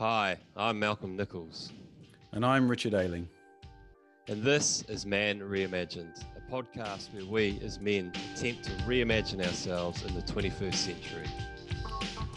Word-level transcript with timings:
Hi, 0.00 0.38
I'm 0.56 0.78
Malcolm 0.78 1.14
Nichols, 1.14 1.72
And 2.32 2.42
I'm 2.42 2.70
Richard 2.70 2.94
Ailing. 2.94 3.28
and 4.28 4.42
this 4.42 4.80
is 4.88 5.04
Man 5.04 5.40
Reimagined, 5.40 6.24
a 6.38 6.50
podcast 6.50 7.12
where 7.12 7.26
we 7.26 7.60
as 7.62 7.80
men 7.80 8.10
attempt 8.32 8.64
to 8.64 8.70
reimagine 8.86 9.44
ourselves 9.46 10.02
in 10.06 10.14
the 10.14 10.22
21st 10.22 10.74
century. 10.74 11.26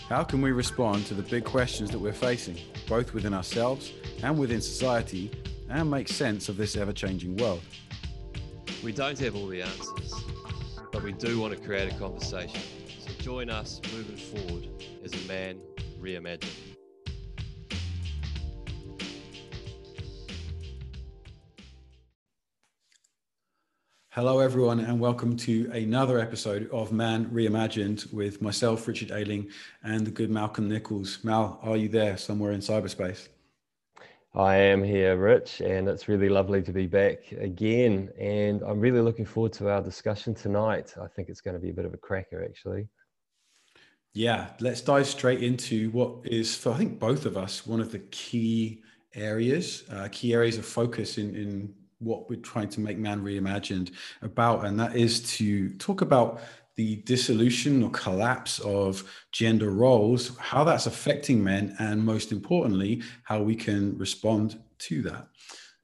How 0.09 0.25
can 0.25 0.41
we 0.41 0.51
respond 0.51 1.05
to 1.05 1.13
the 1.13 1.21
big 1.21 1.45
questions 1.45 1.89
that 1.91 1.99
we're 1.99 2.11
facing, 2.11 2.57
both 2.89 3.13
within 3.13 3.33
ourselves 3.33 3.93
and 4.23 4.37
within 4.37 4.59
society, 4.59 5.31
and 5.69 5.89
make 5.89 6.09
sense 6.09 6.49
of 6.49 6.57
this 6.57 6.75
ever 6.75 6.91
changing 6.91 7.37
world? 7.37 7.61
We 8.83 8.91
don't 8.91 9.17
have 9.19 9.37
all 9.37 9.47
the 9.47 9.61
answers, 9.61 10.13
but 10.91 11.01
we 11.01 11.13
do 11.13 11.39
want 11.39 11.53
to 11.53 11.65
create 11.65 11.93
a 11.93 11.97
conversation. 11.97 12.59
So 12.99 13.13
join 13.19 13.49
us 13.49 13.79
moving 13.95 14.17
forward 14.17 14.67
as 15.05 15.13
a 15.13 15.27
man 15.29 15.61
reimagined. 16.01 16.72
Hello, 24.15 24.37
everyone, 24.37 24.79
and 24.79 24.99
welcome 24.99 25.35
to 25.37 25.71
another 25.73 26.19
episode 26.19 26.69
of 26.71 26.91
Man 26.91 27.25
Reimagined 27.31 28.13
with 28.13 28.43
myself, 28.43 28.87
Richard 28.87 29.09
Ailing, 29.09 29.49
and 29.81 30.05
the 30.05 30.11
good 30.11 30.29
Malcolm 30.29 30.69
Nichols. 30.69 31.17
Mal, 31.23 31.59
are 31.63 31.75
you 31.75 31.89
there 31.89 32.15
somewhere 32.15 32.51
in 32.51 32.59
cyberspace? 32.59 33.29
I 34.35 34.57
am 34.57 34.83
here, 34.83 35.17
Rich, 35.17 35.61
and 35.61 35.89
it's 35.89 36.07
really 36.07 36.29
lovely 36.29 36.61
to 36.61 36.71
be 36.71 36.85
back 36.85 37.31
again. 37.31 38.11
And 38.19 38.61
I'm 38.61 38.79
really 38.79 39.01
looking 39.01 39.25
forward 39.25 39.53
to 39.53 39.69
our 39.69 39.81
discussion 39.81 40.35
tonight. 40.35 40.93
I 41.01 41.07
think 41.07 41.27
it's 41.27 41.41
going 41.41 41.55
to 41.55 41.59
be 41.59 41.71
a 41.71 41.73
bit 41.73 41.85
of 41.85 41.95
a 41.95 41.97
cracker, 41.97 42.45
actually. 42.45 42.87
Yeah, 44.13 44.49
let's 44.59 44.81
dive 44.81 45.07
straight 45.07 45.41
into 45.41 45.89
what 45.89 46.19
is, 46.23 46.55
for 46.55 46.71
I 46.71 46.77
think 46.77 46.99
both 46.99 47.25
of 47.25 47.35
us, 47.35 47.65
one 47.65 47.81
of 47.81 47.91
the 47.91 47.97
key 48.11 48.83
areas, 49.15 49.85
uh, 49.91 50.07
key 50.11 50.35
areas 50.35 50.59
of 50.59 50.67
focus 50.67 51.17
in, 51.17 51.35
in 51.35 51.73
what 52.03 52.29
we're 52.29 52.39
trying 52.39 52.69
to 52.69 52.79
make 52.79 52.97
Man 52.97 53.23
Reimagined 53.23 53.91
about, 54.21 54.65
and 54.65 54.79
that 54.79 54.95
is 54.95 55.21
to 55.37 55.69
talk 55.75 56.01
about 56.01 56.41
the 56.75 56.97
dissolution 56.97 57.83
or 57.83 57.91
collapse 57.91 58.59
of 58.59 59.03
gender 59.31 59.71
roles, 59.71 60.35
how 60.37 60.63
that's 60.63 60.87
affecting 60.87 61.43
men, 61.43 61.75
and 61.79 62.03
most 62.03 62.31
importantly, 62.31 63.03
how 63.23 63.41
we 63.41 63.55
can 63.55 63.97
respond 63.97 64.59
to 64.79 65.01
that. 65.03 65.27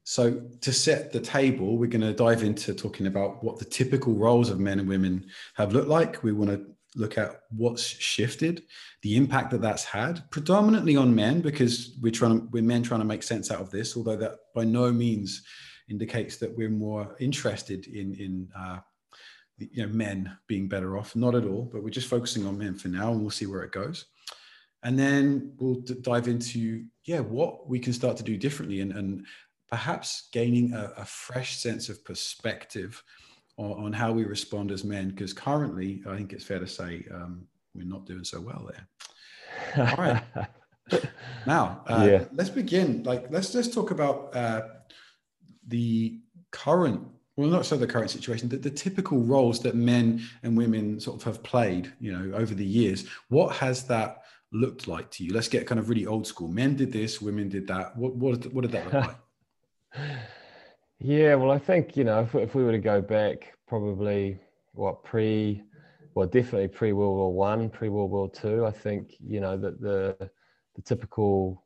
So, 0.02 0.42
to 0.60 0.72
set 0.72 1.12
the 1.12 1.20
table, 1.20 1.78
we're 1.78 1.86
going 1.86 2.00
to 2.00 2.12
dive 2.12 2.42
into 2.42 2.74
talking 2.74 3.06
about 3.06 3.44
what 3.44 3.58
the 3.58 3.64
typical 3.64 4.14
roles 4.14 4.50
of 4.50 4.58
men 4.58 4.80
and 4.80 4.88
women 4.88 5.26
have 5.54 5.72
looked 5.72 5.88
like. 5.88 6.24
We 6.24 6.32
want 6.32 6.50
to 6.50 6.66
look 6.96 7.16
at 7.16 7.42
what's 7.50 7.84
shifted, 7.84 8.64
the 9.02 9.16
impact 9.16 9.52
that 9.52 9.62
that's 9.62 9.84
had, 9.84 10.28
predominantly 10.30 10.96
on 10.96 11.14
men, 11.14 11.40
because 11.40 11.96
we're 12.00 12.10
trying 12.10 12.40
to, 12.40 12.46
we're 12.50 12.62
men 12.62 12.82
trying 12.82 13.00
to 13.00 13.06
make 13.06 13.22
sense 13.22 13.52
out 13.52 13.60
of 13.60 13.70
this, 13.70 13.96
although 13.96 14.16
that 14.16 14.38
by 14.54 14.64
no 14.64 14.90
means 14.90 15.42
indicates 15.90 16.36
that 16.36 16.56
we're 16.56 16.70
more 16.70 17.14
interested 17.18 17.86
in 17.86 18.14
in 18.14 18.48
uh, 18.56 18.78
you 19.58 19.86
know 19.86 19.92
men 19.92 20.36
being 20.46 20.68
better 20.68 20.96
off. 20.96 21.14
Not 21.14 21.34
at 21.34 21.44
all, 21.44 21.68
but 21.70 21.82
we're 21.82 21.90
just 21.90 22.08
focusing 22.08 22.46
on 22.46 22.56
men 22.56 22.74
for 22.74 22.88
now, 22.88 23.12
and 23.12 23.20
we'll 23.20 23.30
see 23.30 23.46
where 23.46 23.62
it 23.62 23.72
goes. 23.72 24.06
And 24.82 24.98
then 24.98 25.52
we'll 25.58 25.80
d- 25.80 25.96
dive 26.00 26.28
into 26.28 26.84
yeah 27.04 27.20
what 27.20 27.68
we 27.68 27.78
can 27.78 27.92
start 27.92 28.16
to 28.18 28.22
do 28.22 28.36
differently, 28.36 28.80
and 28.80 28.92
and 28.92 29.26
perhaps 29.68 30.28
gaining 30.32 30.72
a, 30.72 30.92
a 30.96 31.04
fresh 31.04 31.58
sense 31.58 31.88
of 31.88 32.04
perspective 32.04 33.02
on, 33.56 33.84
on, 33.84 33.92
how 33.92 34.10
we 34.10 34.24
respond 34.24 34.72
as 34.72 34.82
men. 34.82 35.10
Because 35.10 35.32
currently, 35.32 36.02
I 36.08 36.16
think 36.16 36.32
it's 36.32 36.44
fair 36.44 36.58
to 36.58 36.66
say 36.66 37.04
um, 37.14 37.46
we're 37.74 37.84
not 37.84 38.06
doing 38.06 38.24
so 38.24 38.40
well 38.40 38.68
there. 38.68 39.86
All 39.86 39.96
right. 39.96 40.22
now, 41.46 41.82
uh, 41.86 42.06
yeah. 42.10 42.24
let's 42.32 42.50
begin. 42.50 43.04
Like, 43.04 43.26
let's 43.30 43.52
just 43.52 43.72
talk 43.72 43.90
about. 43.90 44.34
Uh, 44.34 44.62
the 45.68 46.18
current 46.50 47.06
well 47.36 47.48
not 47.48 47.64
so 47.64 47.76
the 47.76 47.86
current 47.86 48.10
situation 48.10 48.48
the, 48.48 48.56
the 48.56 48.70
typical 48.70 49.20
roles 49.20 49.60
that 49.60 49.74
men 49.74 50.20
and 50.42 50.56
women 50.56 50.98
sort 50.98 51.16
of 51.16 51.22
have 51.22 51.42
played 51.42 51.92
you 52.00 52.12
know 52.12 52.36
over 52.36 52.54
the 52.54 52.64
years 52.64 53.06
what 53.28 53.54
has 53.56 53.84
that 53.84 54.22
looked 54.52 54.88
like 54.88 55.10
to 55.12 55.24
you? 55.24 55.32
Let's 55.32 55.48
get 55.48 55.66
kind 55.66 55.78
of 55.78 55.88
really 55.88 56.06
old 56.06 56.26
school. 56.26 56.48
Men 56.48 56.76
did 56.76 56.92
this 56.92 57.20
women 57.20 57.48
did 57.48 57.66
that. 57.68 57.96
What 57.96 58.14
what, 58.16 58.52
what 58.52 58.62
did 58.62 58.72
that 58.72 58.84
look 58.92 59.06
like? 59.06 59.16
Yeah 61.02 61.34
well 61.36 61.50
i 61.50 61.58
think 61.58 61.96
you 61.96 62.04
know 62.04 62.20
if, 62.20 62.34
if 62.34 62.54
we 62.54 62.62
were 62.62 62.72
to 62.72 62.78
go 62.78 63.00
back 63.00 63.54
probably 63.66 64.38
what 64.74 65.02
pre 65.02 65.62
well 66.14 66.26
definitely 66.26 66.68
pre 66.68 66.92
world 66.92 67.16
war 67.16 67.32
one 67.32 67.70
pre 67.70 67.88
world 67.88 68.10
war 68.10 68.28
two 68.28 68.66
i 68.66 68.70
think 68.70 69.14
you 69.18 69.40
know 69.40 69.56
that 69.56 69.80
the 69.80 70.30
the 70.76 70.82
typical 70.82 71.64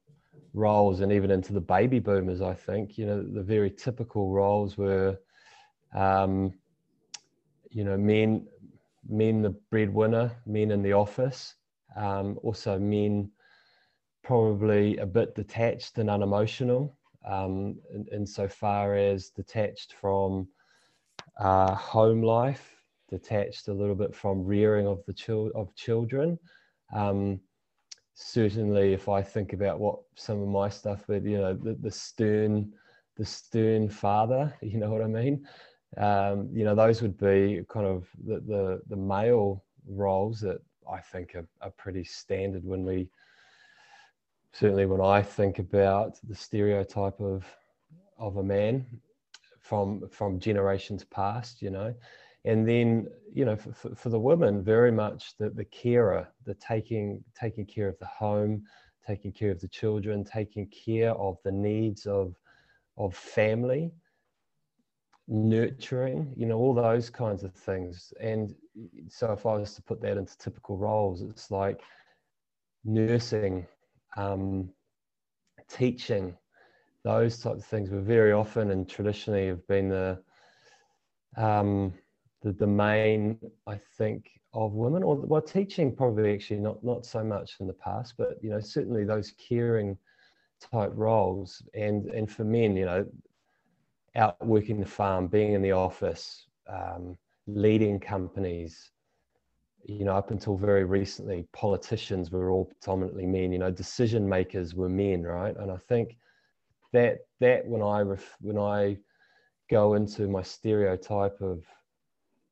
roles 0.54 1.00
and 1.00 1.12
even 1.12 1.30
into 1.30 1.52
the 1.52 1.60
baby 1.60 1.98
boomers 1.98 2.40
i 2.40 2.54
think 2.54 2.96
you 2.96 3.06
know 3.06 3.22
the 3.22 3.42
very 3.42 3.70
typical 3.70 4.30
roles 4.30 4.78
were 4.78 5.18
um, 5.94 6.52
you 7.70 7.84
know 7.84 7.96
men 7.96 8.46
men 9.08 9.42
the 9.42 9.50
breadwinner 9.70 10.30
men 10.46 10.70
in 10.70 10.82
the 10.82 10.92
office 10.92 11.54
um, 11.96 12.38
also 12.42 12.78
men 12.78 13.30
probably 14.22 14.96
a 14.98 15.06
bit 15.06 15.34
detached 15.34 15.98
and 15.98 16.08
unemotional 16.08 16.96
um, 17.26 17.76
in, 17.92 18.06
insofar 18.12 18.96
as 18.96 19.30
detached 19.30 19.94
from 20.00 20.48
uh, 21.38 21.74
home 21.74 22.22
life 22.22 22.74
detached 23.10 23.68
a 23.68 23.72
little 23.72 23.94
bit 23.94 24.14
from 24.14 24.44
rearing 24.44 24.86
of 24.86 25.04
the 25.06 25.12
child 25.12 25.52
of 25.54 25.74
children. 25.74 26.38
Um, 26.94 27.40
certainly 28.14 28.92
if 28.92 29.08
I 29.08 29.22
think 29.22 29.52
about 29.52 29.80
what 29.80 29.98
some 30.14 30.40
of 30.40 30.48
my 30.48 30.68
stuff 30.68 31.08
with, 31.08 31.26
you 31.26 31.38
know, 31.38 31.54
the, 31.54 31.74
the 31.74 31.90
stern, 31.90 32.72
the 33.16 33.24
stern 33.24 33.88
father, 33.88 34.54
you 34.62 34.78
know 34.78 34.90
what 34.90 35.02
I 35.02 35.06
mean? 35.06 35.46
Um, 35.96 36.48
you 36.52 36.64
know, 36.64 36.74
those 36.74 37.02
would 37.02 37.18
be 37.18 37.64
kind 37.68 37.86
of 37.86 38.08
the, 38.24 38.40
the, 38.40 38.82
the 38.88 38.96
male 38.96 39.64
roles 39.88 40.40
that 40.40 40.58
I 40.90 41.00
think 41.00 41.34
are, 41.34 41.46
are 41.60 41.70
pretty 41.70 42.04
standard 42.04 42.64
when 42.64 42.84
we, 42.84 43.08
certainly 44.52 44.86
when 44.86 45.00
I 45.00 45.22
think 45.22 45.58
about 45.58 46.18
the 46.28 46.34
stereotype 46.34 47.20
of, 47.20 47.44
of 48.18 48.36
a 48.36 48.42
man 48.42 48.86
from, 49.60 50.08
from 50.08 50.38
generations 50.38 51.04
past, 51.04 51.62
you 51.62 51.70
know, 51.70 51.94
and 52.44 52.68
then 52.68 53.06
you 53.32 53.44
know 53.44 53.56
for, 53.56 53.94
for 53.94 54.08
the 54.08 54.18
women 54.18 54.62
very 54.62 54.92
much 54.92 55.36
the, 55.38 55.50
the 55.50 55.64
carer 55.64 56.28
the 56.44 56.54
taking 56.54 57.22
taking 57.34 57.66
care 57.66 57.88
of 57.88 57.98
the 57.98 58.06
home 58.06 58.62
taking 59.06 59.32
care 59.32 59.50
of 59.50 59.60
the 59.60 59.68
children 59.68 60.24
taking 60.24 60.66
care 60.68 61.12
of 61.12 61.36
the 61.44 61.52
needs 61.52 62.06
of 62.06 62.34
of 62.96 63.14
family 63.14 63.90
nurturing 65.26 66.32
you 66.36 66.46
know 66.46 66.58
all 66.58 66.74
those 66.74 67.08
kinds 67.08 67.44
of 67.44 67.54
things. 67.54 68.12
And 68.20 68.54
so 69.08 69.32
if 69.32 69.46
i 69.46 69.54
was 69.56 69.74
to 69.74 69.82
put 69.82 70.02
that 70.02 70.18
into 70.18 70.36
typical 70.36 70.76
roles 70.76 71.22
it's 71.22 71.50
like 71.50 71.80
nursing 72.84 73.66
um, 74.16 74.68
teaching 75.68 76.36
those 77.04 77.38
types 77.38 77.58
of 77.60 77.64
things. 77.64 77.90
Were 77.90 78.00
very 78.00 78.32
often 78.32 78.70
and 78.70 78.88
traditionally 78.88 79.46
have 79.48 79.66
been 79.66 79.88
the 79.88 80.22
um, 81.36 81.92
the 82.44 82.52
domain, 82.52 83.38
I 83.66 83.76
think, 83.96 84.30
of 84.52 84.74
women, 84.74 85.02
or 85.02 85.16
well, 85.16 85.42
teaching 85.42 85.96
probably 85.96 86.32
actually 86.32 86.60
not 86.60 86.84
not 86.84 87.04
so 87.04 87.24
much 87.24 87.56
in 87.58 87.66
the 87.66 87.72
past, 87.72 88.14
but 88.16 88.36
you 88.42 88.50
know 88.50 88.60
certainly 88.60 89.02
those 89.04 89.32
caring 89.32 89.96
type 90.60 90.92
roles, 90.94 91.62
and 91.74 92.06
and 92.10 92.30
for 92.30 92.44
men, 92.44 92.76
you 92.76 92.84
know, 92.84 93.06
out 94.14 94.46
working 94.46 94.78
the 94.78 94.86
farm, 94.86 95.26
being 95.26 95.54
in 95.54 95.62
the 95.62 95.72
office, 95.72 96.46
um, 96.68 97.16
leading 97.46 97.98
companies, 97.98 98.90
you 99.84 100.04
know, 100.04 100.14
up 100.14 100.30
until 100.30 100.56
very 100.56 100.84
recently, 100.84 101.46
politicians 101.52 102.30
were 102.30 102.50
all 102.50 102.66
predominantly 102.66 103.26
men. 103.26 103.52
You 103.52 103.58
know, 103.58 103.70
decision 103.70 104.28
makers 104.28 104.74
were 104.74 104.90
men, 104.90 105.22
right? 105.22 105.56
And 105.56 105.70
I 105.70 105.78
think 105.88 106.16
that 106.92 107.20
that 107.40 107.66
when 107.66 107.82
I 107.82 108.00
ref, 108.00 108.36
when 108.40 108.58
I 108.58 108.98
go 109.70 109.94
into 109.94 110.28
my 110.28 110.42
stereotype 110.42 111.40
of 111.40 111.64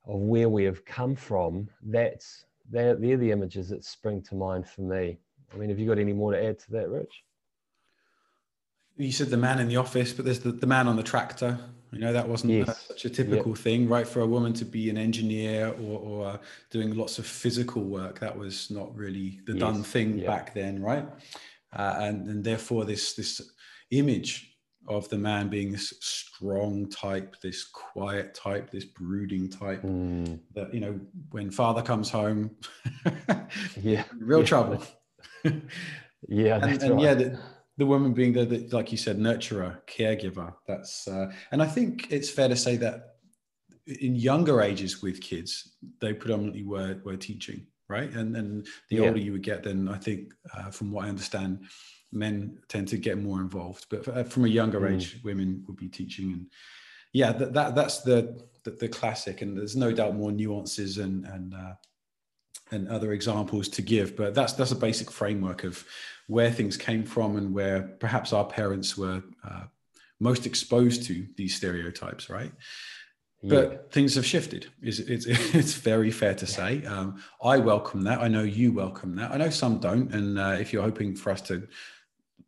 of 0.06 0.20
where 0.20 0.48
we 0.48 0.64
have 0.64 0.84
come 0.84 1.14
from, 1.14 1.68
that's 1.82 2.44
they're, 2.70 2.94
they're 2.94 3.16
the 3.16 3.30
images 3.30 3.68
that 3.68 3.84
spring 3.84 4.22
to 4.22 4.34
mind 4.34 4.66
for 4.66 4.82
me. 4.82 5.18
I 5.52 5.56
mean, 5.56 5.68
have 5.68 5.78
you 5.78 5.86
got 5.86 5.98
any 5.98 6.12
more 6.12 6.32
to 6.32 6.42
add 6.42 6.58
to 6.60 6.70
that, 6.72 6.88
Rich? 6.88 7.22
You 8.96 9.12
said 9.12 9.30
the 9.30 9.36
man 9.36 9.58
in 9.58 9.68
the 9.68 9.76
office, 9.76 10.12
but 10.12 10.24
there's 10.24 10.40
the, 10.40 10.52
the 10.52 10.66
man 10.66 10.86
on 10.88 10.96
the 10.96 11.02
tractor. 11.02 11.58
You 11.92 11.98
know, 11.98 12.12
that 12.12 12.26
wasn't 12.26 12.52
yes. 12.52 12.86
such 12.88 13.04
a 13.04 13.10
typical 13.10 13.52
yep. 13.52 13.58
thing, 13.58 13.88
right? 13.88 14.08
For 14.08 14.20
a 14.20 14.26
woman 14.26 14.54
to 14.54 14.64
be 14.64 14.88
an 14.88 14.96
engineer 14.96 15.74
or, 15.82 15.98
or 15.98 16.26
uh, 16.26 16.38
doing 16.70 16.94
lots 16.94 17.18
of 17.18 17.26
physical 17.26 17.82
work, 17.82 18.18
that 18.20 18.36
was 18.36 18.70
not 18.70 18.94
really 18.96 19.40
the 19.44 19.52
yes. 19.52 19.60
done 19.60 19.82
thing 19.82 20.18
yep. 20.18 20.26
back 20.26 20.54
then, 20.54 20.82
right? 20.82 21.06
Uh, 21.74 21.96
and, 21.98 22.28
and 22.28 22.44
therefore, 22.44 22.86
this 22.86 23.12
this 23.12 23.42
image 23.90 24.51
of 24.88 25.08
the 25.08 25.18
man 25.18 25.48
being 25.48 25.72
this 25.72 25.94
strong 26.00 26.88
type, 26.88 27.36
this 27.40 27.64
quiet 27.64 28.34
type, 28.34 28.70
this 28.70 28.84
brooding 28.84 29.48
type. 29.48 29.82
Mm. 29.82 30.40
That 30.54 30.74
you 30.74 30.80
know, 30.80 31.00
when 31.30 31.50
father 31.50 31.82
comes 31.82 32.10
home, 32.10 32.56
yeah, 33.80 34.04
real 34.18 34.40
yeah. 34.40 34.46
trouble. 34.46 34.82
Yeah, 36.28 36.60
and, 36.62 36.82
and 36.82 36.94
right. 36.94 37.02
yeah, 37.02 37.14
the, 37.14 37.38
the, 37.78 37.86
woman 37.86 38.12
being 38.12 38.32
the, 38.32 38.44
the, 38.44 38.68
like 38.70 38.92
you 38.92 38.98
said, 38.98 39.18
nurturer, 39.18 39.78
caregiver. 39.86 40.54
That's 40.68 41.08
uh, 41.08 41.32
and 41.50 41.62
I 41.62 41.66
think 41.66 42.06
it's 42.10 42.30
fair 42.30 42.48
to 42.48 42.56
say 42.56 42.76
that 42.76 43.16
in 43.86 44.14
younger 44.14 44.62
ages 44.62 45.02
with 45.02 45.20
kids, 45.20 45.76
they 46.00 46.12
predominantly 46.12 46.62
were 46.62 47.00
were 47.04 47.16
teaching, 47.16 47.66
right? 47.88 48.10
And 48.12 48.36
and 48.36 48.66
the 48.88 48.96
yeah. 48.96 49.02
older 49.02 49.18
you 49.18 49.32
would 49.32 49.42
get, 49.42 49.64
then 49.64 49.88
I 49.88 49.98
think, 49.98 50.32
uh, 50.56 50.70
from 50.70 50.92
what 50.92 51.06
I 51.06 51.08
understand, 51.08 51.64
men 52.12 52.58
tend 52.68 52.88
to 52.88 52.96
get 52.96 53.18
more 53.18 53.40
involved. 53.40 53.86
But 53.88 54.06
uh, 54.08 54.24
from 54.24 54.44
a 54.44 54.48
younger 54.48 54.80
mm. 54.80 54.94
age, 54.94 55.18
women 55.24 55.64
would 55.66 55.76
be 55.76 55.88
teaching, 55.88 56.32
and 56.32 56.46
yeah, 57.12 57.32
that, 57.32 57.52
that 57.54 57.74
that's 57.74 58.02
the, 58.02 58.42
the, 58.64 58.70
the 58.70 58.88
classic. 58.88 59.42
And 59.42 59.56
there's 59.56 59.76
no 59.76 59.92
doubt 59.92 60.14
more 60.14 60.32
nuances 60.32 60.98
and 60.98 61.24
and 61.26 61.54
uh, 61.54 61.74
and 62.70 62.88
other 62.88 63.12
examples 63.12 63.68
to 63.70 63.82
give, 63.82 64.16
but 64.16 64.34
that's 64.34 64.52
that's 64.52 64.72
a 64.72 64.76
basic 64.76 65.10
framework 65.10 65.64
of 65.64 65.84
where 66.28 66.50
things 66.50 66.76
came 66.76 67.04
from 67.04 67.36
and 67.36 67.52
where 67.52 67.82
perhaps 68.00 68.32
our 68.32 68.44
parents 68.44 68.96
were 68.96 69.22
uh, 69.48 69.64
most 70.20 70.46
exposed 70.46 71.02
to 71.04 71.26
these 71.36 71.54
stereotypes, 71.54 72.30
right? 72.30 72.52
but 73.42 73.72
yeah. 73.72 73.78
things 73.90 74.14
have 74.14 74.24
shifted. 74.24 74.68
It's, 74.80 75.00
it's, 75.00 75.26
it's 75.54 75.74
very 75.74 76.10
fair 76.10 76.34
to 76.34 76.46
say. 76.46 76.84
Um, 76.84 77.22
I 77.42 77.58
welcome 77.58 78.02
that. 78.02 78.20
I 78.20 78.28
know 78.28 78.42
you 78.42 78.72
welcome 78.72 79.16
that. 79.16 79.32
I 79.32 79.36
know 79.36 79.50
some 79.50 79.78
don't. 79.78 80.12
And 80.14 80.38
uh, 80.38 80.56
if 80.60 80.72
you're 80.72 80.82
hoping 80.82 81.16
for 81.16 81.30
us 81.30 81.40
to, 81.42 81.66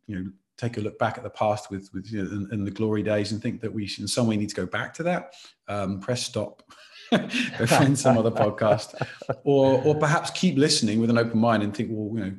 you 0.07 0.15
know, 0.15 0.31
take 0.57 0.77
a 0.77 0.81
look 0.81 0.97
back 0.97 1.17
at 1.17 1.23
the 1.23 1.29
past 1.29 1.69
with, 1.69 1.89
with 1.93 2.11
you 2.11 2.23
know, 2.23 2.31
in, 2.31 2.49
in 2.51 2.65
the 2.65 2.71
glory 2.71 3.03
days 3.03 3.31
and 3.31 3.41
think 3.41 3.61
that 3.61 3.73
we 3.73 3.85
should 3.85 4.01
in 4.01 4.07
some 4.07 4.27
way 4.27 4.37
need 4.37 4.49
to 4.49 4.55
go 4.55 4.65
back 4.65 4.93
to 4.93 5.03
that, 5.03 5.33
um, 5.67 5.99
press 5.99 6.23
stop. 6.23 6.63
go 7.11 7.65
find 7.67 7.97
some 7.97 8.17
other 8.17 8.31
podcast, 8.31 8.95
or 9.43 9.79
or 9.83 9.95
perhaps 9.95 10.31
keep 10.31 10.57
listening 10.57 10.99
with 10.99 11.11
an 11.11 11.19
open 11.19 11.37
mind 11.37 11.61
and 11.61 11.75
think, 11.75 11.89
well, 11.91 12.17
you 12.17 12.25
know, 12.25 12.35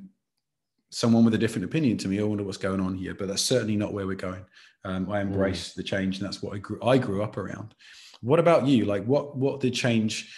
someone 0.90 1.24
with 1.24 1.34
a 1.34 1.38
different 1.38 1.64
opinion 1.64 1.96
to 1.98 2.08
me. 2.08 2.18
I 2.18 2.24
wonder 2.24 2.42
what's 2.42 2.56
going 2.56 2.80
on 2.80 2.96
here. 2.96 3.14
But 3.14 3.28
that's 3.28 3.42
certainly 3.42 3.76
not 3.76 3.92
where 3.92 4.08
we're 4.08 4.16
going. 4.16 4.44
Um, 4.84 5.10
I 5.10 5.20
embrace 5.20 5.70
mm. 5.70 5.74
the 5.74 5.82
change, 5.84 6.18
and 6.18 6.26
that's 6.26 6.42
what 6.42 6.54
I 6.54 6.58
grew 6.58 6.80
I 6.82 6.98
grew 6.98 7.22
up 7.22 7.36
around. 7.36 7.74
What 8.22 8.40
about 8.40 8.66
you? 8.66 8.86
Like, 8.86 9.04
what 9.04 9.36
what 9.36 9.60
did 9.60 9.72
change 9.72 10.34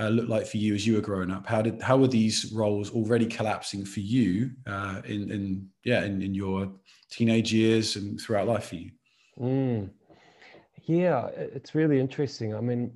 uh, 0.00 0.08
look 0.08 0.28
like 0.28 0.46
for 0.46 0.56
you 0.56 0.74
as 0.74 0.86
you 0.86 0.94
were 0.94 1.00
growing 1.00 1.30
up? 1.30 1.46
How 1.46 1.60
did 1.60 1.80
how 1.82 1.96
were 1.98 2.08
these 2.08 2.50
roles 2.52 2.90
already 2.90 3.26
collapsing 3.26 3.84
for 3.84 4.00
you 4.00 4.50
uh, 4.66 5.02
in 5.04 5.30
in 5.30 5.68
yeah 5.84 6.04
in, 6.04 6.22
in 6.22 6.34
your 6.34 6.72
teenage 7.10 7.52
years 7.52 7.96
and 7.96 8.20
throughout 8.20 8.48
life 8.48 8.66
for 8.66 8.76
you? 8.76 8.90
Mm. 9.38 9.90
Yeah, 10.84 11.26
it's 11.36 11.74
really 11.74 12.00
interesting. 12.00 12.54
I 12.54 12.60
mean, 12.60 12.90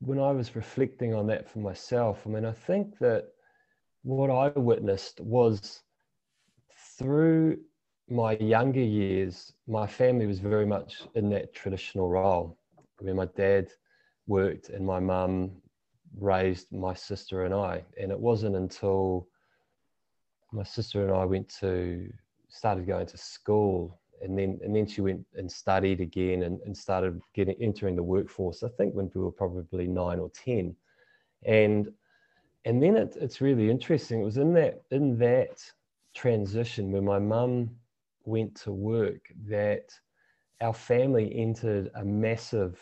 when 0.00 0.20
I 0.20 0.30
was 0.30 0.54
reflecting 0.54 1.14
on 1.14 1.26
that 1.28 1.48
for 1.48 1.60
myself, 1.60 2.22
I 2.26 2.28
mean, 2.30 2.44
I 2.44 2.52
think 2.52 2.98
that 2.98 3.28
what 4.02 4.30
I 4.30 4.48
witnessed 4.58 5.20
was 5.20 5.82
through 6.98 7.58
my 8.08 8.32
younger 8.38 8.82
years, 8.82 9.52
my 9.66 9.86
family 9.86 10.26
was 10.26 10.38
very 10.38 10.66
much 10.66 11.02
in 11.14 11.30
that 11.30 11.54
traditional 11.54 12.08
role. 12.08 12.58
I 13.00 13.04
mean, 13.04 13.16
my 13.16 13.26
dad 13.36 13.68
worked 14.26 14.68
and 14.68 14.84
my 14.84 15.00
mum 15.00 15.52
raised 16.18 16.72
my 16.72 16.94
sister 16.94 17.44
and 17.44 17.54
I. 17.54 17.84
And 18.00 18.10
it 18.10 18.18
wasn't 18.18 18.56
until 18.56 19.28
my 20.52 20.64
sister 20.64 21.02
and 21.04 21.14
I 21.14 21.24
went 21.24 21.48
to, 21.60 22.12
started 22.48 22.86
going 22.86 23.06
to 23.06 23.16
school 23.16 24.00
and 24.22 24.38
then, 24.38 24.58
and 24.62 24.74
then 24.74 24.86
she 24.86 25.00
went 25.00 25.24
and 25.34 25.50
studied 25.50 26.00
again 26.00 26.42
and, 26.42 26.60
and 26.62 26.76
started 26.76 27.20
getting, 27.34 27.56
entering 27.60 27.96
the 27.96 28.02
workforce, 28.02 28.62
I 28.62 28.68
think 28.68 28.94
when 28.94 29.10
we 29.14 29.20
were 29.22 29.32
probably 29.32 29.86
nine 29.86 30.18
or 30.18 30.30
10. 30.30 30.76
And, 31.46 31.90
and 32.64 32.82
then 32.82 32.96
it, 32.96 33.16
it's 33.18 33.40
really 33.40 33.70
interesting. 33.70 34.20
It 34.20 34.24
was 34.24 34.36
in 34.36 34.52
that, 34.54 34.82
in 34.90 35.18
that 35.18 35.62
transition 36.14 36.92
when 36.92 37.04
my 37.04 37.18
mum 37.18 37.70
went 38.24 38.54
to 38.62 38.72
work 38.72 39.20
that 39.46 39.88
our 40.60 40.74
family 40.74 41.34
entered 41.34 41.90
a 41.94 42.04
massive 42.04 42.78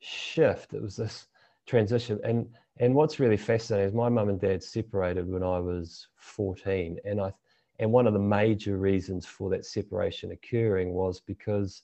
shift. 0.00 0.74
It 0.74 0.82
was 0.82 0.96
this 0.96 1.26
transition. 1.66 2.20
And 2.24 2.48
and 2.78 2.94
what's 2.94 3.18
really 3.18 3.38
fascinating 3.38 3.88
is 3.88 3.94
my 3.94 4.08
mum 4.08 4.28
and 4.28 4.40
dad 4.40 4.62
separated 4.62 5.26
when 5.26 5.42
I 5.42 5.58
was 5.58 6.08
14. 6.16 6.98
And 7.04 7.20
I 7.20 7.32
and 7.78 7.92
one 7.92 8.06
of 8.06 8.12
the 8.12 8.18
major 8.18 8.78
reasons 8.78 9.26
for 9.26 9.50
that 9.50 9.66
separation 9.66 10.32
occurring 10.32 10.92
was 10.92 11.20
because 11.20 11.82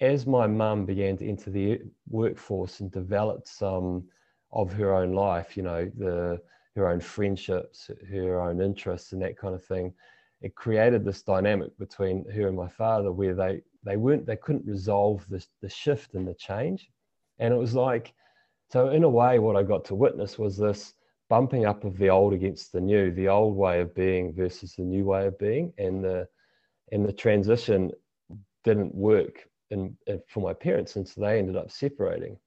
as 0.00 0.26
my 0.26 0.46
mum 0.46 0.84
began 0.84 1.16
to 1.16 1.28
enter 1.28 1.50
the 1.50 1.80
workforce 2.08 2.80
and 2.80 2.90
developed 2.90 3.48
some 3.48 4.04
of 4.52 4.72
her 4.72 4.94
own 4.94 5.12
life, 5.12 5.56
you 5.56 5.62
know, 5.62 5.90
the 5.96 6.40
her 6.74 6.88
own 6.88 7.00
friendships, 7.00 7.90
her 8.10 8.40
own 8.40 8.60
interests, 8.60 9.12
and 9.12 9.22
that 9.22 9.38
kind 9.38 9.54
of 9.54 9.64
thing, 9.64 9.94
it 10.42 10.54
created 10.54 11.04
this 11.04 11.22
dynamic 11.22 11.76
between 11.78 12.28
her 12.30 12.48
and 12.48 12.56
my 12.56 12.68
father 12.68 13.10
where 13.12 13.34
they 13.34 13.62
they 13.84 13.96
weren't 13.96 14.26
they 14.26 14.36
couldn't 14.36 14.66
resolve 14.66 15.26
this 15.28 15.48
the 15.62 15.68
shift 15.68 16.14
and 16.14 16.28
the 16.28 16.34
change 16.34 16.90
and 17.38 17.52
it 17.52 17.56
was 17.56 17.74
like 17.74 18.12
so 18.70 18.88
in 18.88 19.04
a 19.04 19.08
way 19.08 19.38
what 19.38 19.56
i 19.56 19.62
got 19.62 19.84
to 19.84 19.94
witness 19.94 20.38
was 20.38 20.56
this 20.56 20.94
bumping 21.28 21.66
up 21.66 21.84
of 21.84 21.96
the 21.98 22.08
old 22.08 22.32
against 22.32 22.72
the 22.72 22.80
new 22.80 23.10
the 23.10 23.28
old 23.28 23.56
way 23.56 23.80
of 23.80 23.94
being 23.94 24.32
versus 24.32 24.74
the 24.74 24.82
new 24.82 25.04
way 25.04 25.26
of 25.26 25.38
being. 25.38 25.72
And 25.78 26.04
the 26.04 26.28
and 26.92 27.04
the 27.04 27.12
transition 27.12 27.90
didn't 28.64 28.94
work 28.94 29.48
in, 29.70 29.96
in 30.06 30.20
for 30.28 30.40
my 30.40 30.52
parents 30.52 30.96
and 30.96 31.06
so 31.06 31.20
they 31.20 31.38
ended 31.38 31.56
up 31.56 31.70
separating. 31.70 32.38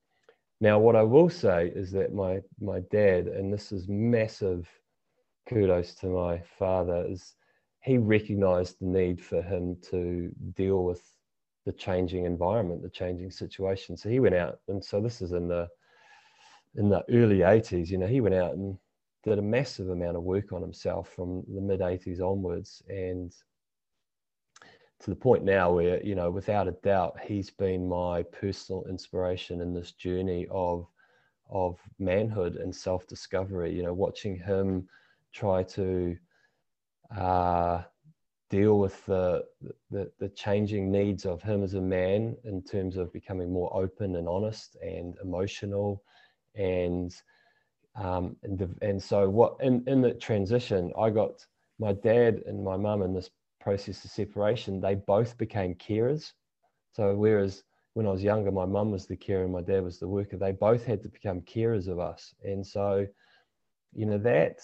Now 0.62 0.80
what 0.80 0.96
i 0.96 1.04
will 1.04 1.30
say 1.30 1.72
is 1.76 1.92
that 1.92 2.14
my 2.14 2.42
my 2.60 2.82
dad 2.92 3.28
and 3.28 3.52
this 3.52 3.72
is 3.72 3.88
massive 3.88 4.68
kudos 5.48 5.96
to 5.96 6.08
my 6.08 6.42
father 6.58 7.06
is 7.08 7.36
he 7.82 7.98
recognized 7.98 8.78
the 8.80 8.86
need 8.86 9.24
for 9.24 9.42
him 9.42 9.78
to 9.90 10.32
deal 10.54 10.84
with 10.84 11.02
the 11.70 11.74
changing 11.74 12.26
environment, 12.26 12.82
the 12.82 12.90
changing 12.90 13.30
situation. 13.30 13.96
So 13.96 14.10
he 14.10 14.20
went 14.20 14.34
out, 14.34 14.60
and 14.70 14.84
so 14.84 15.00
this 15.00 15.22
is 15.22 15.34
in 15.34 15.48
the 15.48 15.68
in 16.74 16.90
the 16.90 17.04
early 17.12 17.44
80s. 17.44 17.92
You 17.92 18.00
know, 18.00 18.08
he 18.08 18.22
went 18.22 18.34
out 18.34 18.54
and 18.54 18.76
did 19.24 19.38
a 19.38 19.44
massive 19.44 19.90
amount 19.90 20.18
of 20.18 20.24
work 20.24 20.52
on 20.52 20.64
himself 20.64 21.14
from 21.16 21.44
the 21.48 21.62
mid 21.62 21.82
80s 21.82 22.22
onwards, 22.22 22.82
and 22.90 23.32
to 25.02 25.12
the 25.12 25.16
point 25.16 25.44
now 25.44 25.72
where 25.72 26.04
you 26.04 26.16
know, 26.16 26.32
without 26.32 26.68
a 26.68 26.72
doubt, 26.72 27.20
he's 27.24 27.52
been 27.52 27.88
my 27.88 28.24
personal 28.24 28.84
inspiration 28.90 29.62
in 29.62 29.72
this 29.72 29.92
journey 29.92 30.48
of 30.50 30.88
of 31.52 31.78
manhood 32.00 32.56
and 32.56 32.76
self 32.76 33.06
discovery. 33.06 33.76
You 33.76 33.84
know, 33.84 33.94
watching 33.94 34.36
him 34.40 34.90
try 35.34 35.62
to 35.78 36.18
uh, 37.16 37.84
deal 38.50 38.80
with 38.80 39.06
the, 39.06 39.44
the, 39.92 40.12
the 40.20 40.30
changing 40.30 40.92
needs 40.92 41.26
of 41.26 41.42
him 41.42 41.64
as 41.64 41.76
a 41.76 41.82
man 41.82 42.36
in 42.44 42.62
terms 42.62 42.98
of 42.98 43.14
becoming 43.14 43.52
more 43.52 43.76
open 43.76 44.16
and 44.16 44.28
honest 44.28 44.76
and 44.82 45.16
emotional 45.24 46.04
and 46.56 47.16
um, 47.96 48.36
and, 48.44 48.76
and 48.82 49.02
so 49.02 49.30
what 49.30 49.58
in, 49.62 49.84
in 49.88 50.02
the 50.02 50.14
transition 50.14 50.92
i 50.98 51.10
got 51.10 51.46
my 51.80 51.94
dad 51.94 52.42
and 52.46 52.64
my 52.64 52.78
mum 52.78 53.02
in 53.02 53.14
this 53.14 53.30
process 53.60 54.04
of 54.04 54.12
separation 54.12 54.80
they 54.80 54.96
both 54.96 55.38
became 55.38 55.76
carers. 55.76 56.32
So 56.92 57.16
whereas 57.16 57.64
when 57.94 58.08
i 58.08 58.12
was 58.12 58.24
younger 58.24 58.52
my 58.52 58.66
mum 58.66 58.92
was 58.92 59.06
the 59.06 59.16
carer 59.16 59.44
and 59.44 59.54
my 59.54 59.62
dad 59.62 59.84
was 59.84 60.00
the 60.00 60.08
worker 60.08 60.38
they 60.38 60.52
both 60.52 60.86
had 60.86 61.02
to 61.04 61.10
become 61.10 61.42
carers 61.42 61.88
of 61.88 62.00
us. 62.00 62.34
And 62.44 62.66
so 62.66 63.06
you 63.94 64.06
know 64.06 64.18
that 64.20 64.60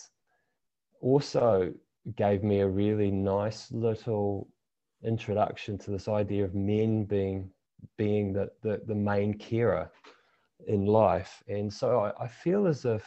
also 1.01 1.73
gave 2.15 2.43
me 2.43 2.59
a 2.59 2.67
really 2.67 3.11
nice 3.11 3.71
little 3.71 4.47
introduction 5.03 5.77
to 5.77 5.91
this 5.91 6.07
idea 6.07 6.43
of 6.43 6.55
men 6.55 7.03
being 7.05 7.49
being 7.97 8.33
the, 8.33 8.49
the, 8.61 8.81
the 8.87 8.95
main 8.95 9.33
carer 9.33 9.91
in 10.67 10.85
life. 10.85 11.43
And 11.47 11.71
so 11.71 11.99
I, 11.99 12.23
I 12.23 12.27
feel 12.27 12.67
as 12.67 12.85
if 12.85 13.03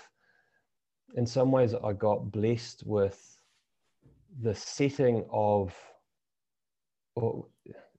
in 1.14 1.26
some 1.26 1.50
ways 1.50 1.74
I 1.74 1.92
got 1.92 2.30
blessed 2.30 2.84
with 2.86 3.40
the 4.42 4.54
setting 4.54 5.24
of 5.32 5.74
or 7.16 7.46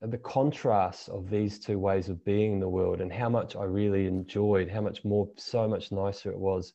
the 0.01 0.18
contrast 0.18 1.10
of 1.10 1.29
these 1.29 1.60
two 1.60 1.77
ways 1.77 2.08
of 2.08 2.24
being 2.24 2.53
in 2.53 2.60
the 2.60 2.70
world 2.70 3.01
and 3.01 3.12
how 3.12 3.27
much 3.27 3.58
I 3.58 3.63
really 3.63 4.08
enjoyed, 4.08 4.70
how 4.70 4.79
much 4.79 5.03
more, 5.03 5.27
so 5.36 5.68
much 5.68 5.91
nicer 5.91 6.32
it 6.32 6.38
was 6.38 6.74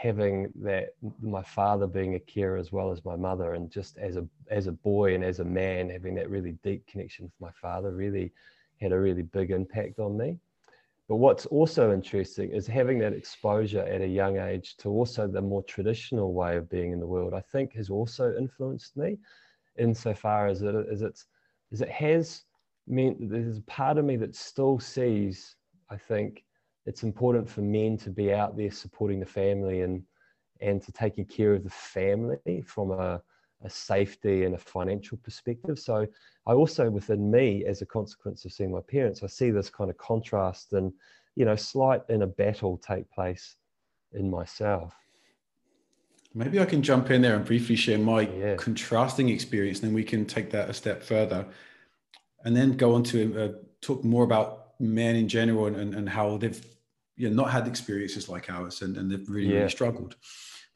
having 0.00 0.52
that 0.56 0.94
my 1.20 1.42
father 1.42 1.86
being 1.86 2.14
a 2.14 2.20
carer 2.20 2.58
as 2.58 2.70
well 2.70 2.90
as 2.90 3.04
my 3.04 3.16
mother 3.16 3.54
and 3.54 3.70
just 3.70 3.96
as 3.98 4.16
a 4.16 4.26
as 4.50 4.66
a 4.66 4.72
boy 4.72 5.14
and 5.14 5.24
as 5.24 5.40
a 5.40 5.44
man 5.44 5.88
having 5.88 6.14
that 6.14 6.28
really 6.28 6.52
deep 6.62 6.86
connection 6.86 7.24
with 7.24 7.32
my 7.40 7.50
father 7.60 7.92
really 7.92 8.32
had 8.80 8.92
a 8.92 8.98
really 8.98 9.22
big 9.22 9.50
impact 9.50 9.98
on 9.98 10.16
me. 10.16 10.38
But 11.08 11.16
what's 11.16 11.46
also 11.46 11.92
interesting 11.92 12.50
is 12.50 12.66
having 12.66 12.98
that 12.98 13.12
exposure 13.12 13.82
at 13.82 14.00
a 14.00 14.06
young 14.06 14.38
age 14.38 14.76
to 14.78 14.90
also 14.90 15.26
the 15.26 15.40
more 15.40 15.62
traditional 15.62 16.34
way 16.34 16.56
of 16.56 16.68
being 16.68 16.92
in 16.92 16.98
the 16.98 17.06
world 17.06 17.32
i 17.32 17.40
think 17.40 17.72
has 17.74 17.90
also 17.90 18.34
influenced 18.36 18.96
me 18.96 19.16
insofar 19.78 20.48
as 20.48 20.62
it 20.62 20.74
as 20.90 21.02
it's 21.02 21.26
as 21.72 21.80
it 21.80 21.88
has 21.90 22.42
meant 22.88 23.20
that 23.20 23.28
there's 23.30 23.58
a 23.58 23.62
part 23.62 23.98
of 23.98 24.04
me 24.04 24.16
that 24.16 24.34
still 24.34 24.80
sees 24.80 25.54
i 25.90 25.96
think 25.96 26.44
it's 26.86 27.02
important 27.02 27.50
for 27.50 27.60
men 27.60 27.98
to 27.98 28.10
be 28.10 28.32
out 28.32 28.56
there 28.56 28.70
supporting 28.70 29.20
the 29.20 29.26
family 29.26 29.82
and 29.82 30.02
and 30.62 30.82
to 30.82 30.90
taking 30.90 31.26
care 31.26 31.52
of 31.52 31.64
the 31.64 31.70
family 31.70 32.62
from 32.64 32.92
a 32.92 33.20
a 33.64 33.70
safety 33.70 34.44
and 34.44 34.54
a 34.54 34.58
financial 34.58 35.16
perspective. 35.18 35.78
So 35.78 36.06
I 36.46 36.52
also 36.52 36.88
within 36.90 37.30
me, 37.30 37.64
as 37.64 37.82
a 37.82 37.86
consequence 37.86 38.44
of 38.44 38.52
seeing 38.52 38.70
my 38.70 38.80
parents, 38.80 39.22
I 39.22 39.26
see 39.26 39.50
this 39.50 39.70
kind 39.70 39.90
of 39.90 39.96
contrast 39.96 40.72
and 40.72 40.92
you 41.34 41.44
know 41.44 41.56
slight 41.56 42.02
inner 42.08 42.26
battle 42.26 42.78
take 42.78 43.10
place 43.10 43.56
in 44.12 44.30
myself. 44.30 44.94
Maybe 46.34 46.60
I 46.60 46.66
can 46.66 46.82
jump 46.82 47.10
in 47.10 47.22
there 47.22 47.34
and 47.34 47.44
briefly 47.44 47.76
share 47.76 47.98
my 47.98 48.22
yeah. 48.22 48.56
contrasting 48.56 49.30
experience, 49.30 49.80
and 49.80 49.88
then 49.88 49.94
we 49.94 50.04
can 50.04 50.26
take 50.26 50.50
that 50.50 50.68
a 50.68 50.74
step 50.74 51.02
further, 51.02 51.46
and 52.44 52.54
then 52.54 52.76
go 52.76 52.94
on 52.94 53.02
to 53.04 53.42
uh, 53.42 53.48
talk 53.80 54.04
more 54.04 54.24
about 54.24 54.78
men 54.78 55.16
in 55.16 55.28
general 55.28 55.66
and, 55.66 55.76
and, 55.76 55.94
and 55.94 56.08
how 56.10 56.36
they've 56.36 56.62
you 57.16 57.28
know, 57.28 57.42
not 57.42 57.50
had 57.50 57.66
experiences 57.66 58.28
like 58.28 58.50
ours 58.50 58.82
and, 58.82 58.96
and 58.96 59.10
they've 59.10 59.28
really, 59.28 59.48
yeah. 59.48 59.58
really 59.58 59.70
struggled. 59.70 60.16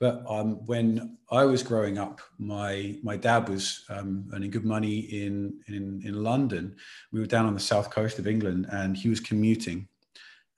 But 0.01 0.25
um, 0.27 0.67
when 0.67 1.19
I 1.31 1.45
was 1.45 1.63
growing 1.63 1.99
up, 1.99 2.23
my 2.39 2.99
my 3.03 3.19
dad 3.19 3.49
was 3.51 3.85
um, 3.91 4.31
earning 4.33 4.51
good 4.51 4.65
money 4.65 5.01
in, 5.01 5.61
in 5.69 6.01
in 6.03 6.23
London. 6.23 6.75
We 7.13 7.21
were 7.21 7.27
down 7.27 7.45
on 7.45 7.53
the 7.53 7.61
south 7.61 7.91
coast 7.91 8.19
of 8.19 8.27
England, 8.27 8.67
and 8.73 8.97
he 8.97 9.11
was 9.11 9.21
commuting, 9.21 9.89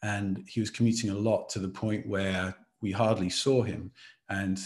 and 0.01 0.45
he 0.47 0.61
was 0.61 0.71
commuting 0.71 1.11
a 1.11 1.19
lot 1.19 1.49
to 1.51 1.59
the 1.59 1.69
point 1.69 2.09
where 2.09 2.55
we 2.81 2.93
hardly 2.93 3.31
saw 3.31 3.63
him. 3.63 3.91
And 4.29 4.61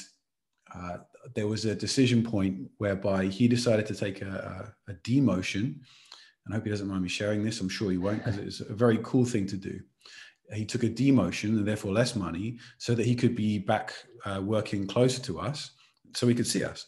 uh, 0.75 0.99
there 1.35 1.47
was 1.47 1.65
a 1.65 1.75
decision 1.75 2.23
point 2.23 2.71
whereby 2.77 3.27
he 3.27 3.49
decided 3.49 3.87
to 3.87 3.95
take 3.95 4.21
a, 4.21 4.75
a, 4.89 4.93
a 4.93 4.95
demotion. 4.97 5.81
And 6.45 6.53
I 6.53 6.57
hope 6.57 6.65
he 6.65 6.71
doesn't 6.71 6.87
mind 6.87 7.03
me 7.03 7.09
sharing 7.09 7.43
this. 7.43 7.61
I'm 7.61 7.69
sure 7.69 7.91
he 7.91 7.99
won't 7.99 8.25
because 8.25 8.39
it's 8.39 8.61
a 8.61 8.75
very 8.75 8.99
cool 9.03 9.25
thing 9.25 9.47
to 9.49 9.57
do. 9.57 9.81
He 10.53 10.65
took 10.65 10.85
a 10.85 10.89
demotion 10.89 11.51
and 11.51 11.67
therefore 11.67 11.93
less 11.93 12.15
money 12.15 12.59
so 12.79 12.95
that 12.95 13.07
he 13.07 13.15
could 13.15 13.35
be 13.35 13.59
back 13.59 13.93
uh, 14.25 14.41
working 14.43 14.87
closer 14.87 15.21
to 15.23 15.41
us 15.41 15.73
so 16.15 16.27
he 16.27 16.35
could 16.35 16.47
see 16.47 16.65
us, 16.65 16.87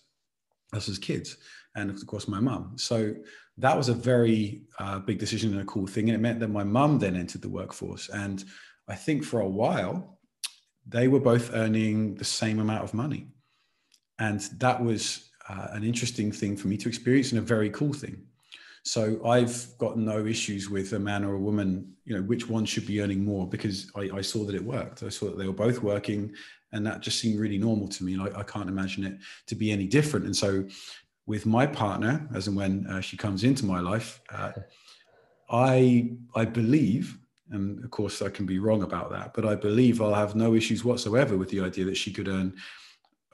us 0.72 0.88
as 0.88 0.98
kids. 0.98 1.36
And 1.74 1.90
of 1.90 2.06
course, 2.06 2.28
my 2.28 2.40
mum. 2.40 2.74
So 2.76 3.14
that 3.58 3.76
was 3.76 3.88
a 3.88 3.94
very 3.94 4.62
uh, 4.78 5.00
big 5.00 5.18
decision 5.18 5.52
and 5.52 5.62
a 5.62 5.66
cool 5.66 5.86
thing. 5.86 6.08
And 6.08 6.16
it 6.16 6.20
meant 6.20 6.40
that 6.40 6.48
my 6.48 6.64
mum 6.64 6.98
then 6.98 7.16
entered 7.16 7.42
the 7.42 7.48
workforce. 7.48 8.08
And 8.08 8.44
I 8.86 8.94
think 8.94 9.24
for 9.24 9.40
a 9.40 9.48
while, 9.48 10.18
they 10.86 11.08
were 11.08 11.20
both 11.20 11.52
earning 11.52 12.14
the 12.14 12.24
same 12.24 12.60
amount 12.60 12.84
of 12.84 12.94
money 12.94 13.28
and 14.18 14.40
that 14.58 14.82
was 14.82 15.30
uh, 15.48 15.68
an 15.72 15.84
interesting 15.84 16.32
thing 16.32 16.56
for 16.56 16.68
me 16.68 16.76
to 16.76 16.88
experience 16.88 17.32
and 17.32 17.38
a 17.38 17.42
very 17.42 17.70
cool 17.70 17.92
thing 17.92 18.22
so 18.88 19.20
i've 19.26 19.66
got 19.78 19.98
no 19.98 20.24
issues 20.24 20.70
with 20.70 20.92
a 20.94 20.98
man 20.98 21.24
or 21.24 21.34
a 21.34 21.38
woman 21.38 21.92
you 22.04 22.14
know 22.14 22.22
which 22.22 22.48
one 22.48 22.64
should 22.64 22.86
be 22.86 23.02
earning 23.02 23.24
more 23.24 23.46
because 23.46 23.90
i, 23.96 24.08
I 24.14 24.22
saw 24.22 24.44
that 24.44 24.54
it 24.54 24.64
worked. 24.64 25.02
I 25.02 25.10
saw 25.10 25.26
that 25.26 25.38
they 25.38 25.46
were 25.46 25.52
both 25.52 25.82
working 25.82 26.32
and 26.72 26.86
that 26.86 27.00
just 27.00 27.18
seemed 27.18 27.38
really 27.40 27.58
normal 27.58 27.88
to 27.88 28.04
me. 28.04 28.16
Like 28.16 28.34
i 28.34 28.42
can't 28.42 28.68
imagine 28.68 29.04
it 29.04 29.18
to 29.46 29.54
be 29.54 29.70
any 29.72 29.86
different. 29.86 30.26
And 30.26 30.36
so 30.36 30.64
with 31.26 31.44
my 31.44 31.66
partner 31.66 32.26
as 32.34 32.48
and 32.48 32.56
when 32.56 32.86
uh, 32.86 33.00
she 33.00 33.16
comes 33.16 33.44
into 33.44 33.66
my 33.66 33.80
life 33.80 34.20
uh, 34.30 34.52
i 35.50 36.10
i 36.34 36.44
believe 36.44 37.18
and 37.50 37.84
of 37.84 37.90
course 37.90 38.22
i 38.22 38.30
can 38.30 38.46
be 38.46 38.58
wrong 38.58 38.82
about 38.82 39.10
that 39.10 39.32
but 39.34 39.44
i 39.44 39.54
believe 39.54 40.00
i'll 40.00 40.14
have 40.14 40.34
no 40.34 40.54
issues 40.54 40.84
whatsoever 40.84 41.36
with 41.36 41.50
the 41.50 41.60
idea 41.60 41.84
that 41.84 41.96
she 41.96 42.12
could 42.12 42.28
earn 42.28 42.54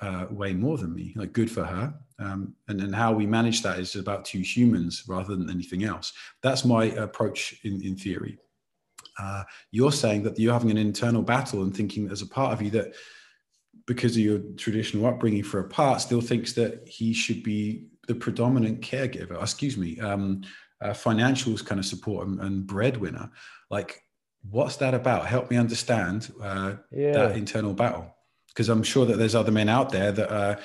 uh, 0.01 0.27
way 0.31 0.53
more 0.53 0.79
than 0.79 0.95
me. 0.95 1.13
Like 1.17 1.33
good 1.33 1.51
for 1.51 1.65
her. 1.65 1.95
Um, 2.19 2.55
and 2.69 2.81
and 2.81 2.95
how 2.95 3.13
we 3.13 3.27
manage 3.27 3.63
that 3.63 3.79
is 3.79 3.97
about 3.97 4.25
two 4.25 4.41
humans 4.41 5.05
rather 5.09 5.35
than 5.35 5.51
anything 5.51 5.85
else. 5.85 6.13
That's 6.43 6.65
my 6.65 6.85
approach 6.85 7.59
in 7.65 7.83
in 7.83 7.97
theory. 7.97 8.39
Uh, 9.19 9.45
you're 9.71 9.93
saying 9.93 10.23
that 10.25 10.39
you're 10.39 10.53
having 10.53 10.71
an 10.71 10.77
internal 10.77 11.23
battle 11.23 11.63
and 11.63 11.77
thinking 11.77 12.07
there's 12.07 12.23
a 12.23 12.27
part 12.27 12.53
of 12.53 12.61
you 12.61 12.71
that 12.71 12.95
because 13.87 14.17
of 14.17 14.23
your 14.23 14.39
traditional 14.57 15.07
upbringing 15.07 15.43
for 15.43 15.61
a 15.61 15.69
part 15.69 16.01
still 16.01 16.21
thinks 16.21 16.53
that 16.55 16.87
he 16.89 17.13
should 17.13 17.43
be 17.43 17.87
the 18.09 18.15
predominant 18.15 18.81
caregiver 18.81 19.41
excuse 19.41 19.77
me 19.77 19.99
um, 20.01 20.43
uh, 20.83 20.91
financials 20.91 21.65
kind 21.65 21.79
of 21.79 21.87
support 21.87 22.27
and, 22.27 22.41
and, 22.41 22.67
breadwinner 22.67 23.31
like 23.71 24.03
what's 24.51 24.77
that 24.77 24.95
about 24.95 25.27
help 25.27 25.51
me 25.51 25.57
understand 25.57 26.33
uh, 26.43 26.75
yeah. 26.91 27.13
that 27.13 27.37
internal 27.37 27.73
battle 27.73 28.13
because 28.54 28.68
I'm 28.68 28.84
sure 28.84 29.04
that 29.04 29.18
there's 29.18 29.34
other 29.34 29.50
men 29.50 29.68
out 29.68 29.90
there 29.90 30.12
that 30.12 30.30
are 30.30 30.61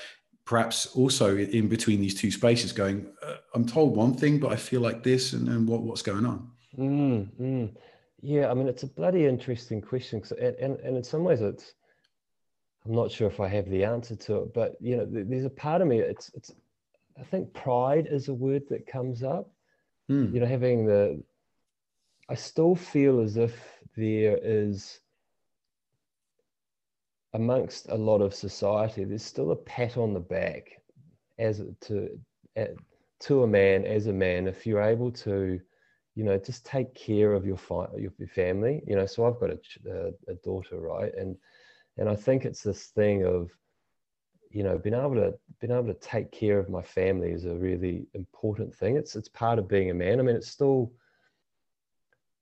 perhaps 0.46 0.86
also 0.88 1.36
in 1.38 1.68
between 1.68 2.00
these 2.00 2.14
two 2.14 2.30
spaces 2.30 2.72
going, 2.72 3.08
uh, 3.24 3.38
I'm 3.56 3.66
told 3.66 3.96
one 3.96 4.14
thing, 4.14 4.40
but 4.40 4.52
I 4.52 4.56
feel 4.56 4.82
like 4.82 5.02
this, 5.04 5.34
and, 5.34 5.48
and 5.48 5.68
what, 5.68 5.82
what's 5.82 6.04
going 6.04 6.26
on? 6.26 6.52
Mm, 6.78 7.28
mm. 7.42 7.76
Yeah, 8.22 8.52
I 8.52 8.54
mean, 8.54 8.68
it's 8.68 8.84
a 8.84 8.88
bloody 8.88 9.26
interesting 9.26 9.82
question. 9.82 10.22
And, 10.40 10.56
and, 10.56 10.80
and 10.82 10.98
in 10.98 11.04
some 11.04 11.24
ways, 11.24 11.42
it's, 11.42 11.74
I'm 12.86 12.94
not 12.94 13.12
sure 13.12 13.28
if 13.28 13.40
I 13.40 13.48
have 13.48 13.70
the 13.70 13.84
answer 13.84 14.16
to 14.16 14.44
it, 14.44 14.54
but, 14.54 14.76
you 14.80 14.98
know, 14.98 15.08
there's 15.10 15.46
a 15.46 15.50
part 15.50 15.82
of 15.82 15.88
me, 15.88 16.00
it's, 16.00 16.32
it's, 16.36 16.52
I 17.20 17.24
think 17.24 17.54
pride 17.54 18.08
is 18.10 18.28
a 18.28 18.34
word 18.34 18.64
that 18.70 18.88
comes 18.88 19.24
up. 19.24 19.50
Mm. 20.10 20.34
You 20.34 20.40
know, 20.40 20.46
having 20.46 20.86
the, 20.86 21.24
I 22.30 22.36
still 22.36 22.76
feel 22.76 23.20
as 23.20 23.38
if 23.38 23.54
there 23.98 24.40
is, 24.42 25.00
amongst 27.34 27.90
a 27.90 27.96
lot 27.96 28.22
of 28.22 28.34
society, 28.34 29.04
there's 29.04 29.24
still 29.24 29.52
a 29.52 29.56
pat 29.56 29.98
on 29.98 30.14
the 30.14 30.20
back 30.20 30.82
as 31.38 31.62
to 31.82 32.20
to 33.20 33.44
a 33.44 33.48
man 33.48 33.86
as 33.86 34.08
a 34.08 34.14
man 34.14 34.48
if 34.48 34.66
you're 34.66 34.82
able 34.82 35.12
to, 35.12 35.60
you 36.16 36.24
know, 36.24 36.38
just 36.38 36.66
take 36.66 36.94
care 36.96 37.34
of 37.34 37.46
your 37.46 37.58
fi- 37.58 37.90
your, 37.98 38.12
family. 38.28 38.82
You 38.88 38.96
know, 38.96 39.06
so 39.06 39.26
I've 39.26 39.40
got 39.40 39.52
a, 39.52 40.14
a, 40.28 40.34
daughter, 40.44 40.80
right, 40.80 41.14
and 41.16 41.36
and 41.98 42.10
I 42.10 42.16
think 42.16 42.46
it's 42.46 42.64
this 42.64 42.88
thing 42.88 43.26
of, 43.26 43.52
you 44.52 44.64
know, 44.64 44.78
being 44.78 44.96
able 44.96 45.16
to 45.16 45.34
being 45.60 45.74
able 45.74 45.88
to 45.94 46.00
take 46.00 46.32
care 46.32 46.60
of 46.60 46.70
my 46.70 46.82
family 46.82 47.32
is 47.32 47.46
a 47.46 47.56
really 47.56 48.08
important 48.14 48.74
thing. 48.74 48.96
It's 48.96 49.16
it's 49.16 49.30
part 49.30 49.60
of 49.60 49.68
being 49.68 49.92
a 49.92 49.94
man. 49.94 50.20
I 50.20 50.24
mean, 50.24 50.36
it's 50.36 50.50
still 50.50 50.92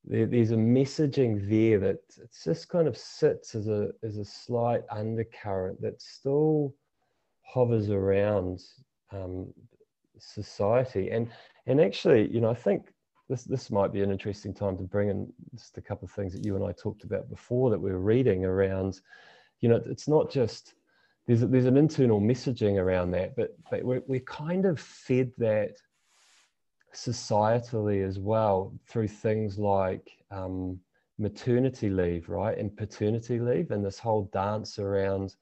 there, 0.10 0.26
there's 0.26 0.52
a 0.52 0.56
messaging 0.56 1.48
there 1.50 1.80
that 1.80 2.00
it 2.18 2.36
just 2.44 2.70
kind 2.70 2.88
of 2.88 2.98
sits 2.98 3.56
as 3.56 3.68
a 3.68 3.90
as 4.04 4.18
a 4.18 4.26
slight 4.26 4.82
undercurrent 4.90 5.82
that 5.82 6.02
still 6.02 6.74
hovers 7.42 7.90
around 7.90 8.62
um, 9.12 9.54
society. 10.18 11.10
And 11.12 11.30
and 11.66 11.82
actually 11.82 12.32
you 12.32 12.42
know 12.42 12.50
I 12.50 12.56
think 12.56 12.94
this 13.30 13.44
this 13.44 13.70
might 13.70 13.94
be 13.94 14.02
an 14.02 14.12
interesting 14.12 14.54
time 14.54 14.78
to 14.78 14.84
bring 14.84 15.10
in 15.10 15.32
just 15.56 15.78
a 15.78 15.82
couple 15.82 16.06
of 16.06 16.12
things 16.12 16.34
that 16.34 16.46
you 16.46 16.56
and 16.56 16.64
I 16.64 16.72
talked 16.72 17.04
about 17.04 17.30
before 17.30 17.70
that 17.70 17.80
we 17.80 17.92
are 17.92 18.00
reading 18.00 18.46
around 18.46 19.02
you 19.60 19.70
know 19.70 19.82
it's 19.86 20.08
not 20.08 20.32
just 20.32 20.74
there's 21.28 21.42
there's 21.42 21.66
an 21.66 21.78
internal 21.78 22.22
messaging 22.22 22.78
around 22.78 23.12
that 23.12 23.36
but 23.36 23.50
but 23.70 23.84
we're, 23.84 24.02
we're 24.08 24.22
kind 24.22 24.66
of 24.66 24.80
fed 24.80 25.32
that 25.38 25.76
societally 26.98 28.06
as 28.06 28.18
well 28.18 28.74
through 28.88 29.08
things 29.08 29.60
like 29.60 30.18
um, 30.32 30.80
maternity 31.20 31.90
leave, 31.90 32.28
right, 32.28 32.58
and 32.58 32.76
paternity 32.76 33.40
leave, 33.40 33.70
and 33.72 33.86
this 33.86 34.00
whole 34.00 34.24
dance 34.34 34.80
around 34.80 35.36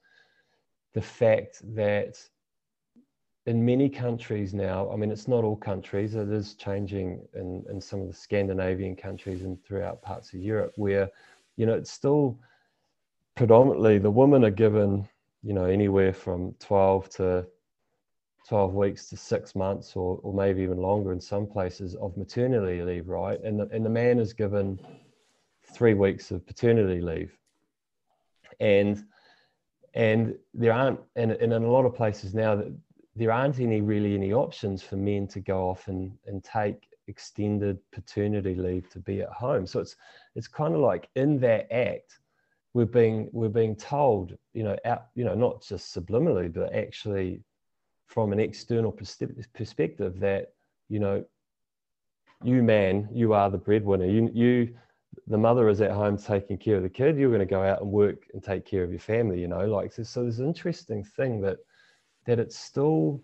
the 0.92 1.00
fact 1.00 1.62
that 1.74 2.18
in 3.46 3.64
many 3.64 3.88
countries 3.88 4.52
now, 4.52 4.90
I 4.90 4.96
mean, 4.96 5.10
it's 5.10 5.28
not 5.28 5.44
all 5.44 5.56
countries, 5.56 6.14
it 6.14 6.28
is 6.30 6.54
changing 6.54 7.26
in, 7.34 7.64
in 7.70 7.80
some 7.80 8.00
of 8.00 8.08
the 8.08 8.12
Scandinavian 8.14 8.94
countries 8.94 9.42
and 9.42 9.62
throughout 9.64 10.02
parts 10.02 10.34
of 10.34 10.40
Europe 10.40 10.72
where, 10.76 11.08
you 11.56 11.64
know, 11.64 11.74
it's 11.74 11.92
still 11.92 12.38
predominantly 13.34 13.98
the 13.98 14.10
women 14.10 14.44
are 14.44 14.50
given, 14.50 15.08
you 15.42 15.54
know, 15.54 15.64
anywhere 15.64 16.12
from 16.12 16.54
12 16.58 17.08
to 17.10 17.46
12 18.48 18.74
weeks 18.74 19.08
to 19.10 19.16
six 19.16 19.54
months 19.54 19.96
or, 19.96 20.20
or 20.22 20.32
maybe 20.32 20.62
even 20.62 20.78
longer 20.78 21.12
in 21.12 21.20
some 21.20 21.46
places 21.46 21.94
of 21.96 22.16
maternity 22.16 22.82
leave, 22.82 23.08
right? 23.08 23.40
And 23.42 23.58
the, 23.58 23.68
and 23.72 23.84
the 23.84 23.90
man 23.90 24.18
is 24.18 24.32
given 24.32 24.78
three 25.74 25.94
weeks 25.94 26.30
of 26.30 26.46
paternity 26.46 27.00
leave. 27.00 27.36
And 28.60 29.04
and 29.94 30.36
there 30.54 30.72
aren't 30.72 31.00
and, 31.16 31.32
and 31.32 31.52
in 31.52 31.62
a 31.64 31.70
lot 31.70 31.86
of 31.86 31.94
places 31.94 32.34
now 32.34 32.54
that 32.54 32.72
there 33.16 33.32
aren't 33.32 33.58
any 33.60 33.80
really 33.80 34.14
any 34.14 34.32
options 34.32 34.82
for 34.82 34.96
men 34.96 35.26
to 35.28 35.40
go 35.40 35.68
off 35.68 35.88
and, 35.88 36.12
and 36.26 36.44
take 36.44 36.88
extended 37.08 37.78
paternity 37.92 38.54
leave 38.54 38.88
to 38.90 38.98
be 38.98 39.22
at 39.22 39.30
home. 39.30 39.66
So 39.66 39.80
it's 39.80 39.96
it's 40.34 40.48
kind 40.48 40.74
of 40.74 40.80
like 40.80 41.08
in 41.16 41.38
that 41.40 41.72
act, 41.72 42.20
we're 42.74 42.84
being 42.84 43.28
we're 43.32 43.48
being 43.48 43.74
told, 43.74 44.36
you 44.52 44.62
know, 44.62 44.76
out, 44.84 45.06
you 45.14 45.24
know, 45.24 45.34
not 45.34 45.62
just 45.62 45.96
subliminally, 45.96 46.52
but 46.52 46.74
actually 46.74 47.42
from 48.06 48.32
an 48.32 48.40
external 48.40 48.92
perspective 48.92 50.20
that 50.20 50.52
you 50.88 50.98
know 50.98 51.24
you 52.44 52.62
man 52.62 53.08
you 53.12 53.32
are 53.32 53.50
the 53.50 53.58
breadwinner. 53.58 54.06
You 54.06 54.30
you 54.32 54.74
the 55.26 55.38
mother 55.38 55.68
is 55.68 55.80
at 55.80 55.90
home 55.90 56.16
taking 56.16 56.58
care 56.58 56.76
of 56.76 56.82
the 56.82 56.88
kid. 56.88 57.16
You're 57.16 57.30
going 57.30 57.40
to 57.40 57.46
go 57.46 57.62
out 57.62 57.80
and 57.80 57.90
work 57.90 58.26
and 58.32 58.42
take 58.42 58.64
care 58.64 58.84
of 58.84 58.90
your 58.90 59.00
family 59.00 59.40
you 59.40 59.48
know 59.48 59.66
like 59.66 59.92
so, 59.92 60.02
so 60.02 60.22
there's 60.22 60.38
an 60.38 60.46
interesting 60.46 61.02
thing 61.04 61.40
that 61.42 61.58
that 62.26 62.38
it 62.38 62.52
still 62.52 63.22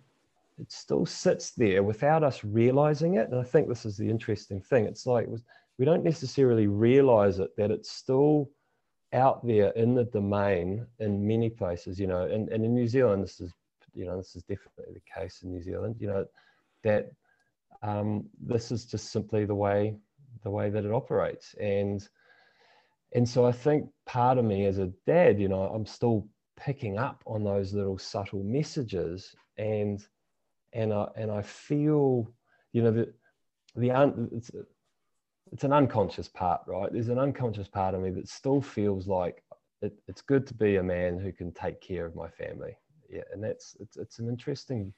it 0.59 0.71
still 0.71 1.07
sits 1.07 1.53
there 1.53 1.83
without 1.83 2.23
us 2.23 2.45
realizing 2.45 3.15
it. 3.15 3.29
And 3.31 3.39
i 3.39 3.45
think 3.45 3.69
this 3.69 3.85
is 3.85 3.97
the 3.97 4.09
interesting 4.09 4.61
thing. 4.61 4.87
It's 4.87 5.07
like 5.07 5.29
we 5.79 5.85
don't 5.85 6.05
necessarily 6.05 6.67
realize 6.67 7.39
it 7.39 7.57
that 7.57 7.71
it's 7.71 7.91
still 7.91 8.51
out 9.13 9.47
there 9.47 9.71
in 9.71 9.95
the 9.95 10.05
domain 10.05 10.87
in 10.99 11.27
many 11.27 11.51
places 11.51 12.01
you 12.01 12.07
know 12.07 12.23
and, 12.23 12.49
and 12.49 12.65
in 12.65 12.75
new 12.75 12.89
zealand 12.89 13.23
this 13.23 13.41
is 13.41 13.53
you 13.95 14.05
know 14.05 14.17
this 14.17 14.37
is 14.37 14.43
definitely 14.43 14.95
the 14.95 15.21
case 15.21 15.43
in 15.43 15.51
New 15.51 15.63
Zealand. 15.63 15.97
You 15.99 16.09
know 16.09 16.27
that 16.85 17.11
um, 17.83 18.25
this 18.41 18.71
is 18.71 18.85
just 18.85 19.11
simply 19.11 19.45
the 19.45 19.55
way 19.55 19.97
the 20.45 20.51
way 20.51 20.71
that 20.71 20.85
it 20.85 20.93
operates, 20.93 21.55
and 21.55 22.07
and 23.15 23.29
so 23.29 23.45
I 23.45 23.53
think 23.53 23.89
part 24.07 24.39
of 24.39 24.45
me 24.45 24.65
as 24.67 24.79
a 24.79 24.91
dad, 25.07 25.39
you 25.39 25.49
know, 25.49 25.63
I'm 25.63 25.87
still 25.87 26.27
picking 26.57 26.99
up 26.99 27.23
on 27.27 27.45
those 27.45 27.75
little 27.75 27.99
subtle 27.99 28.43
messages, 28.43 29.35
and 29.59 30.05
and 30.73 30.93
I 30.93 31.09
and 31.17 31.31
I 31.31 31.43
feel, 31.43 32.33
you 32.73 32.83
know, 32.83 32.93
that 32.93 33.15
the 33.77 33.91
un, 33.91 34.31
it's, 34.33 34.51
it's 35.53 35.65
an 35.65 35.73
unconscious 35.73 36.29
part, 36.29 36.63
right? 36.67 36.91
There's 36.93 37.09
an 37.09 37.19
unconscious 37.19 37.69
part 37.69 37.95
of 37.95 38.01
me 38.01 38.11
that 38.11 38.29
still 38.29 38.63
feels 38.63 39.07
like 39.07 39.43
it, 39.83 39.93
it's 40.09 40.23
good 40.23 40.47
to 40.47 40.55
be 40.55 40.77
a 40.77 40.83
man 40.83 41.19
who 41.19 41.33
can 41.33 41.53
take 41.53 41.81
care 41.81 42.07
of 42.07 42.17
my 42.17 42.29
family. 42.31 42.77
And 43.33 43.43
that's 43.43 43.77
it's, 43.81 43.97
it's 43.97 44.19
an 44.19 44.29
interesting 44.29 44.93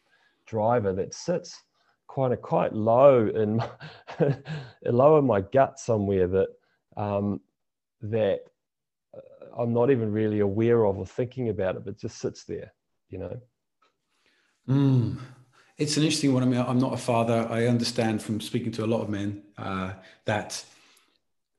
driver 0.47 0.93
that 0.93 1.15
sits 1.15 1.63
quite 2.07 2.33
a 2.33 2.37
quite 2.37 2.73
low 2.73 3.27
in 3.27 3.57
my, 3.57 5.21
my 5.21 5.41
gut 5.41 5.79
somewhere 5.79 6.29
that 6.29 6.49
um, 6.97 7.41
that 8.03 8.41
uh, 9.17 9.61
I'm 9.61 9.73
not 9.73 9.91
even 9.91 10.13
really 10.13 10.41
aware 10.41 10.85
of 10.85 10.99
or 10.99 11.07
thinking 11.07 11.49
about 11.49 11.77
it, 11.77 11.85
but 11.85 11.99
just 11.99 12.19
sits 12.19 12.45
there, 12.45 12.73
you 13.09 13.19
know. 13.19 13.41
Mm. 14.69 15.19
It's 15.77 15.97
an 15.97 16.05
interesting 16.05 16.33
one. 16.33 16.45
I 16.45 16.47
mean, 16.47 16.61
I'm 16.61 16.79
not 16.79 16.95
a 16.95 16.99
father. 16.99 17.49
I 17.51 17.67
understand 17.67 18.23
from 18.23 18.41
speaking 18.41 18.71
to 18.73 18.85
a 18.85 18.87
lot 18.87 19.03
of 19.03 19.09
men 19.09 19.43
uh, 19.59 19.95
that 20.25 20.65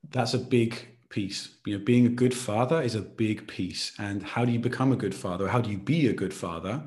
that's 0.10 0.34
a 0.34 0.40
big 0.40 0.95
piece. 1.10 1.56
You 1.66 1.78
know, 1.78 1.84
being 1.84 2.06
a 2.06 2.10
good 2.10 2.34
father 2.34 2.82
is 2.82 2.96
a 2.96 3.02
big 3.02 3.48
piece. 3.48 3.94
And 4.00 4.24
how 4.24 4.46
do 4.46 4.52
you 4.52 4.60
become 4.60 4.92
a 4.92 4.96
good 4.96 5.16
father? 5.16 5.48
How 5.48 5.62
do 5.62 5.70
you 5.70 5.78
be 5.78 6.08
a 6.08 6.14
good 6.14 6.34
father? 6.34 6.84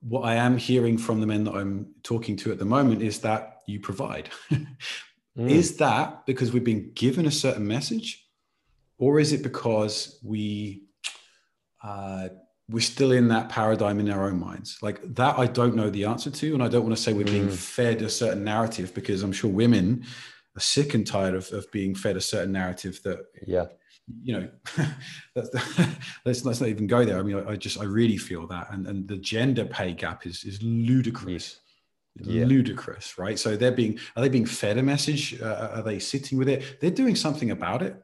What 0.00 0.22
I 0.22 0.34
am 0.34 0.56
hearing 0.56 0.96
from 0.98 1.20
the 1.20 1.26
men 1.26 1.44
that 1.44 1.54
I'm 1.54 1.88
talking 2.02 2.36
to 2.38 2.52
at 2.52 2.58
the 2.58 2.64
moment 2.64 3.02
is 3.02 3.20
that 3.20 3.62
you 3.66 3.80
provide. 3.80 4.30
mm. 4.52 4.66
Is 5.36 5.76
that 5.78 6.24
because 6.26 6.52
we've 6.52 6.64
been 6.64 6.92
given 6.94 7.26
a 7.26 7.30
certain 7.30 7.66
message, 7.66 8.26
or 8.98 9.20
is 9.20 9.32
it 9.32 9.42
because 9.42 10.18
we 10.22 10.84
uh, 11.82 12.28
we're 12.70 12.80
still 12.80 13.12
in 13.12 13.28
that 13.28 13.48
paradigm 13.48 13.98
in 13.98 14.10
our 14.10 14.28
own 14.28 14.38
minds. 14.38 14.78
Like 14.82 15.00
that, 15.14 15.38
I 15.38 15.46
don't 15.46 15.74
know 15.74 15.88
the 15.88 16.04
answer 16.04 16.30
to. 16.30 16.54
And 16.54 16.62
I 16.62 16.68
don't 16.68 16.84
want 16.84 16.94
to 16.94 17.02
say 17.02 17.12
we're 17.12 17.24
being 17.24 17.48
mm. 17.48 17.52
fed 17.52 18.02
a 18.02 18.10
certain 18.10 18.44
narrative 18.44 18.92
because 18.94 19.22
I'm 19.22 19.32
sure 19.32 19.50
women 19.50 20.04
are 20.58 20.60
sick 20.60 20.94
and 20.94 21.06
tired 21.06 21.34
of, 21.34 21.50
of 21.52 21.70
being 21.70 21.94
fed 21.94 22.16
a 22.16 22.20
certain 22.20 22.52
narrative 22.52 23.00
that, 23.04 23.20
yeah, 23.46 23.66
you 24.22 24.38
know, 24.38 24.48
that's, 25.34 25.50
let's, 26.24 26.44
let's 26.44 26.60
not 26.60 26.68
even 26.68 26.86
go 26.86 27.04
there. 27.04 27.18
I 27.18 27.22
mean, 27.22 27.36
I, 27.36 27.52
I, 27.52 27.56
just, 27.56 27.80
I 27.80 27.84
really 27.84 28.16
feel 28.16 28.46
that. 28.48 28.68
And, 28.72 28.86
and 28.86 29.08
the 29.08 29.16
gender 29.16 29.64
pay 29.64 29.92
gap 29.92 30.26
is, 30.26 30.44
is 30.44 30.62
ludicrous. 30.62 31.60
Yeah. 32.20 32.46
ludicrous 32.46 33.16
right 33.16 33.38
so 33.38 33.56
they're 33.56 33.70
being 33.70 34.00
are 34.16 34.22
they 34.22 34.28
being 34.28 34.44
fed 34.44 34.76
a 34.76 34.82
message 34.82 35.40
uh, 35.40 35.70
are 35.76 35.82
they 35.82 36.00
sitting 36.00 36.36
with 36.36 36.48
it 36.48 36.80
they're 36.80 36.90
doing 36.90 37.14
something 37.14 37.52
about 37.52 37.80
it 37.80 37.94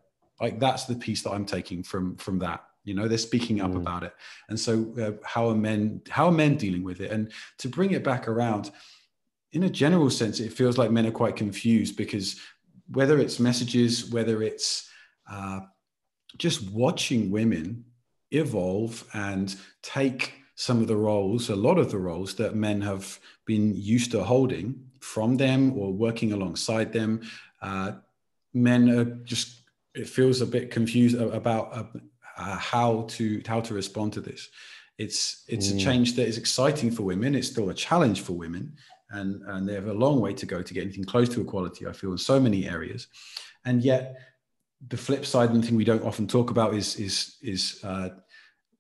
like 0.41 0.61
that's 0.61 0.85
the 0.85 0.95
piece 0.95 1.23
that 1.23 1.33
i'm 1.33 1.45
taking 1.45 1.83
from 1.83 2.15
from 2.15 2.39
that 2.39 2.63
you 2.85 2.95
know 2.95 3.09
they're 3.09 3.19
speaking 3.19 3.61
up 3.61 3.73
mm. 3.73 3.77
about 3.77 4.05
it 4.05 4.15
and 4.49 4.61
so 4.61 4.95
uh, 5.01 5.27
how 5.27 5.49
are 5.49 5.55
men 5.57 6.01
how 6.09 6.27
are 6.27 6.33
men 6.33 6.57
dealing 6.57 6.85
with 6.85 7.01
it 7.01 7.11
and 7.11 7.33
to 7.59 7.69
bring 7.69 7.91
it 7.91 8.05
back 8.05 8.29
around 8.29 8.71
in 9.55 9.63
a 9.63 9.71
general 9.71 10.11
sense 10.11 10.41
it 10.41 10.53
feels 10.53 10.77
like 10.79 10.91
men 10.91 11.07
are 11.07 11.13
quite 11.23 11.37
confused 11.37 11.97
because 11.97 12.41
whether 12.91 13.19
it's 13.19 13.41
messages 13.41 14.11
whether 14.11 14.43
it's 14.43 14.91
uh, 15.31 15.61
just 16.37 16.71
watching 16.71 17.31
women 17.31 17.85
evolve 18.31 19.05
and 19.15 19.57
take 19.83 20.35
some 20.57 20.81
of 20.81 20.87
the 20.87 20.97
roles 20.97 21.49
a 21.49 21.57
lot 21.57 21.79
of 21.79 21.91
the 21.91 21.99
roles 21.99 22.35
that 22.35 22.55
men 22.55 22.81
have 22.81 23.19
been 23.47 23.75
used 23.75 24.11
to 24.11 24.23
holding 24.23 24.85
from 25.01 25.37
them 25.37 25.77
or 25.79 25.93
working 25.93 26.33
alongside 26.33 26.93
them 26.93 27.21
uh, 27.63 27.93
men 28.53 28.89
are 28.91 29.05
just 29.05 29.63
it 29.95 30.09
feels 30.09 30.41
a 30.41 30.47
bit 30.47 30.71
confused 30.71 31.17
about 31.17 31.77
uh, 31.77 31.85
uh, 32.37 32.57
how 32.57 33.07
to 33.09 33.43
how 33.47 33.61
to 33.61 33.75
respond 33.75 34.13
to 34.15 34.21
this. 34.21 34.49
It's 34.99 35.45
it's 35.49 35.69
mm. 35.69 35.77
a 35.77 35.79
change 35.79 36.15
that 36.17 36.27
is 36.27 36.39
exciting 36.39 36.91
for 36.91 37.03
women. 37.03 37.35
It's 37.35 37.49
still 37.49 37.71
a 37.71 37.75
challenge 37.75 38.23
for 38.23 38.33
women, 38.33 38.77
and 39.11 39.43
and 39.47 39.69
they 39.69 39.75
have 39.75 39.87
a 39.87 39.93
long 39.93 40.21
way 40.21 40.33
to 40.35 40.47
go 40.47 40.63
to 40.63 40.75
get 40.75 40.83
anything 40.83 41.05
close 41.05 41.29
to 41.31 41.41
equality. 41.41 41.87
I 41.87 41.93
feel 41.93 42.13
in 42.13 42.19
so 42.19 42.41
many 42.41 42.69
areas, 42.69 43.09
and 43.65 43.83
yet 43.83 44.17
the 44.89 44.97
flip 44.97 45.25
side 45.25 45.51
and 45.51 45.63
the 45.63 45.67
thing 45.67 45.77
we 45.77 45.85
don't 45.85 46.05
often 46.05 46.27
talk 46.27 46.51
about 46.51 46.75
is 46.75 46.97
is 46.97 47.37
is 47.43 47.81
uh, 47.85 48.11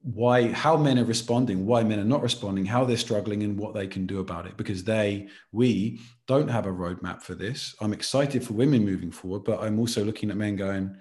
why 0.02 0.52
how 0.52 0.76
men 0.76 0.98
are 0.98 1.04
responding 1.04 1.64
why 1.64 1.82
men 1.82 1.98
are 1.98 2.04
not 2.04 2.22
responding 2.22 2.66
how 2.66 2.84
they're 2.84 2.96
struggling 2.96 3.42
and 3.42 3.58
what 3.58 3.74
they 3.74 3.86
can 3.86 4.06
do 4.06 4.20
about 4.20 4.46
it. 4.46 4.56
Because 4.56 4.84
they 4.84 5.28
we 5.52 6.00
don't 6.26 6.48
have 6.48 6.66
a 6.66 6.72
roadmap 6.72 7.22
for 7.22 7.34
this. 7.34 7.74
I'm 7.80 7.92
excited 7.92 8.44
for 8.44 8.52
women 8.52 8.84
moving 8.84 9.10
forward 9.10 9.44
but 9.44 9.62
i'm 9.62 9.78
also 9.78 10.04
looking 10.04 10.30
at 10.30 10.36
men 10.36 10.56
going 10.56 10.94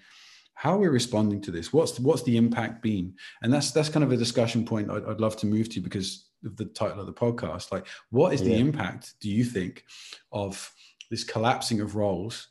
how 0.56 0.76
are 0.76 0.78
we 0.78 0.88
responding 0.88 1.42
to 1.42 1.52
this? 1.52 1.74
What's 1.74 2.00
what's 2.00 2.24
the 2.24 2.38
impact 2.38 2.82
been? 2.82 3.16
And 3.42 3.54
that's 3.54 3.72
that's 3.72 3.90
kind 3.90 4.04
of 4.04 4.12
a 4.12 4.18
discussion 4.18 4.66
point 4.66 4.90
I'd, 4.90 5.06
I'd 5.06 5.20
love 5.20 5.36
to 5.38 5.46
move 5.46 5.70
to 5.70 5.82
because 5.82 6.30
of 6.46 6.58
the 6.58 6.66
title 6.66 7.00
of 7.00 7.06
the 7.06 7.14
podcast 7.14 7.72
like 7.72 7.88
what 8.10 8.34
is 8.34 8.42
yeah. 8.42 8.50
the 8.50 8.60
impact 8.60 9.14
do 9.20 9.30
you 9.30 9.44
think 9.44 9.84
of 10.32 10.72
this 11.10 11.24
collapsing 11.24 11.80
of 11.80 11.96
roles 11.96 12.48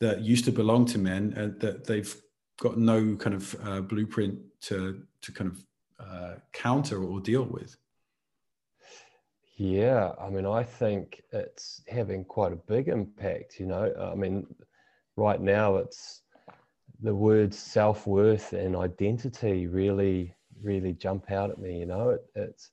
that 0.00 0.20
used 0.22 0.44
to 0.44 0.50
belong 0.50 0.84
to 0.84 0.98
men 0.98 1.32
and 1.36 1.60
that 1.60 1.84
they've 1.86 2.16
got 2.58 2.76
no 2.76 3.14
kind 3.14 3.34
of 3.34 3.56
uh, 3.64 3.80
blueprint 3.80 4.38
to 4.60 5.02
to 5.20 5.30
kind 5.30 5.50
of 5.50 5.64
uh, 6.00 6.34
counter 6.52 7.04
or 7.04 7.20
deal 7.20 7.44
with? 7.44 7.76
Yeah 9.56 10.12
i 10.20 10.28
mean 10.28 10.46
i 10.46 10.64
think 10.64 11.22
it's 11.32 11.82
having 11.86 12.24
quite 12.24 12.52
a 12.52 12.56
big 12.74 12.88
impact 12.88 13.60
you 13.60 13.66
know? 13.66 13.94
I 14.12 14.16
mean 14.16 14.46
right 15.16 15.40
now 15.40 15.76
it's 15.76 16.22
the 17.00 17.14
words 17.14 17.56
self-worth 17.56 18.52
and 18.52 18.74
identity 18.74 19.68
really 19.68 20.34
really 20.60 20.92
jump 20.94 21.30
out 21.30 21.50
at 21.50 21.58
me 21.58 21.78
you 21.78 21.86
know? 21.86 22.10
It, 22.10 22.24
it's 22.34 22.70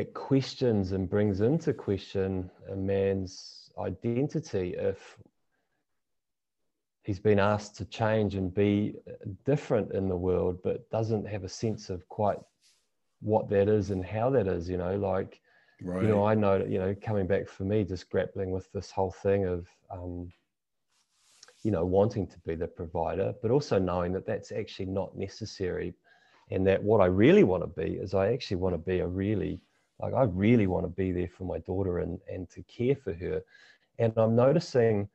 it 0.00 0.14
questions 0.14 0.92
and 0.92 1.08
brings 1.08 1.40
into 1.40 1.72
question 1.72 2.50
a 2.70 2.76
man's 2.76 3.70
identity 3.78 4.74
if 4.76 5.16
he's 7.02 7.20
been 7.20 7.38
asked 7.38 7.76
to 7.76 7.84
change 7.86 8.34
and 8.34 8.52
be 8.52 8.94
different 9.44 9.92
in 9.92 10.08
the 10.08 10.16
world 10.16 10.58
but 10.62 10.88
doesn't 10.90 11.26
have 11.26 11.44
a 11.44 11.48
sense 11.48 11.90
of 11.90 12.06
quite 12.08 12.38
what 13.20 13.48
that 13.48 13.68
is 13.68 13.90
and 13.90 14.04
how 14.04 14.30
that 14.30 14.46
is 14.46 14.68
you 14.68 14.76
know 14.76 14.96
like 14.96 15.40
right. 15.82 16.02
you 16.02 16.08
know 16.08 16.24
i 16.24 16.34
know 16.34 16.64
you 16.68 16.78
know 16.78 16.94
coming 17.02 17.26
back 17.26 17.48
for 17.48 17.64
me 17.64 17.84
just 17.84 18.10
grappling 18.10 18.50
with 18.50 18.70
this 18.72 18.90
whole 18.90 19.12
thing 19.12 19.46
of 19.46 19.66
um, 19.90 20.30
you 21.62 21.70
know, 21.70 21.84
wanting 21.84 22.26
to 22.26 22.38
be 22.40 22.54
the 22.54 22.66
provider, 22.66 23.34
but 23.42 23.50
also 23.50 23.78
knowing 23.78 24.12
that 24.12 24.26
that's 24.26 24.52
actually 24.52 24.86
not 24.86 25.16
necessary. 25.16 25.94
And 26.50 26.66
that 26.66 26.82
what 26.82 27.00
I 27.00 27.06
really 27.06 27.44
want 27.44 27.62
to 27.62 27.82
be 27.82 27.94
is 27.94 28.14
I 28.14 28.32
actually 28.32 28.56
want 28.56 28.74
to 28.74 28.78
be 28.78 29.00
a 29.00 29.06
really, 29.06 29.60
like, 30.02 30.14
I 30.14 30.24
really 30.24 30.66
want 30.66 30.84
to 30.84 30.88
be 30.88 31.12
there 31.12 31.28
for 31.28 31.44
my 31.44 31.58
daughter 31.58 31.98
and, 31.98 32.18
and 32.30 32.48
to 32.50 32.62
care 32.62 32.96
for 32.96 33.12
her. 33.12 33.42
And 33.98 34.12
I'm 34.16 34.34
noticing 34.34 35.08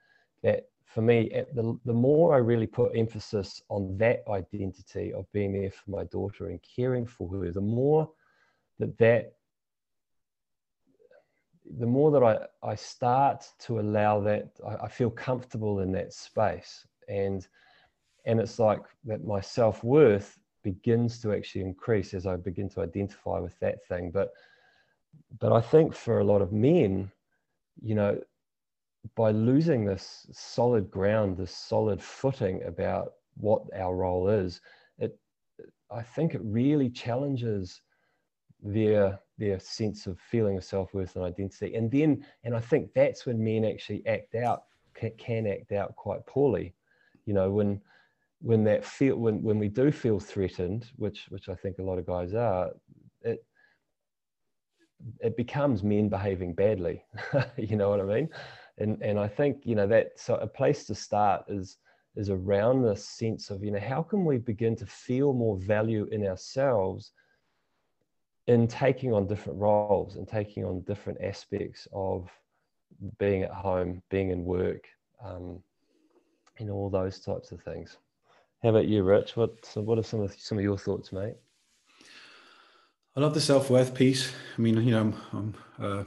that 0.43 0.67
for 0.86 1.02
me, 1.02 1.30
the, 1.54 1.78
the 1.86 1.93
more 1.93 2.36
I 2.36 2.38
really 2.38 2.67
put 2.67 2.95
emphasis 2.95 3.62
on 3.69 3.98
that 3.98 4.24
identity 4.30 5.12
of 5.13 5.32
being 5.34 5.54
there 5.54 5.71
for 5.71 5.91
my 5.91 6.04
daughter 6.06 6.48
and 6.48 6.60
caring 6.62 7.06
for 7.06 7.28
her, 7.30 7.52
the 7.52 7.62
more 7.62 8.10
that 8.80 8.98
that 8.98 9.34
the 11.80 11.86
more 11.86 12.12
that 12.12 12.24
I, 12.24 12.69
I 12.71 12.76
start 12.76 13.48
to 13.62 13.80
allow 13.80 14.19
that, 14.21 14.52
I, 14.65 14.86
I 14.86 14.88
feel 14.88 15.10
comfortable 15.10 15.80
in 15.80 15.91
that 15.93 16.13
space. 16.13 16.86
And 17.10 17.48
and 18.26 18.39
it's 18.39 18.60
like 18.60 18.82
that 19.06 19.26
my 19.26 19.41
self-worth 19.41 20.39
begins 20.63 21.19
to 21.21 21.34
actually 21.34 21.62
increase 21.62 22.13
as 22.13 22.26
I 22.26 22.36
begin 22.38 22.69
to 22.69 22.82
identify 22.82 23.39
with 23.39 23.58
that 23.60 23.86
thing. 23.88 24.12
But 24.12 24.32
but 25.39 25.51
I 25.51 25.62
think 25.62 25.93
for 25.93 26.19
a 26.19 26.23
lot 26.23 26.41
of 26.41 26.51
men, 26.51 27.12
you 27.82 27.95
know, 27.95 28.19
by 29.15 29.32
losing 29.32 29.86
this 29.86 30.25
solid 30.32 30.89
ground, 30.89 31.38
this 31.38 31.56
solid 31.56 32.01
footing 32.01 32.63
about 32.63 33.13
what 33.38 33.63
our 33.75 33.95
role 33.95 34.30
is, 34.30 34.62
it 34.97 35.17
I 35.91 36.01
think 36.01 36.34
it 36.34 36.41
really 36.43 36.89
challenges 36.89 37.82
their 38.62 39.19
their 39.38 39.60
sense 39.60 40.08
of 40.08 40.19
feeling 40.19 40.58
of 40.58 40.63
self-worth 40.63 41.15
and 41.15 41.25
identity. 41.25 41.75
And 41.75 41.91
then 41.91 42.25
and 42.43 42.56
i 42.56 42.60
think 42.60 42.93
that's 42.93 43.25
when 43.25 43.43
men 43.43 43.65
actually 43.65 44.06
act 44.08 44.36
out 44.36 44.63
can, 44.93 45.45
act 45.45 45.71
out 45.73 45.95
quite 45.95 46.25
poorly. 46.25 46.73
You 47.25 47.34
know 47.34 47.51
when 47.51 47.82
when 48.41 48.63
that 48.63 48.86
feel 48.86 49.17
when 49.17 49.41
when 49.43 49.60
we 49.60 49.67
do 49.67 49.91
feel 49.91 50.19
threatened 50.19 50.91
which 50.97 51.25
which 51.30 51.49
i 51.49 51.56
think 51.56 51.80
a 51.80 51.84
lot 51.84 51.97
of 51.97 52.06
guys 52.06 52.34
are 52.34 52.71
it 53.21 53.43
it 55.19 55.36
becomes 55.38 55.84
men 55.84 56.10
behaving 56.10 56.53
badly 56.53 57.03
you 57.58 57.75
know 57.75 57.89
what 57.89 57.99
i 57.99 58.03
mean 58.03 58.29
and 58.77 59.01
and 59.01 59.19
i 59.19 59.27
think 59.27 59.62
you 59.63 59.75
know 59.75 59.88
that 59.88 60.12
so 60.15 60.36
a 60.36 60.47
place 60.47 60.86
to 60.86 60.95
start 60.95 61.43
is 61.47 61.77
is 62.15 62.29
around 62.29 62.81
this 62.81 63.08
sense 63.08 63.49
of 63.49 63.63
you 63.63 63.71
know 63.71 63.79
how 63.79 64.01
can 64.01 64.23
we 64.23 64.38
begin 64.38 64.75
to 64.75 64.86
feel 64.86 65.34
more 65.34 65.58
value 65.58 66.08
in 66.12 66.25
ourselves 66.25 67.12
in 68.47 68.67
taking 68.67 69.13
on 69.13 69.27
different 69.27 69.60
roles 69.60 70.15
and 70.15 70.27
taking 70.27 70.63
on 70.65 70.81
different 70.81 71.19
aspects 71.21 71.88
of 71.93 72.29
being 73.17 73.43
at 73.43 73.51
home, 73.51 74.01
being 74.10 74.29
in 74.29 74.45
work, 74.45 74.86
um, 75.23 75.60
and 76.60 76.69
all 76.69 76.89
those 76.89 77.19
types 77.19 77.51
of 77.51 77.62
things. 77.63 77.97
How 78.63 78.69
about 78.69 78.88
you, 78.88 79.03
Rich? 79.03 79.36
What 79.36 79.51
what 79.75 79.97
are 79.97 80.03
some 80.03 80.21
of 80.21 80.34
some 80.38 80.58
of 80.58 80.63
your 80.63 80.77
thoughts, 80.77 81.12
mate? 81.12 81.36
I 83.15 83.21
love 83.21 83.34
the 83.34 83.41
self 83.41 83.69
worth 83.69 83.93
piece. 83.93 84.32
I 84.58 84.62
mean, 84.62 84.75
you 84.84 84.91
know, 84.91 84.99
I'm, 84.99 85.15
I'm 85.32 85.56
uh, 85.80 86.04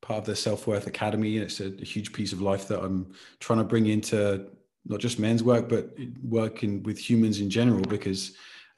part 0.00 0.18
of 0.18 0.24
the 0.24 0.34
self 0.34 0.66
worth 0.66 0.88
academy, 0.88 1.36
and 1.36 1.44
it's 1.44 1.60
a, 1.60 1.66
a, 1.66 1.84
huge 1.84 2.12
piece 2.12 2.32
of 2.32 2.42
life 2.42 2.66
that 2.68 2.82
I'm 2.82 3.12
trying 3.38 3.60
to 3.60 3.64
bring 3.64 3.86
into 3.86 4.46
not 4.84 4.98
just 4.98 5.20
men's 5.20 5.44
work, 5.44 5.68
but 5.68 5.96
working 6.22 6.82
with 6.82 6.98
humans 6.98 7.40
in 7.40 7.48
general. 7.48 7.82
Because 7.82 8.32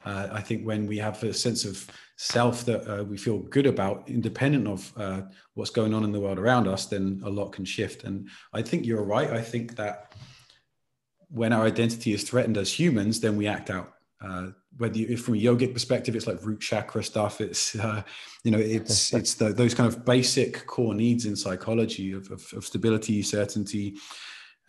uh, 0.05 0.29
I 0.31 0.43
think 0.43 0.67
when 0.67 0.87
we 0.87 0.99
have 0.99 1.23
a 1.25 1.33
sense 1.33 1.65
of 1.65 1.87
self 2.17 2.67
that 2.67 2.87
uh, 2.87 3.05
we 3.05 3.17
feel 3.17 3.39
good 3.39 3.67
about, 3.67 4.09
independent 4.11 4.69
of 4.69 4.93
uh, 4.99 5.23
what's 5.55 5.71
going 5.71 5.95
on 5.95 6.05
in 6.05 6.13
the 6.13 6.21
world 6.21 6.39
around 6.39 6.69
us, 6.69 6.85
then 6.85 7.23
a 7.25 7.31
lot 7.31 7.53
can 7.53 7.65
shift. 7.65 8.05
And 8.05 8.29
I 8.53 8.61
think 8.61 8.85
you're 8.85 9.05
right. 9.05 9.31
I 9.31 9.41
think 9.41 9.77
that 9.77 10.13
when 11.29 11.55
our 11.55 11.65
identity 11.65 12.13
is 12.13 12.25
threatened 12.25 12.59
as 12.59 12.79
humans, 12.79 13.21
then 13.21 13.39
we 13.39 13.47
act 13.47 13.71
out. 13.71 13.95
Whether 14.77 14.99
you, 14.99 15.17
from 15.17 15.35
a 15.35 15.39
yogic 15.39 15.73
perspective, 15.73 16.15
it's 16.17 16.27
like 16.27 16.45
root 16.45 16.61
chakra 16.61 17.03
stuff. 17.03 17.41
It's 17.41 17.75
uh, 17.75 18.03
you 18.45 18.51
know, 18.51 18.59
it's 18.59 19.13
it's 19.13 19.35
the, 19.35 19.53
those 19.53 19.75
kind 19.75 19.89
of 19.89 20.05
basic 20.05 20.67
core 20.67 20.95
needs 20.95 21.27
in 21.27 21.37
psychology 21.37 22.13
of, 22.13 22.31
of, 22.31 22.53
of, 22.55 22.65
stability, 22.65 23.23
certainty, 23.23 23.97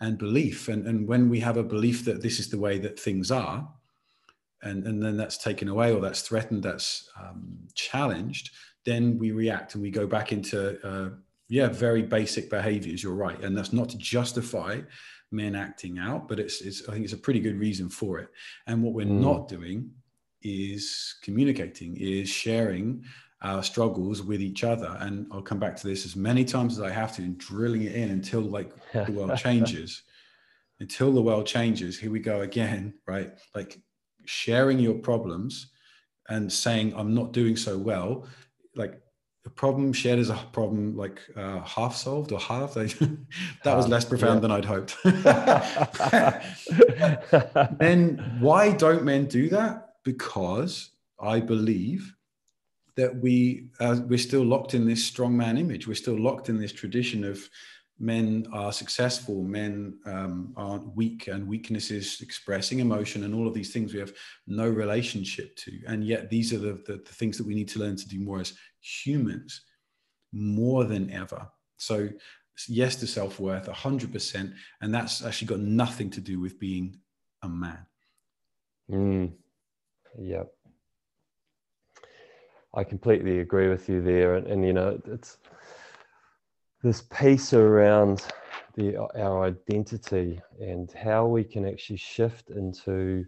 and 0.00 0.18
belief. 0.18 0.68
And 0.68 0.86
and 0.86 1.06
when 1.06 1.28
we 1.28 1.40
have 1.40 1.56
a 1.56 1.62
belief 1.62 2.04
that 2.04 2.20
this 2.20 2.40
is 2.40 2.50
the 2.50 2.58
way 2.58 2.78
that 2.78 2.98
things 2.98 3.30
are, 3.30 3.68
and 4.62 4.86
and 4.86 5.02
then 5.02 5.16
that's 5.16 5.38
taken 5.38 5.68
away 5.68 5.92
or 5.92 6.00
that's 6.00 6.22
threatened, 6.22 6.62
that's 6.62 7.08
um, 7.20 7.56
challenged, 7.74 8.50
then 8.84 9.18
we 9.18 9.30
react 9.30 9.74
and 9.74 9.82
we 9.82 9.90
go 9.90 10.06
back 10.06 10.32
into 10.32 10.78
uh, 10.86 11.10
yeah, 11.48 11.68
very 11.68 12.02
basic 12.02 12.50
behaviors. 12.50 13.02
You're 13.02 13.14
right, 13.14 13.40
and 13.42 13.56
that's 13.56 13.72
not 13.72 13.88
to 13.90 13.98
justify 13.98 14.80
men 15.32 15.54
acting 15.54 15.98
out, 15.98 16.28
but 16.28 16.38
it's, 16.38 16.60
it's 16.60 16.88
I 16.88 16.92
think 16.92 17.04
it's 17.04 17.12
a 17.12 17.18
pretty 17.18 17.40
good 17.40 17.58
reason 17.58 17.88
for 17.88 18.18
it. 18.18 18.28
And 18.66 18.82
what 18.82 18.94
we're 18.94 19.06
mm. 19.06 19.20
not 19.20 19.48
doing 19.48 19.90
is 20.42 21.16
communicating, 21.22 21.96
is 21.96 22.28
sharing 22.28 23.04
our 23.42 23.62
struggles 23.62 24.22
with 24.22 24.40
each 24.40 24.64
other. 24.64 24.96
And 25.00 25.26
I'll 25.32 25.42
come 25.42 25.58
back 25.58 25.76
to 25.76 25.86
this 25.86 26.04
as 26.04 26.16
many 26.16 26.44
times 26.44 26.78
as 26.78 26.84
I 26.84 26.90
have 26.90 27.14
to, 27.16 27.22
and 27.22 27.38
drilling 27.38 27.82
it 27.82 27.94
in 27.94 28.10
until 28.10 28.40
like 28.40 28.72
the 28.92 29.12
world 29.12 29.36
changes. 29.38 30.02
Until 30.80 31.12
the 31.12 31.22
world 31.22 31.46
changes, 31.46 31.98
here 31.98 32.10
we 32.10 32.20
go 32.20 32.40
again, 32.40 32.94
right? 33.06 33.32
Like 33.54 33.80
sharing 34.24 34.78
your 34.78 34.94
problems 34.94 35.68
and 36.28 36.52
saying 36.52 36.94
I'm 36.96 37.14
not 37.14 37.32
doing 37.32 37.56
so 37.56 37.76
well, 37.76 38.26
like 38.74 39.00
the 39.44 39.50
problem 39.50 39.92
shared 39.92 40.18
is 40.18 40.30
a 40.30 40.36
problem 40.52 40.96
like 40.96 41.20
uh, 41.36 41.60
half 41.60 41.94
solved 41.96 42.32
or 42.32 42.38
half 42.38 42.74
that 42.74 43.18
was 43.64 43.88
less 43.88 44.04
profound 44.04 44.36
yeah. 44.36 44.40
than 44.40 44.50
i'd 44.52 44.64
hoped. 44.64 44.96
Then 47.78 48.38
why 48.40 48.72
don't 48.72 49.04
men 49.04 49.26
do 49.26 49.48
that? 49.48 49.94
Because 50.04 50.90
i 51.20 51.40
believe 51.40 52.14
that 52.96 53.16
we 53.16 53.68
uh, 53.80 54.00
we're 54.06 54.18
still 54.18 54.44
locked 54.44 54.74
in 54.74 54.86
this 54.86 55.04
strong 55.04 55.36
man 55.36 55.58
image. 55.58 55.88
We're 55.88 55.94
still 55.94 56.18
locked 56.18 56.48
in 56.48 56.58
this 56.58 56.72
tradition 56.72 57.24
of 57.24 57.48
men 58.02 58.46
are 58.52 58.72
successful, 58.72 59.44
men 59.44 59.98
um, 60.06 60.52
aren't 60.56 60.94
weak, 60.96 61.28
and 61.28 61.46
weaknesses 61.46 62.20
expressing 62.20 62.80
emotion, 62.80 63.24
and 63.24 63.34
all 63.34 63.46
of 63.46 63.54
these 63.54 63.72
things 63.72 63.94
we 63.94 64.00
have 64.00 64.12
no 64.46 64.68
relationship 64.68 65.54
to. 65.56 65.72
And 65.86 66.04
yet, 66.04 66.28
these 66.28 66.52
are 66.52 66.58
the, 66.58 66.82
the, 66.86 66.94
the 66.94 67.14
things 67.14 67.38
that 67.38 67.46
we 67.46 67.54
need 67.54 67.68
to 67.68 67.78
learn 67.78 67.96
to 67.96 68.08
do 68.08 68.20
more 68.20 68.40
as 68.40 68.54
humans, 68.80 69.62
more 70.32 70.84
than 70.84 71.10
ever. 71.12 71.48
So, 71.76 72.08
yes 72.68 72.96
to 72.96 73.06
self 73.06 73.38
worth, 73.38 73.66
100%. 73.68 74.52
And 74.80 74.94
that's 74.94 75.24
actually 75.24 75.48
got 75.48 75.60
nothing 75.60 76.10
to 76.10 76.20
do 76.20 76.40
with 76.40 76.58
being 76.58 76.96
a 77.42 77.48
man. 77.48 77.86
Mm. 78.90 79.32
Yep. 80.18 80.52
I 82.74 82.84
completely 82.84 83.40
agree 83.40 83.68
with 83.68 83.88
you 83.88 84.02
there. 84.02 84.34
And, 84.34 84.46
and 84.46 84.66
you 84.66 84.72
know, 84.72 85.00
it's, 85.06 85.38
this 86.82 87.02
piece 87.02 87.52
around 87.52 88.26
the 88.74 88.96
our 89.16 89.44
identity 89.44 90.40
and 90.60 90.90
how 90.92 91.26
we 91.26 91.44
can 91.44 91.66
actually 91.66 91.96
shift 91.96 92.50
into 92.50 93.24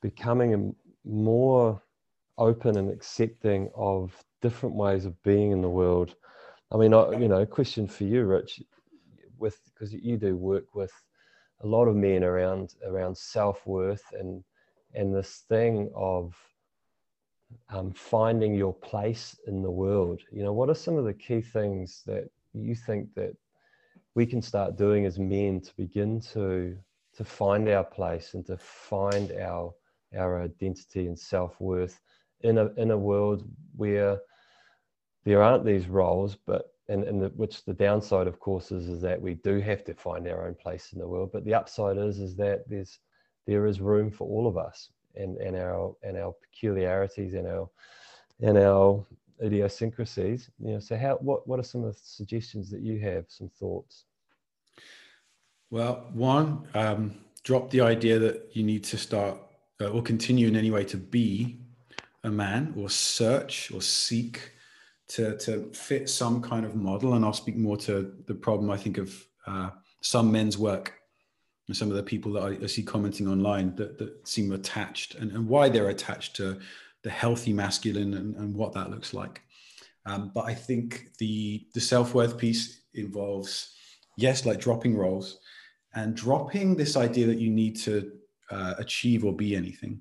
becoming 0.00 0.74
more 1.04 1.82
open 2.38 2.76
and 2.76 2.90
accepting 2.90 3.68
of 3.74 4.14
different 4.40 4.74
ways 4.74 5.04
of 5.06 5.20
being 5.22 5.50
in 5.50 5.60
the 5.60 5.68
world. 5.68 6.14
I 6.70 6.76
mean, 6.76 6.94
I, 6.94 7.12
you 7.12 7.28
know, 7.28 7.44
question 7.46 7.86
for 7.86 8.04
you, 8.04 8.24
Rich, 8.24 8.62
with 9.38 9.58
because 9.74 9.92
you 9.92 10.16
do 10.16 10.36
work 10.36 10.74
with 10.74 10.92
a 11.62 11.66
lot 11.66 11.86
of 11.86 11.96
men 11.96 12.22
around 12.22 12.74
around 12.86 13.16
self 13.16 13.66
worth 13.66 14.04
and 14.12 14.44
and 14.94 15.14
this 15.14 15.44
thing 15.48 15.90
of 15.96 16.34
um, 17.70 17.92
finding 17.92 18.54
your 18.54 18.74
place 18.74 19.36
in 19.46 19.62
the 19.62 19.70
world. 19.70 20.20
You 20.30 20.44
know, 20.44 20.52
what 20.52 20.68
are 20.68 20.74
some 20.74 20.96
of 20.96 21.04
the 21.04 21.14
key 21.14 21.40
things 21.40 22.02
that 22.06 22.28
you 22.54 22.74
think 22.74 23.14
that 23.14 23.34
we 24.14 24.26
can 24.26 24.42
start 24.42 24.76
doing 24.76 25.06
as 25.06 25.18
men 25.18 25.60
to 25.60 25.72
begin 25.76 26.20
to 26.20 26.76
to 27.14 27.24
find 27.24 27.68
our 27.68 27.84
place 27.84 28.34
and 28.34 28.46
to 28.46 28.56
find 28.56 29.32
our 29.32 29.72
our 30.16 30.42
identity 30.42 31.06
and 31.06 31.18
self-worth 31.18 32.00
in 32.40 32.58
a 32.58 32.66
in 32.76 32.90
a 32.90 32.98
world 32.98 33.44
where 33.76 34.18
there 35.24 35.42
aren't 35.42 35.64
these 35.64 35.88
roles 35.88 36.36
but 36.46 36.66
and, 36.88 37.04
and 37.04 37.22
the, 37.22 37.28
which 37.28 37.64
the 37.64 37.72
downside 37.72 38.26
of 38.26 38.40
course 38.40 38.72
is 38.72 38.88
is 38.88 39.00
that 39.00 39.20
we 39.20 39.34
do 39.34 39.60
have 39.60 39.84
to 39.84 39.94
find 39.94 40.26
our 40.28 40.46
own 40.46 40.54
place 40.54 40.92
in 40.92 40.98
the 40.98 41.06
world 41.08 41.30
but 41.32 41.44
the 41.44 41.54
upside 41.54 41.96
is 41.96 42.18
is 42.18 42.34
that 42.36 42.68
there's 42.68 42.98
there 43.46 43.66
is 43.66 43.80
room 43.80 44.10
for 44.10 44.26
all 44.28 44.46
of 44.46 44.56
us 44.56 44.90
and 45.14 45.36
and 45.38 45.56
our 45.56 45.94
and 46.02 46.16
our 46.16 46.34
peculiarities 46.42 47.34
and 47.34 47.46
our 47.46 47.68
and 48.40 48.58
our 48.58 49.04
idiosyncrasies. 49.42 50.50
You 50.58 50.74
know, 50.74 50.80
so 50.80 50.96
how 50.96 51.16
what 51.16 51.46
what 51.46 51.58
are 51.58 51.64
some 51.64 51.84
of 51.84 51.94
the 51.94 52.00
suggestions 52.02 52.70
that 52.70 52.80
you 52.80 52.98
have? 53.00 53.24
Some 53.28 53.48
thoughts. 53.48 54.04
Well, 55.70 56.06
one, 56.12 56.68
um, 56.74 57.14
drop 57.44 57.70
the 57.70 57.80
idea 57.80 58.18
that 58.18 58.50
you 58.52 58.62
need 58.62 58.84
to 58.84 58.98
start 58.98 59.38
uh, 59.80 59.88
or 59.88 60.02
continue 60.02 60.46
in 60.46 60.56
any 60.56 60.70
way 60.70 60.84
to 60.84 60.96
be 60.96 61.60
a 62.24 62.30
man 62.30 62.74
or 62.76 62.88
search 62.88 63.72
or 63.72 63.80
seek 63.80 64.52
to, 65.08 65.36
to 65.38 65.70
fit 65.72 66.08
some 66.08 66.40
kind 66.40 66.64
of 66.64 66.76
model. 66.76 67.14
And 67.14 67.24
I'll 67.24 67.32
speak 67.32 67.56
more 67.56 67.76
to 67.78 68.12
the 68.26 68.34
problem 68.34 68.70
I 68.70 68.76
think 68.76 68.98
of 68.98 69.26
uh, 69.46 69.70
some 70.02 70.30
men's 70.30 70.56
work 70.56 70.94
and 71.68 71.76
some 71.76 71.90
of 71.90 71.96
the 71.96 72.02
people 72.02 72.32
that 72.34 72.42
I, 72.42 72.64
I 72.64 72.66
see 72.66 72.82
commenting 72.82 73.28
online 73.28 73.74
that, 73.76 73.98
that 73.98 74.28
seem 74.28 74.52
attached 74.52 75.14
and, 75.14 75.32
and 75.32 75.48
why 75.48 75.68
they're 75.68 75.88
attached 75.88 76.36
to 76.36 76.60
the 77.02 77.10
healthy 77.10 77.52
masculine 77.52 78.14
and, 78.14 78.34
and 78.36 78.54
what 78.54 78.72
that 78.72 78.90
looks 78.90 79.12
like. 79.12 79.42
Um, 80.06 80.30
but 80.34 80.44
I 80.44 80.54
think 80.54 81.10
the 81.18 81.66
the 81.74 81.80
self 81.80 82.14
worth 82.14 82.36
piece 82.36 82.82
involves 82.94 83.74
yes, 84.16 84.44
like 84.44 84.60
dropping 84.60 84.96
roles 84.96 85.38
and 85.94 86.14
dropping 86.14 86.74
this 86.74 86.96
idea 86.96 87.26
that 87.26 87.38
you 87.38 87.50
need 87.50 87.76
to 87.80 88.12
uh, 88.50 88.74
achieve 88.78 89.24
or 89.24 89.32
be 89.32 89.54
anything. 89.54 90.00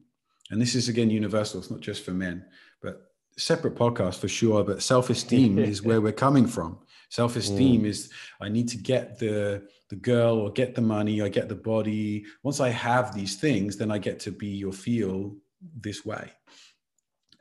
And 0.50 0.62
this 0.62 0.76
is 0.76 0.90
again 0.90 1.10
universal. 1.10 1.60
It's 1.60 1.72
not 1.72 1.82
just 1.82 2.04
for 2.04 2.12
men, 2.12 2.46
but 2.82 3.12
separate 3.38 3.76
podcast 3.76 4.16
for 4.16 4.28
sure. 4.28 4.64
But 4.64 4.82
self 4.82 5.10
esteem 5.10 5.60
is 5.60 5.82
where 5.84 6.02
we're 6.02 6.12
coming 6.12 6.48
from. 6.48 6.80
Self 7.10 7.36
esteem 7.36 7.84
mm. 7.84 7.88
is 7.88 8.10
I 8.42 8.50
need 8.50 8.70
to 8.70 8.78
get 8.78 9.20
the 9.20 9.68
the 9.90 9.96
girl 9.98 10.40
or 10.40 10.52
get 10.52 10.74
the 10.74 10.82
money, 10.82 11.22
I 11.22 11.30
get 11.30 11.50
the 11.50 11.56
body. 11.56 12.26
Once 12.44 12.60
I 12.60 12.70
have 12.70 13.14
these 13.14 13.36
things, 13.36 13.78
then 13.78 13.92
I 13.92 13.98
get 13.98 14.20
to 14.22 14.32
be 14.32 14.64
or 14.64 14.72
feel 14.72 15.36
this 15.76 16.06
way 16.06 16.32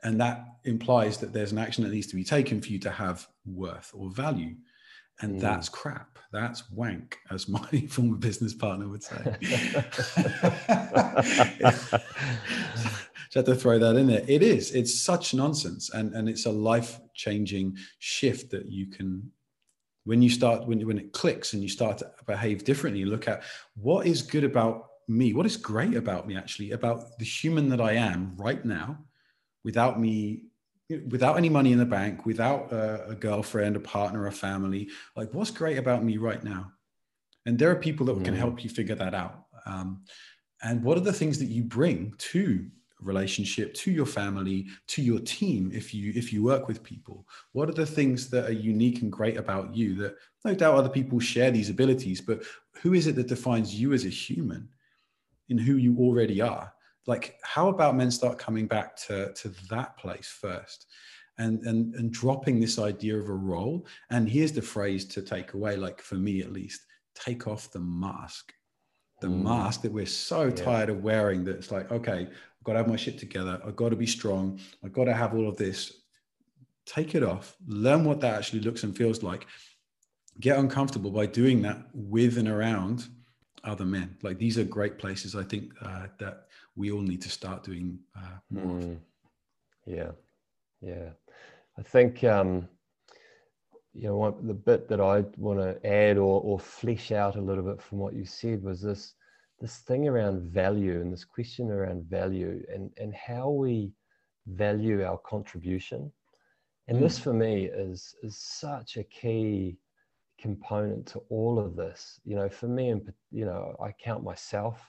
and 0.03 0.19
that 0.19 0.45
implies 0.63 1.17
that 1.17 1.33
there's 1.33 1.51
an 1.51 1.57
action 1.57 1.83
that 1.83 1.91
needs 1.91 2.07
to 2.07 2.15
be 2.15 2.23
taken 2.23 2.61
for 2.61 2.69
you 2.69 2.79
to 2.79 2.91
have 2.91 3.27
worth 3.45 3.91
or 3.93 4.09
value. 4.09 4.55
And 5.21 5.37
mm. 5.37 5.41
that's 5.41 5.69
crap. 5.69 6.17
That's 6.31 6.69
wank 6.71 7.19
as 7.29 7.47
my 7.47 7.67
former 7.89 8.17
business 8.17 8.53
partner 8.53 8.87
would 8.87 9.03
say. 9.03 9.35
Just 13.31 13.35
had 13.35 13.45
to 13.45 13.55
throw 13.55 13.79
that 13.79 13.95
in 13.95 14.07
there. 14.07 14.25
It 14.27 14.41
is. 14.41 14.71
It's 14.71 14.99
such 14.99 15.33
nonsense. 15.33 15.91
And 15.93 16.13
and 16.15 16.27
it's 16.27 16.45
a 16.45 16.51
life 16.51 16.99
changing 17.13 17.77
shift 17.99 18.49
that 18.51 18.65
you 18.65 18.87
can 18.87 19.31
when 20.03 20.21
you 20.21 20.29
start 20.29 20.67
when, 20.67 20.85
when 20.87 20.97
it 20.97 21.13
clicks 21.13 21.53
and 21.53 21.61
you 21.61 21.69
start 21.69 21.99
to 21.99 22.11
behave 22.25 22.63
differently 22.63 23.05
look 23.05 23.27
at 23.27 23.43
what 23.75 24.07
is 24.07 24.21
good 24.21 24.43
about 24.43 24.87
me 25.07 25.33
what 25.33 25.45
is 25.45 25.57
great 25.57 25.95
about 25.95 26.27
me 26.27 26.35
actually 26.35 26.71
about 26.71 27.17
the 27.19 27.25
human 27.25 27.69
that 27.69 27.81
i 27.81 27.91
am 27.91 28.33
right 28.37 28.65
now 28.65 28.97
without 29.63 29.99
me 29.99 30.43
without 31.09 31.37
any 31.37 31.49
money 31.49 31.71
in 31.71 31.79
the 31.79 31.85
bank 31.85 32.25
without 32.25 32.71
a, 32.71 33.09
a, 33.09 33.15
girlfriend 33.15 33.75
a 33.75 33.79
partner 33.79 34.27
a 34.27 34.31
family. 34.31 34.89
Like 35.15 35.33
what's 35.33 35.51
great 35.51 35.77
about 35.77 36.03
me 36.03 36.17
right 36.17 36.43
now? 36.43 36.71
And 37.45 37.57
there 37.57 37.71
are 37.71 37.75
people 37.75 38.05
that 38.07 38.17
mm. 38.17 38.25
can 38.25 38.35
help 38.35 38.63
you 38.63 38.69
figure 38.69 38.95
that 38.95 39.13
out. 39.13 39.45
Um, 39.65 40.03
and 40.61 40.83
what 40.83 40.97
are 40.97 41.01
the 41.01 41.13
things 41.13 41.39
that 41.39 41.45
you 41.45 41.63
bring 41.63 42.13
to 42.17 42.67
relationship 42.99 43.73
to 43.73 43.89
your 43.89 44.05
family 44.05 44.67
to 44.85 45.01
your 45.01 45.19
team 45.19 45.71
if 45.73 45.91
you 45.91 46.13
if 46.15 46.31
you 46.31 46.43
work 46.43 46.67
with 46.67 46.83
people? 46.83 47.25
What 47.53 47.69
are 47.69 47.73
the 47.73 47.85
things 47.85 48.29
that 48.29 48.49
are 48.49 48.53
unique 48.53 49.01
and 49.01 49.11
great 49.11 49.37
about 49.37 49.75
you 49.75 49.95
that 49.95 50.17
no 50.45 50.53
doubt 50.53 50.75
other 50.75 50.89
people 50.89 51.19
share 51.19 51.51
these 51.51 51.69
abilities 51.69 52.21
but 52.21 52.43
who 52.81 52.93
is 52.93 53.07
it 53.07 53.15
that 53.15 53.27
defines 53.27 53.73
you 53.73 53.93
as 53.93 54.05
a 54.05 54.09
human 54.09 54.69
in 55.49 55.57
who 55.57 55.75
you 55.77 55.97
already 55.97 56.41
are 56.41 56.71
like 57.07 57.37
how 57.43 57.69
about 57.69 57.95
men 57.95 58.11
start 58.11 58.37
coming 58.37 58.67
back 58.67 58.95
to 58.95 59.33
to 59.33 59.49
that 59.69 59.97
place 59.97 60.27
first 60.27 60.87
and 61.37 61.61
and 61.65 61.95
and 61.95 62.11
dropping 62.11 62.59
this 62.59 62.77
idea 62.77 63.17
of 63.17 63.29
a 63.29 63.33
role 63.33 63.85
and 64.09 64.29
here's 64.29 64.51
the 64.51 64.61
phrase 64.61 65.05
to 65.05 65.21
take 65.21 65.53
away 65.53 65.75
like 65.75 66.01
for 66.01 66.15
me 66.15 66.41
at 66.41 66.51
least 66.51 66.81
take 67.15 67.47
off 67.47 67.71
the 67.71 67.79
mask 67.79 68.53
the 69.21 69.27
mm. 69.27 69.43
mask 69.43 69.81
that 69.81 69.91
we're 69.91 70.05
so 70.05 70.45
yeah. 70.45 70.55
tired 70.55 70.89
of 70.89 71.03
wearing 71.03 71.43
that 71.43 71.55
it's 71.55 71.71
like 71.71 71.91
okay 71.91 72.27
I've 72.61 72.65
got 72.65 72.73
to 72.73 72.79
have 72.79 72.87
my 72.87 72.95
shit 72.95 73.17
together. 73.17 73.59
I've 73.65 73.75
got 73.75 73.89
to 73.89 73.95
be 73.95 74.05
strong. 74.05 74.59
I've 74.85 74.93
got 74.93 75.05
to 75.05 75.15
have 75.15 75.33
all 75.33 75.49
of 75.49 75.57
this. 75.57 76.01
Take 76.85 77.15
it 77.15 77.23
off. 77.23 77.55
Learn 77.65 78.05
what 78.05 78.21
that 78.21 78.35
actually 78.35 78.59
looks 78.59 78.83
and 78.83 78.95
feels 78.95 79.23
like. 79.23 79.47
Get 80.39 80.59
uncomfortable 80.59 81.09
by 81.09 81.25
doing 81.25 81.63
that 81.63 81.87
with 81.91 82.37
and 82.37 82.47
around 82.47 83.07
other 83.63 83.83
men. 83.83 84.15
Like 84.21 84.37
these 84.37 84.59
are 84.59 84.63
great 84.63 84.99
places. 84.99 85.35
I 85.35 85.41
think 85.41 85.73
uh, 85.81 86.05
that 86.19 86.49
we 86.75 86.91
all 86.91 87.01
need 87.01 87.21
to 87.21 87.29
start 87.29 87.63
doing 87.63 87.99
uh, 88.15 88.37
more. 88.49 88.79
Mm. 88.79 88.97
Yeah, 89.85 90.11
yeah. 90.81 91.09
I 91.77 91.81
think 91.83 92.23
um, 92.23 92.67
you 93.93 94.07
know 94.07 94.17
one, 94.17 94.47
the 94.47 94.53
bit 94.53 94.87
that 94.89 95.01
I 95.01 95.25
want 95.37 95.59
to 95.59 95.85
add 95.85 96.17
or, 96.17 96.41
or 96.41 96.59
flesh 96.59 97.11
out 97.11 97.35
a 97.35 97.41
little 97.41 97.63
bit 97.63 97.81
from 97.81 97.97
what 97.99 98.13
you 98.13 98.25
said 98.25 98.63
was 98.63 98.81
this 98.81 99.13
this 99.61 99.77
thing 99.77 100.07
around 100.07 100.41
value 100.41 100.99
and 101.01 101.13
this 101.13 101.23
question 101.23 101.69
around 101.69 102.05
value 102.05 102.63
and, 102.73 102.89
and 102.97 103.13
how 103.13 103.49
we 103.49 103.93
value 104.47 105.03
our 105.03 105.19
contribution. 105.19 106.11
And 106.87 106.97
mm. 106.97 107.01
this 107.01 107.19
for 107.19 107.31
me 107.31 107.65
is, 107.65 108.15
is 108.23 108.37
such 108.37 108.97
a 108.97 109.03
key 109.03 109.77
component 110.39 111.05
to 111.07 111.19
all 111.29 111.59
of 111.59 111.75
this. 111.75 112.19
You 112.25 112.35
know, 112.35 112.49
for 112.49 112.67
me, 112.67 112.89
and 112.89 113.13
you 113.29 113.45
know, 113.45 113.75
I 113.79 113.93
count 114.03 114.23
myself 114.23 114.81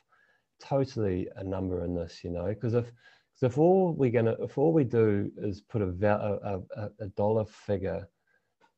totally 0.63 1.29
a 1.37 1.45
number 1.45 1.85
in 1.85 1.95
this, 1.95 2.23
you 2.23 2.31
know, 2.31 2.47
because 2.47 2.75
if, 2.75 2.87
cause 2.87 3.43
if 3.43 3.59
all 3.59 3.93
we're 3.93 4.11
gonna, 4.11 4.37
if 4.41 4.59
all 4.59 4.73
we 4.73 4.85
do 4.85 5.31
is 5.39 5.61
put 5.61 5.83
a, 5.83 5.89
a, 5.89 6.91
a, 7.01 7.07
dollar 7.09 7.45
figure 7.45 8.09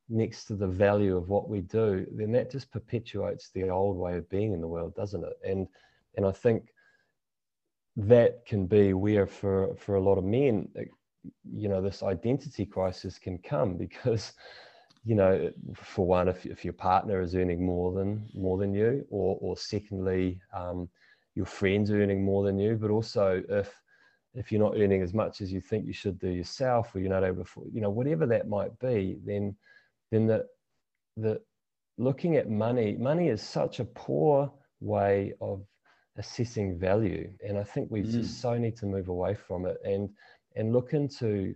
next 0.08 0.44
to 0.46 0.54
the 0.54 0.66
value 0.66 1.16
of 1.16 1.28
what 1.28 1.48
we 1.48 1.60
do, 1.60 2.06
then 2.12 2.32
that 2.32 2.50
just 2.50 2.70
perpetuates 2.70 3.50
the 3.50 3.68
old 3.68 3.96
way 3.96 4.16
of 4.16 4.28
being 4.28 4.52
in 4.52 4.60
the 4.60 4.68
world, 4.68 4.94
doesn't 4.94 5.24
it? 5.24 5.38
And 5.44 5.66
and 6.16 6.26
I 6.26 6.32
think 6.32 6.72
that 7.96 8.44
can 8.46 8.66
be 8.66 8.92
where 8.92 9.26
for 9.26 9.74
for 9.76 9.96
a 9.96 10.00
lot 10.00 10.18
of 10.18 10.24
men, 10.24 10.68
you 11.52 11.68
know, 11.68 11.80
this 11.80 12.02
identity 12.02 12.66
crisis 12.66 13.18
can 13.18 13.38
come 13.38 13.76
because, 13.86 14.32
you 15.04 15.14
know, 15.14 15.50
for 15.74 16.06
one, 16.06 16.28
if 16.28 16.44
if 16.46 16.64
your 16.64 16.74
partner 16.74 17.20
is 17.20 17.34
earning 17.34 17.64
more 17.64 17.92
than 17.92 18.28
more 18.34 18.58
than 18.58 18.74
you, 18.74 19.06
or 19.10 19.38
or 19.40 19.56
secondly, 19.56 20.40
um, 20.52 20.88
your 21.34 21.46
friends 21.46 21.90
are 21.90 22.00
earning 22.00 22.24
more 22.24 22.44
than 22.44 22.58
you, 22.58 22.76
but 22.76 22.90
also 22.90 23.42
if 23.48 23.72
if 24.34 24.50
you're 24.50 24.62
not 24.62 24.76
earning 24.76 25.02
as 25.02 25.14
much 25.14 25.40
as 25.40 25.52
you 25.52 25.60
think 25.60 25.86
you 25.86 25.92
should 25.92 26.18
do 26.18 26.28
yourself, 26.28 26.94
or 26.94 26.98
you're 26.98 27.08
not 27.08 27.22
able 27.22 27.44
to, 27.44 27.70
you 27.72 27.80
know, 27.80 27.90
whatever 27.90 28.26
that 28.26 28.48
might 28.48 28.76
be, 28.80 29.18
then 29.24 29.54
then 30.10 30.26
the 30.26 30.46
the 31.16 31.40
looking 31.98 32.36
at 32.36 32.50
money 32.50 32.96
money 32.98 33.28
is 33.28 33.42
such 33.42 33.80
a 33.80 33.84
poor 33.84 34.52
way 34.80 35.32
of 35.40 35.64
assessing 36.16 36.78
value 36.78 37.30
and 37.46 37.56
i 37.58 37.62
think 37.62 37.90
we 37.90 38.02
mm. 38.02 38.10
just 38.10 38.40
so 38.40 38.56
need 38.56 38.76
to 38.76 38.86
move 38.86 39.08
away 39.08 39.34
from 39.34 39.66
it 39.66 39.76
and 39.84 40.08
and 40.56 40.72
look 40.72 40.92
into 40.92 41.54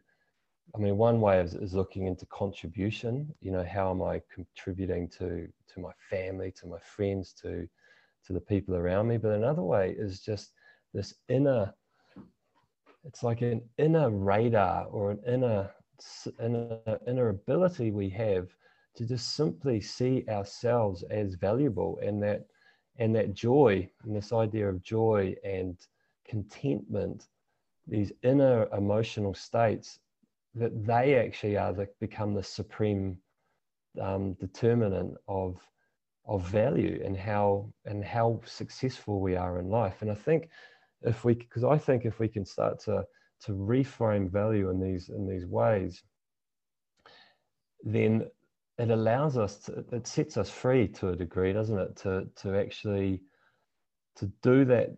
i 0.75 0.79
mean 0.79 0.97
one 0.97 1.21
way 1.21 1.41
is, 1.41 1.55
is 1.55 1.75
looking 1.75 2.07
into 2.07 2.27
contribution 2.27 3.33
you 3.41 3.51
know 3.51 3.65
how 3.65 3.91
am 3.91 4.03
i 4.03 4.21
contributing 4.33 5.09
to 5.09 5.49
to 5.73 5.81
my 5.81 5.93
family 6.09 6.53
to 6.53 6.67
my 6.67 6.79
friends 6.79 7.33
to 7.33 7.69
to 8.29 8.35
the 8.35 8.41
people 8.41 8.77
around 8.77 9.09
me 9.09 9.17
but 9.17 9.33
another 9.33 9.63
way 9.63 9.95
is 9.99 10.21
just 10.21 10.53
this 10.93 11.15
inner 11.29 11.75
it's 13.05 13.23
like 13.23 13.41
an 13.41 13.63
inner 13.79 14.11
radar 14.11 14.85
or 14.87 15.11
an 15.11 15.21
inner 15.27 15.71
inner, 16.41 16.79
inner 17.07 17.31
ability 17.31 17.91
we 17.91 18.09
have 18.11 18.49
to 18.95 19.07
just 19.07 19.35
simply 19.35 19.81
see 19.81 20.25
ourselves 20.29 21.03
as 21.11 21.35
valuable 21.35 21.99
and 22.03 22.23
that 22.23 22.47
and 22.99 23.15
that 23.15 23.33
joy 23.33 23.89
and 24.05 24.15
this 24.15 24.33
idea 24.33 24.69
of 24.69 24.83
joy 24.83 25.35
and 25.43 25.79
contentment 26.27 27.29
these 27.87 28.13
inner 28.23 28.69
emotional 28.77 29.33
states 29.33 29.99
that 30.55 30.87
they 30.87 31.15
actually 31.15 31.57
are 31.57 31.73
the, 31.73 31.89
become 31.99 32.35
the 32.35 32.43
supreme 32.43 33.17
um, 34.03 34.35
determinant 34.35 35.15
of 35.29 35.57
of 36.29 36.47
value 36.47 37.01
and 37.05 37.17
how 37.17 37.73
and 37.87 38.05
how 38.05 38.41
successful 38.45 39.21
we 39.21 39.35
are 39.35 39.59
in 39.59 39.69
life. 39.69 40.03
And 40.03 40.11
i 40.11 40.15
think 40.15 40.51
if 41.03 41.25
we 41.25 41.35
because 41.35 41.65
i 41.65 41.79
think 41.79 42.05
if 42.05 42.19
we 42.19 42.29
can 42.29 42.45
start 42.45 42.79
to 42.81 43.05
to 43.41 43.53
reframe 43.53 44.31
value 44.31 44.69
in 44.71 44.81
these 44.81 45.09
in 45.09 45.27
these 45.27 45.47
ways 45.47 46.03
then 47.85 48.27
it 48.79 48.91
allows 48.91 49.37
us 49.37 49.59
to, 49.59 49.85
it 49.93 50.07
sets 50.07 50.37
us 50.37 50.51
free 50.51 50.87
to 50.89 51.11
a 51.11 51.17
degree 51.17 51.53
doesn't 51.53 51.79
it? 51.79 51.97
To 51.97 52.29
to 52.37 52.59
actually 52.59 53.23
to 54.17 54.27
do 54.43 54.65
that 54.65 54.91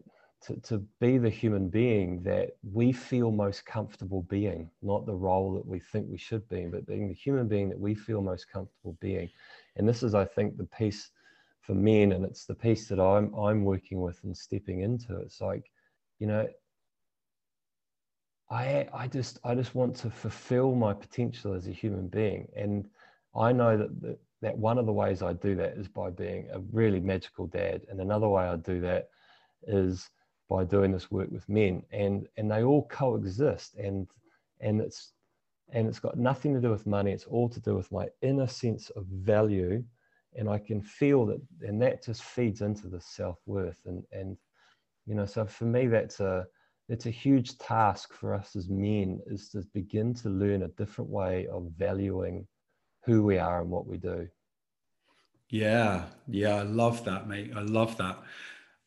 to, 0.47 0.57
to 0.63 0.79
be 1.01 1.19
the 1.19 1.29
human 1.29 1.69
being 1.69 2.23
that 2.23 2.57
we 2.63 2.93
feel 2.93 3.31
most 3.31 3.67
comfortable 3.67 4.23
being 4.23 4.71
not 4.81 5.05
the 5.05 5.15
role 5.15 5.53
that 5.55 5.67
we 5.67 5.79
think 5.79 6.07
we 6.09 6.17
should 6.19 6.49
be 6.49 6.65
but 6.65 6.87
being 6.87 7.09
the 7.09 7.15
human 7.15 7.47
being 7.47 7.69
that 7.69 7.79
we 7.79 7.95
feel 7.95 8.23
most 8.23 8.51
comfortable 8.51 8.97
being. 9.01 9.29
And 9.77 9.89
this 9.89 10.03
is 10.03 10.15
i 10.15 10.25
think 10.25 10.57
the 10.57 10.65
piece 10.65 11.11
for 11.71 11.77
men 11.77 12.11
and 12.11 12.25
it's 12.25 12.47
the 12.47 12.55
piece 12.55 12.89
that 12.89 12.99
i'm 12.99 13.33
i'm 13.35 13.65
working 13.65 14.01
with 14.01 14.19
and 14.25 14.37
stepping 14.37 14.81
into. 14.81 15.17
It's 15.21 15.41
like 15.41 15.71
you 16.19 16.27
know 16.27 16.49
i 18.51 18.89
i 18.93 19.07
just 19.07 19.39
i 19.45 19.55
just 19.55 19.77
want 19.77 19.95
to 19.99 20.11
fulfill 20.11 20.75
my 20.75 20.93
potential 20.93 21.55
as 21.55 21.69
a 21.69 21.71
human 21.71 22.09
being. 22.09 22.49
And 22.57 22.89
I 23.37 23.53
know 23.53 23.77
that, 23.77 24.03
that 24.03 24.19
that 24.43 24.59
one 24.59 24.79
of 24.79 24.87
the 24.87 24.93
ways 24.93 25.23
I 25.23 25.33
do 25.35 25.55
that 25.57 25.75
is 25.75 25.87
by 25.87 26.11
being 26.11 26.49
a 26.53 26.59
really 26.73 26.99
magical 26.99 27.47
dad, 27.47 27.83
and 27.89 28.01
another 28.01 28.29
way 28.29 28.43
I 28.43 28.57
do 28.57 28.81
that 28.81 29.11
is 29.69 30.11
by 30.49 30.65
doing 30.65 30.91
this 30.91 31.13
work 31.13 31.31
with 31.31 31.49
men, 31.49 31.85
and 31.93 32.27
and 32.37 32.51
they 32.51 32.65
all 32.65 32.89
coexist, 32.89 33.77
and 33.77 34.09
and 34.61 34.81
it's 34.81 35.13
and 35.73 35.87
it's 35.87 36.01
got 36.01 36.19
nothing 36.19 36.53
to 36.53 36.61
do 36.61 36.71
with 36.71 36.85
money. 36.85 37.13
It's 37.13 37.27
all 37.27 37.49
to 37.49 37.61
do 37.61 37.77
with 37.77 37.93
my 37.93 38.09
inner 38.23 38.49
sense 38.49 38.91
of 38.91 39.05
value, 39.07 39.85
and 40.37 40.49
I 40.49 40.59
can 40.59 40.81
feel 40.81 41.27
that, 41.27 41.41
and 41.63 41.81
that 41.83 42.05
just 42.05 42.23
feeds 42.23 42.61
into 42.61 42.89
the 42.89 43.01
self 43.01 43.39
worth, 43.47 43.81
and 43.87 44.05
and 44.13 44.37
you 45.07 45.15
know, 45.15 45.27
so 45.27 45.47
for 45.47 45.65
me, 45.65 45.87
that's 45.87 46.21
a 46.21 46.47
it's 46.89 47.07
a 47.07 47.11
huge 47.11 47.57
task 47.59 48.13
for 48.13 48.35
us 48.35 48.57
as 48.57 48.69
men 48.69 49.21
is 49.27 49.49
to 49.51 49.65
begin 49.73 50.13
to 50.15 50.29
learn 50.29 50.65
a 50.65 50.69
different 50.69 51.09
way 51.09 51.47
of 51.47 51.71
valuing 51.79 52.47
who 53.05 53.23
we 53.23 53.39
are 53.39 53.61
and 53.61 53.71
what 53.71 53.87
we 53.87 53.97
do. 53.97 54.29
Yeah, 55.49 56.05
yeah, 56.29 56.57
I 56.57 56.63
love 56.63 57.05
that, 57.05 57.29
mate. 57.29 57.53
I 57.57 57.61
love 57.61 57.97
that. 57.99 58.19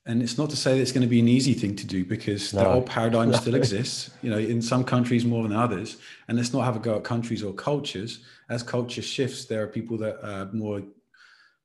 And 0.06 0.22
it's 0.22 0.38
not 0.38 0.50
to 0.50 0.58
say 0.58 0.76
that 0.76 0.82
it's 0.82 0.92
going 0.92 1.04
to 1.04 1.08
be 1.08 1.22
an 1.22 1.30
easy 1.30 1.54
thing 1.54 1.78
to 1.78 1.88
do 1.88 2.04
because 2.04 2.54
no. 2.54 2.62
the 2.62 2.70
old 2.70 2.86
paradigm 2.86 3.32
no. 3.32 3.38
still 3.42 3.56
exists, 3.56 4.12
you 4.22 4.30
know, 4.30 4.38
in 4.38 4.62
some 4.62 4.84
countries 4.84 5.24
more 5.24 5.44
than 5.44 5.54
others. 5.54 5.98
And 6.28 6.38
let's 6.38 6.52
not 6.52 6.66
have 6.66 6.76
a 6.76 6.80
go 6.80 6.98
at 6.98 7.06
countries 7.06 7.42
or 7.42 7.54
cultures. 7.54 8.20
As 8.50 8.64
culture 8.64 9.02
shifts, 9.02 9.46
there 9.46 9.64
are 9.64 9.68
people 9.68 9.98
that 10.00 10.22
are 10.26 10.52
more, 10.52 10.82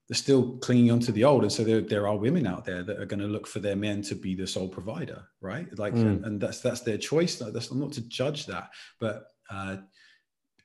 they're 0.08 0.16
still 0.16 0.56
clinging 0.58 0.90
onto 0.90 1.12
the 1.12 1.24
old. 1.24 1.42
And 1.42 1.52
so 1.52 1.62
there, 1.62 1.82
there 1.82 2.08
are 2.08 2.16
women 2.16 2.46
out 2.46 2.64
there 2.64 2.82
that 2.82 2.98
are 2.98 3.06
going 3.06 3.20
to 3.20 3.26
look 3.26 3.46
for 3.46 3.60
their 3.60 3.76
men 3.76 4.00
to 4.02 4.14
be 4.14 4.34
the 4.34 4.46
sole 4.46 4.68
provider, 4.68 5.22
right? 5.40 5.66
Like, 5.78 5.94
mm. 5.94 6.00
and, 6.00 6.24
and, 6.24 6.40
that's, 6.40 6.60
that's 6.60 6.80
their 6.80 6.96
choice. 6.96 7.36
That's 7.36 7.72
not 7.72 7.92
to 7.92 8.00
judge 8.08 8.46
that. 8.46 8.70
But 8.98 9.26
uh, 9.50 9.76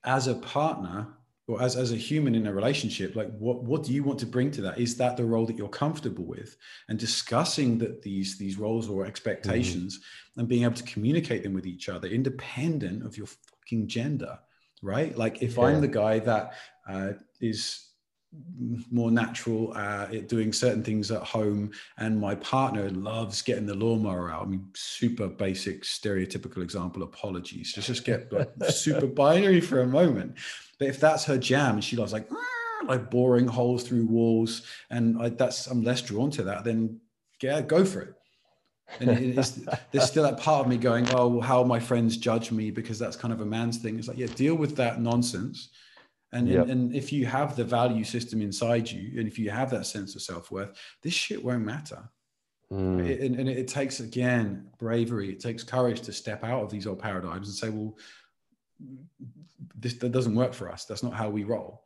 as 0.05 0.27
a 0.27 0.35
partner, 0.35 1.07
or 1.47 1.61
as, 1.61 1.75
as 1.75 1.91
a 1.91 1.97
human 1.97 2.35
in 2.35 2.47
a 2.47 2.53
relationship 2.53 3.17
like 3.17 3.29
what 3.37 3.63
what 3.63 3.83
do 3.83 3.91
you 3.91 4.01
want 4.01 4.17
to 4.17 4.25
bring 4.25 4.49
to 4.49 4.61
that 4.61 4.77
is 4.77 4.95
that 4.95 5.17
the 5.17 5.25
role 5.25 5.45
that 5.45 5.57
you're 5.57 5.67
comfortable 5.67 6.23
with 6.23 6.55
and 6.87 6.97
discussing 6.97 7.77
that 7.77 8.01
these 8.01 8.37
these 8.37 8.57
roles 8.57 8.89
or 8.89 9.05
expectations 9.05 9.97
mm-hmm. 9.97 10.39
and 10.39 10.47
being 10.47 10.63
able 10.63 10.73
to 10.73 10.83
communicate 10.83 11.43
them 11.43 11.53
with 11.53 11.65
each 11.65 11.89
other 11.89 12.07
independent 12.07 13.05
of 13.05 13.17
your 13.17 13.27
fucking 13.27 13.87
gender 13.87 14.39
right 14.81 15.17
like 15.17 15.43
if 15.43 15.57
yeah. 15.57 15.63
i'm 15.63 15.81
the 15.81 15.87
guy 15.87 16.17
that 16.17 16.53
uh, 16.87 17.11
is 17.41 17.89
more 18.91 19.11
natural 19.11 19.73
uh, 19.75 20.07
at 20.13 20.29
doing 20.29 20.53
certain 20.53 20.83
things 20.83 21.11
at 21.11 21.21
home 21.21 21.71
and 21.97 22.19
my 22.19 22.33
partner 22.35 22.89
loves 22.91 23.41
getting 23.41 23.65
the 23.65 23.73
lawnmower 23.73 24.31
out 24.31 24.43
i 24.43 24.45
mean 24.45 24.65
super 24.73 25.27
basic 25.27 25.83
stereotypical 25.83 26.61
example 26.61 27.03
apologies 27.03 27.73
just 27.73 27.87
just 27.87 28.05
get 28.05 28.31
like 28.31 28.49
super 28.69 29.07
binary 29.07 29.59
for 29.59 29.81
a 29.81 29.87
moment 29.87 30.35
but 30.79 30.87
if 30.87 30.99
that's 30.99 31.25
her 31.25 31.37
jam 31.37 31.75
and 31.75 31.83
she 31.83 31.95
loves 31.95 32.13
like 32.13 32.27
like 32.87 33.09
boring 33.09 33.47
holes 33.47 33.83
through 33.83 34.05
walls, 34.05 34.63
and 34.89 35.21
I, 35.21 35.29
that's 35.29 35.67
I'm 35.67 35.83
less 35.83 36.01
drawn 36.01 36.31
to 36.31 36.43
that, 36.43 36.63
then 36.63 36.99
yeah, 37.41 37.61
go 37.61 37.83
for 37.85 38.01
it. 38.01 38.15
And 38.99 39.35
there's 39.35 40.05
still 40.05 40.23
that 40.23 40.39
part 40.39 40.65
of 40.65 40.69
me 40.69 40.77
going, 40.77 41.09
oh, 41.13 41.27
well, 41.27 41.41
how 41.41 41.63
my 41.63 41.79
friends 41.79 42.17
judge 42.17 42.51
me 42.51 42.69
because 42.69 42.99
that's 42.99 43.15
kind 43.15 43.33
of 43.33 43.41
a 43.41 43.45
man's 43.45 43.77
thing. 43.77 43.97
It's 43.97 44.07
like, 44.07 44.17
yeah, 44.17 44.27
deal 44.27 44.55
with 44.55 44.75
that 44.75 45.01
nonsense. 45.01 45.69
And, 46.33 46.47
yep. 46.47 46.63
and, 46.63 46.71
and 46.71 46.95
if 46.95 47.13
you 47.13 47.25
have 47.25 47.55
the 47.55 47.63
value 47.63 48.03
system 48.03 48.41
inside 48.41 48.89
you, 48.89 49.19
and 49.19 49.27
if 49.27 49.39
you 49.39 49.49
have 49.49 49.69
that 49.69 49.85
sense 49.85 50.15
of 50.15 50.21
self 50.21 50.51
worth, 50.51 50.77
this 51.01 51.13
shit 51.13 51.43
won't 51.43 51.63
matter. 51.63 52.09
Mm. 52.71 53.07
It, 53.07 53.21
and, 53.21 53.39
and 53.39 53.49
it 53.49 53.67
takes 53.67 53.99
again 53.99 54.67
bravery. 54.79 55.29
It 55.29 55.39
takes 55.39 55.63
courage 55.63 56.01
to 56.01 56.11
step 56.11 56.43
out 56.43 56.63
of 56.63 56.71
these 56.71 56.87
old 56.87 56.99
paradigms 56.99 57.47
and 57.47 57.55
say, 57.55 57.69
well, 57.69 57.95
this 59.75 59.93
that 59.95 60.11
doesn't 60.11 60.35
work 60.35 60.53
for 60.53 60.69
us. 60.69 60.85
That's 60.85 61.03
not 61.03 61.13
how 61.13 61.29
we 61.29 61.43
roll 61.43 61.83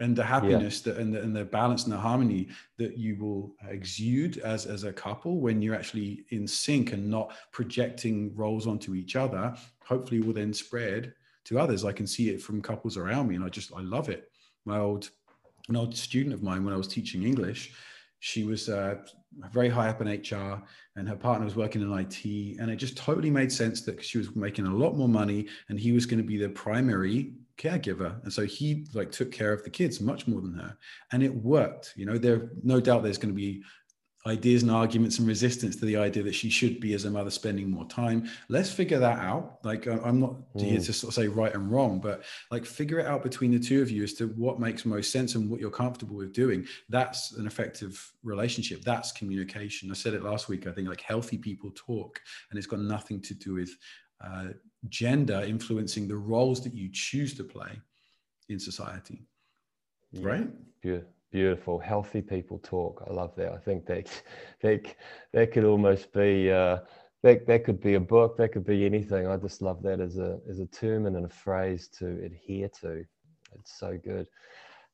and 0.00 0.14
the 0.14 0.24
happiness 0.24 0.82
yeah. 0.84 0.92
that 0.92 1.00
and 1.00 1.14
the, 1.14 1.20
and 1.20 1.34
the 1.34 1.44
balance 1.44 1.84
and 1.84 1.92
the 1.92 1.98
harmony 1.98 2.48
that 2.76 2.96
you 2.96 3.16
will 3.16 3.54
exude 3.68 4.38
as 4.38 4.66
as 4.66 4.84
a 4.84 4.92
couple 4.92 5.40
when 5.40 5.60
you're 5.60 5.74
actually 5.74 6.24
in 6.30 6.46
sync 6.46 6.92
and 6.92 7.08
not 7.08 7.32
projecting 7.52 8.34
roles 8.34 8.66
onto 8.66 8.94
each 8.94 9.16
other 9.16 9.54
hopefully 9.84 10.20
will 10.20 10.32
then 10.34 10.52
spread 10.52 11.12
to 11.48 11.58
others 11.58 11.84
i 11.84 11.92
can 11.92 12.06
see 12.06 12.30
it 12.30 12.40
from 12.40 12.62
couples 12.62 12.96
around 12.96 13.28
me 13.28 13.34
and 13.34 13.44
i 13.44 13.48
just 13.48 13.72
i 13.76 13.80
love 13.80 14.08
it 14.08 14.30
my 14.64 14.78
old 14.78 15.10
an 15.68 15.76
old 15.76 15.96
student 15.96 16.34
of 16.34 16.42
mine 16.42 16.64
when 16.64 16.74
i 16.74 16.76
was 16.76 16.88
teaching 16.88 17.22
english 17.22 17.72
she 18.20 18.44
was 18.44 18.68
uh, 18.68 18.96
very 19.52 19.68
high 19.68 19.88
up 19.88 20.00
in 20.00 20.08
HR 20.08 20.62
and 20.96 21.08
her 21.08 21.16
partner 21.16 21.44
was 21.44 21.54
working 21.54 21.82
in 21.82 21.92
IT. 21.92 22.24
And 22.58 22.70
it 22.70 22.76
just 22.76 22.96
totally 22.96 23.30
made 23.30 23.52
sense 23.52 23.82
that 23.82 24.04
she 24.04 24.18
was 24.18 24.34
making 24.34 24.66
a 24.66 24.74
lot 24.74 24.96
more 24.96 25.08
money 25.08 25.46
and 25.68 25.78
he 25.78 25.92
was 25.92 26.06
going 26.06 26.18
to 26.18 26.26
be 26.26 26.36
the 26.36 26.48
primary 26.48 27.34
caregiver 27.56 28.22
and 28.22 28.32
so 28.32 28.44
he 28.44 28.86
like 28.94 29.10
took 29.10 29.32
care 29.32 29.52
of 29.52 29.64
the 29.64 29.70
kids 29.70 30.00
much 30.00 30.28
more 30.28 30.40
than 30.40 30.54
her 30.54 30.78
and 31.10 31.24
it 31.24 31.34
worked 31.42 31.92
you 31.96 32.06
know 32.06 32.16
there 32.16 32.52
no 32.62 32.78
doubt 32.80 33.02
there's 33.02 33.18
going 33.18 33.34
to 33.34 33.36
be 33.36 33.60
ideas 34.26 34.62
and 34.62 34.70
arguments 34.70 35.18
and 35.18 35.28
resistance 35.28 35.76
to 35.76 35.84
the 35.84 35.96
idea 35.96 36.22
that 36.22 36.34
she 36.34 36.50
should 36.50 36.80
be 36.80 36.92
as 36.92 37.04
a 37.04 37.10
mother 37.10 37.30
spending 37.30 37.70
more 37.70 37.86
time 37.86 38.28
let's 38.48 38.70
figure 38.70 38.98
that 38.98 39.18
out 39.20 39.58
like 39.62 39.86
i'm 39.86 40.18
not 40.20 40.34
mm. 40.54 40.60
here 40.60 40.80
to 40.80 40.92
sort 40.92 41.10
of 41.10 41.14
say 41.14 41.28
right 41.28 41.54
and 41.54 41.70
wrong 41.70 42.00
but 42.00 42.24
like 42.50 42.66
figure 42.66 42.98
it 42.98 43.06
out 43.06 43.22
between 43.22 43.52
the 43.52 43.58
two 43.58 43.80
of 43.80 43.90
you 43.90 44.02
as 44.02 44.14
to 44.14 44.26
what 44.28 44.58
makes 44.58 44.84
most 44.84 45.12
sense 45.12 45.34
and 45.34 45.48
what 45.48 45.60
you're 45.60 45.70
comfortable 45.70 46.16
with 46.16 46.32
doing 46.32 46.66
that's 46.88 47.32
an 47.34 47.46
effective 47.46 48.12
relationship 48.24 48.82
that's 48.82 49.12
communication 49.12 49.90
i 49.90 49.94
said 49.94 50.14
it 50.14 50.24
last 50.24 50.48
week 50.48 50.66
i 50.66 50.72
think 50.72 50.88
like 50.88 51.00
healthy 51.00 51.38
people 51.38 51.70
talk 51.74 52.20
and 52.50 52.58
it's 52.58 52.66
got 52.66 52.80
nothing 52.80 53.20
to 53.20 53.34
do 53.34 53.54
with 53.54 53.70
uh, 54.20 54.48
gender 54.88 55.42
influencing 55.46 56.08
the 56.08 56.16
roles 56.16 56.62
that 56.62 56.74
you 56.74 56.88
choose 56.92 57.34
to 57.34 57.44
play 57.44 57.80
in 58.48 58.58
society. 58.58 59.26
Yeah. 60.12 60.26
Right? 60.26 60.48
Yeah. 60.82 61.00
Beautiful, 61.30 61.78
healthy 61.78 62.22
people 62.22 62.58
talk. 62.60 63.04
I 63.08 63.12
love 63.12 63.34
that. 63.36 63.52
I 63.52 63.58
think 63.58 63.84
that 63.86 64.22
that 64.62 64.94
that 65.34 65.52
could 65.52 65.64
almost 65.64 66.10
be 66.12 66.50
uh, 66.50 66.78
that 67.22 67.46
that 67.46 67.64
could 67.64 67.80
be 67.82 67.94
a 67.94 68.00
book. 68.00 68.38
That 68.38 68.52
could 68.52 68.64
be 68.64 68.86
anything. 68.86 69.26
I 69.26 69.36
just 69.36 69.60
love 69.60 69.82
that 69.82 70.00
as 70.00 70.16
a 70.16 70.38
as 70.48 70.60
a 70.60 70.66
term 70.66 71.04
and 71.04 71.26
a 71.26 71.28
phrase 71.28 71.88
to 71.98 72.06
adhere 72.24 72.70
to. 72.80 73.04
It's 73.58 73.78
so 73.78 73.98
good. 74.02 74.26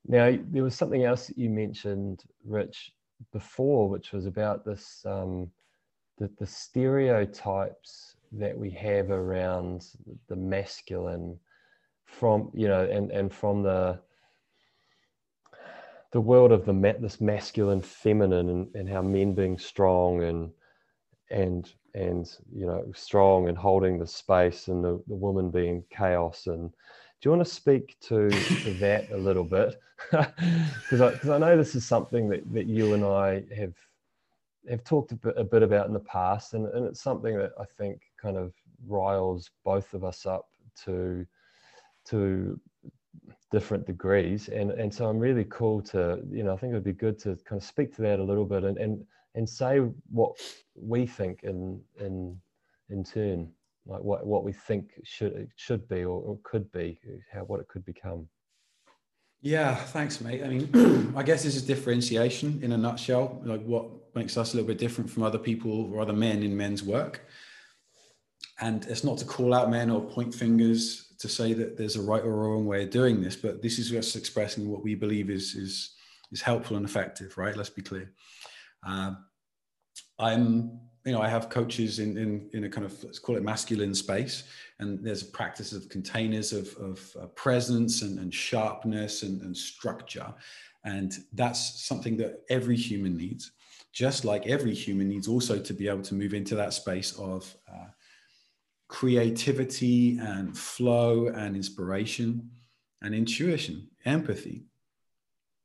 Now 0.07 0.37
there 0.51 0.65
was 0.65 0.75
something 0.75 1.05
else 1.05 1.29
that 1.29 1.39
you 1.39 1.51
mentioned, 1.51 2.25
Rich, 2.45 2.93
before, 3.33 3.89
which 3.89 4.11
was 4.13 4.27
about 4.27 4.65
this 4.65 5.05
um, 5.07 5.51
the 6.19 6.29
the 6.39 6.47
stereotypes 6.47 8.17
that 8.33 8.59
we 8.59 8.71
have 8.71 9.13
around 9.13 9.87
the 10.29 10.37
masculine 10.37 11.39
from 12.07 12.51
you 12.55 12.67
know 12.67 12.83
and 12.85 13.13
and 13.13 13.33
from 13.33 13.63
the 13.63 14.01
the 16.15 16.21
world 16.21 16.53
of 16.53 16.65
the 16.65 16.97
this 17.01 17.21
masculine 17.21 17.83
feminine 17.83 18.49
and, 18.49 18.75
and 18.77 18.89
how 18.89 19.03
men 19.03 19.35
being 19.35 19.59
strong 19.59 20.23
and 20.23 20.49
and 21.31 21.73
and 21.95 22.37
you 22.55 22.65
know 22.65 22.85
strong 22.95 23.49
and 23.49 23.59
holding 23.59 23.99
the 23.99 24.07
space 24.07 24.69
and 24.69 24.85
the, 24.85 25.03
the 25.09 25.15
woman 25.15 25.51
being 25.51 25.83
chaos 25.91 26.47
and 26.47 26.71
do 26.71 27.29
you 27.29 27.31
want 27.33 27.45
to 27.45 27.53
speak 27.53 27.97
to, 28.01 28.31
to 28.31 28.75
that 28.75 29.11
a 29.11 29.17
little 29.17 29.45
bit? 29.45 29.81
Because 30.83 31.01
I, 31.01 31.13
cause 31.17 31.31
I 31.31 31.39
know 31.39 31.57
this 31.57 31.75
is 31.75 31.87
something 31.87 32.29
that, 32.29 32.43
that 32.53 32.67
you 32.67 32.95
and 32.95 33.05
I 33.05 33.43
have 33.57 33.75
have 34.69 34.85
talked 34.85 35.13
a 35.13 35.17
bit, 35.17 35.35
a 35.37 35.45
bit 35.45 35.63
about 35.63 35.87
in 35.87 35.95
the 35.95 36.01
past, 36.01 36.53
and, 36.55 36.67
and 36.69 36.85
it's 36.85 37.01
something 37.03 37.37
that 37.39 37.53
I 37.59 37.65
think 37.79 38.03
kind 38.21 38.37
of 38.37 38.53
riles 38.87 39.51
both 39.65 39.95
of 39.95 40.05
us 40.05 40.27
up 40.27 40.47
to 40.85 41.27
to 42.07 42.61
different 43.51 43.87
degrees, 43.87 44.49
and 44.49 44.71
and 44.73 44.93
so 44.93 45.07
I'm 45.07 45.19
really 45.19 45.45
cool 45.45 45.81
to 45.83 46.21
you 46.31 46.43
know 46.43 46.53
I 46.53 46.57
think 46.57 46.73
it 46.73 46.75
would 46.75 46.85
be 46.85 46.93
good 46.93 47.19
to 47.21 47.37
kind 47.45 47.61
of 47.61 47.67
speak 47.67 47.95
to 47.97 48.03
that 48.03 48.21
a 48.21 48.25
little 48.25 48.45
bit 48.45 48.65
and 48.65 48.79
and 48.79 49.05
and 49.35 49.49
say 49.49 49.79
what 50.11 50.33
we 50.75 51.07
think 51.07 51.43
in 51.43 51.81
in 51.99 52.39
in 52.91 53.05
turn 53.05 53.51
like 53.87 54.01
what 54.01 54.27
what 54.27 54.45
we 54.45 54.53
think 54.53 54.93
should 55.05 55.49
should 55.57 55.87
be 55.89 56.05
or, 56.05 56.21
or 56.21 56.39
could 56.43 56.71
be 56.73 56.99
how 57.33 57.41
what 57.41 57.61
it 57.61 57.69
could 57.69 57.85
become 57.85 58.29
yeah, 59.45 59.75
thanks, 59.75 60.23
mate. 60.23 60.43
I 60.43 60.49
mean, 60.49 61.13
I 61.17 61.23
guess 61.23 61.43
this 61.43 61.55
is 61.55 61.61
differentiation 61.61 62.61
in 62.63 62.73
a 62.73 62.79
nutshell, 62.79 63.43
like 63.45 63.63
what 63.63 63.85
makes 64.15 64.39
us 64.39 64.55
a 64.55 64.57
little 64.57 64.67
bit 64.67 64.79
different 64.79 65.11
from 65.11 65.23
other 65.23 65.37
people 65.37 65.93
or 65.93 66.01
other 66.01 66.15
men 66.15 66.43
in 66.43 66.57
men's 66.57 66.83
work. 66.83 67.27
And 68.61 68.85
it's 68.87 69.05
not 69.05 69.19
to 69.19 69.25
call 69.25 69.53
out 69.53 69.71
men 69.71 69.91
or 69.91 70.01
point 70.01 70.35
fingers 70.35 71.13
to 71.19 71.29
say 71.29 71.53
that 71.55 71.77
there's 71.77 71.97
a 71.97 72.03
right 72.03 72.23
or 72.23 72.35
wrong 72.35 72.67
way 72.67 72.85
of 72.85 72.91
doing 72.91 73.21
this, 73.21 73.37
but 73.37 73.63
this 73.63 73.79
is 73.79 73.91
just 73.91 74.17
expressing 74.17 74.69
what 74.69 74.83
we 74.83 74.95
believe 74.95 75.31
is 75.31 75.55
is 75.55 75.95
is 76.33 76.41
helpful 76.41 76.77
and 76.77 76.87
effective, 76.87 77.37
right? 77.37 77.57
Let's 77.57 77.71
be 77.71 77.83
clear. 77.83 78.13
Uh, 78.87 79.15
I'm 80.19 80.81
you 81.05 81.13
know, 81.13 81.21
I 81.21 81.29
have 81.29 81.51
coaches 81.51 81.99
in, 81.99 82.17
in, 82.17 82.49
in 82.55 82.65
a 82.65 82.69
kind 82.69 82.87
of, 82.87 83.05
let's 83.05 83.19
call 83.19 83.37
it 83.37 83.43
masculine 83.43 83.95
space. 83.95 84.45
And 84.79 85.05
there's 85.05 85.23
a 85.23 85.27
practice 85.27 85.73
of 85.73 85.89
containers 85.91 86.53
of, 86.53 86.75
of 86.79 87.17
uh, 87.21 87.27
presence 87.27 88.01
and, 88.03 88.19
and 88.19 88.33
sharpness 88.33 89.23
and, 89.23 89.43
and 89.43 89.55
structure. 89.55 90.33
And 90.85 91.13
that's 91.35 91.85
something 91.85 92.17
that 92.19 92.43
every 92.49 92.77
human 92.77 93.17
needs, 93.17 93.53
just 93.93 94.25
like 94.25 94.47
every 94.47 94.75
human 94.75 95.09
needs 95.09 95.29
also 95.29 95.59
to 95.59 95.73
be 95.75 95.89
able 95.89 96.03
to 96.03 96.15
move 96.15 96.33
into 96.33 96.55
that 96.57 96.73
space 96.73 97.13
of 97.19 97.55
uh, 97.71 97.89
creativity 98.95 100.17
and 100.19 100.57
flow 100.57 101.27
and 101.27 101.57
inspiration 101.57 102.49
and 103.03 103.13
intuition, 103.13 103.89
empathy, 104.05 104.67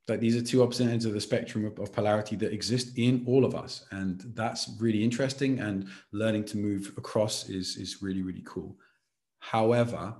like 0.08 0.18
these 0.18 0.34
are 0.34 0.42
two 0.42 0.64
opposite 0.64 0.88
ends 0.88 1.04
of 1.04 1.12
the 1.12 1.20
spectrum 1.20 1.64
of, 1.64 1.78
of, 1.78 1.92
polarity 1.92 2.34
that 2.34 2.52
exist 2.52 2.98
in 2.98 3.22
all 3.28 3.44
of 3.44 3.54
us 3.54 3.86
and 3.92 4.24
that's 4.34 4.68
really 4.80 5.04
interesting 5.04 5.60
and 5.60 5.86
learning 6.10 6.44
to 6.44 6.56
move 6.56 6.92
across 6.96 7.48
is 7.48 7.76
is 7.76 8.02
really 8.02 8.22
really 8.22 8.42
cool. 8.44 8.76
However 9.38 10.16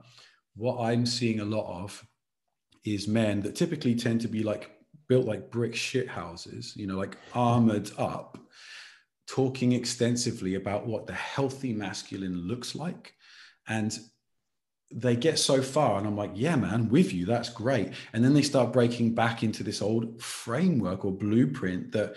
what 0.56 0.78
i'm 0.80 1.06
seeing 1.06 1.40
a 1.40 1.44
lot 1.44 1.66
of 1.82 2.04
is 2.84 3.06
men 3.06 3.40
that 3.40 3.54
typically 3.54 3.94
tend 3.94 4.20
to 4.20 4.28
be 4.28 4.42
like 4.42 4.70
built 5.08 5.26
like 5.26 5.50
brick 5.50 5.74
shit 5.74 6.08
houses 6.08 6.74
you 6.76 6.86
know 6.86 6.96
like 6.96 7.16
armored 7.34 7.90
up 7.98 8.36
talking 9.30 9.72
extensively 9.72 10.56
about 10.56 10.86
what 10.86 11.06
the 11.06 11.12
healthy 11.12 11.72
masculine 11.72 12.48
looks 12.48 12.74
like. 12.74 13.14
And 13.68 13.96
they 14.92 15.14
get 15.14 15.38
so 15.38 15.62
far 15.62 15.98
and 15.98 16.06
i'm 16.08 16.16
like 16.16 16.32
yeah 16.34 16.56
man 16.56 16.88
with 16.88 17.12
you 17.12 17.24
that's 17.24 17.48
great. 17.48 17.92
And 18.12 18.24
then 18.24 18.34
they 18.34 18.42
start 18.42 18.72
breaking 18.72 19.14
back 19.14 19.44
into 19.44 19.62
this 19.62 19.80
old 19.80 20.20
framework 20.20 21.04
or 21.04 21.12
blueprint 21.12 21.92
that 21.92 22.16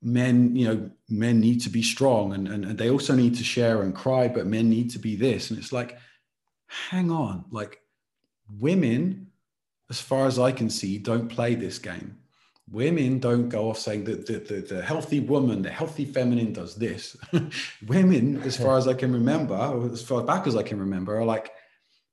men 0.00 0.54
you 0.54 0.68
know 0.68 0.90
men 1.08 1.40
need 1.40 1.62
to 1.62 1.70
be 1.70 1.82
strong 1.82 2.32
and, 2.32 2.46
and, 2.46 2.64
and 2.64 2.78
they 2.78 2.90
also 2.90 3.14
need 3.16 3.34
to 3.36 3.42
share 3.42 3.82
and 3.82 3.92
cry 3.92 4.28
but 4.28 4.46
men 4.46 4.70
need 4.70 4.90
to 4.90 5.00
be 5.00 5.16
this. 5.16 5.50
And 5.50 5.58
it's 5.58 5.72
like 5.72 5.98
hang 6.68 7.10
on 7.10 7.44
like 7.50 7.80
women 8.60 9.32
as 9.90 10.00
far 10.00 10.26
as 10.26 10.38
i 10.38 10.52
can 10.52 10.70
see 10.70 10.98
don't 10.98 11.28
play 11.28 11.56
this 11.56 11.78
game 11.78 12.18
women 12.70 13.18
don't 13.18 13.48
go 13.48 13.70
off 13.70 13.78
saying 13.78 14.04
that 14.04 14.26
the, 14.26 14.38
the, 14.38 14.74
the, 14.74 14.82
healthy 14.82 15.20
woman 15.20 15.62
the 15.62 15.70
healthy 15.70 16.04
feminine 16.04 16.52
does 16.52 16.74
this. 16.74 17.16
Women 17.86 18.40
as 18.42 18.56
far 18.56 18.78
as 18.78 18.88
i 18.88 18.94
can 18.94 19.12
remember 19.12 19.54
as 19.92 20.02
far 20.02 20.22
back 20.22 20.46
as 20.46 20.56
i 20.56 20.62
can 20.62 20.78
remember 20.78 21.18
are 21.18 21.24
like 21.24 21.50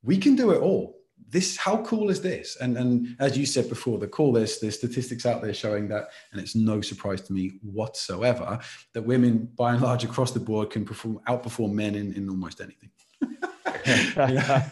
we 0.03 0.17
can 0.17 0.35
do 0.35 0.51
it 0.51 0.61
all. 0.61 0.97
This 1.29 1.55
how 1.55 1.77
cool 1.83 2.09
is 2.09 2.21
this? 2.21 2.57
And 2.59 2.77
and 2.77 3.15
as 3.19 3.37
you 3.37 3.45
said 3.45 3.69
before 3.69 3.97
the 3.97 4.07
cool 4.07 4.33
there's 4.33 4.59
there's 4.59 4.77
statistics 4.77 5.25
out 5.25 5.41
there 5.41 5.53
showing 5.53 5.87
that 5.87 6.09
and 6.31 6.41
it's 6.41 6.55
no 6.55 6.81
surprise 6.81 7.21
to 7.21 7.33
me 7.33 7.53
whatsoever 7.61 8.59
that 8.93 9.03
women 9.03 9.49
by 9.55 9.73
and 9.73 9.81
large 9.81 10.03
across 10.03 10.31
the 10.31 10.39
board 10.39 10.69
can 10.69 10.83
perform 10.83 11.21
outperform 11.29 11.71
men 11.71 11.95
in, 11.95 12.13
in 12.13 12.29
almost 12.29 12.59
anything. 12.59 12.89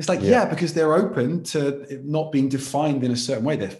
It's 0.00 0.08
like 0.08 0.22
yeah. 0.22 0.30
yeah. 0.30 0.44
because 0.46 0.72
they're 0.72 0.94
open 0.94 1.42
to 1.52 2.00
not 2.02 2.32
being 2.32 2.48
defined 2.48 3.04
in 3.04 3.10
a 3.10 3.16
certain 3.16 3.44
way. 3.44 3.56
They're 3.56 3.76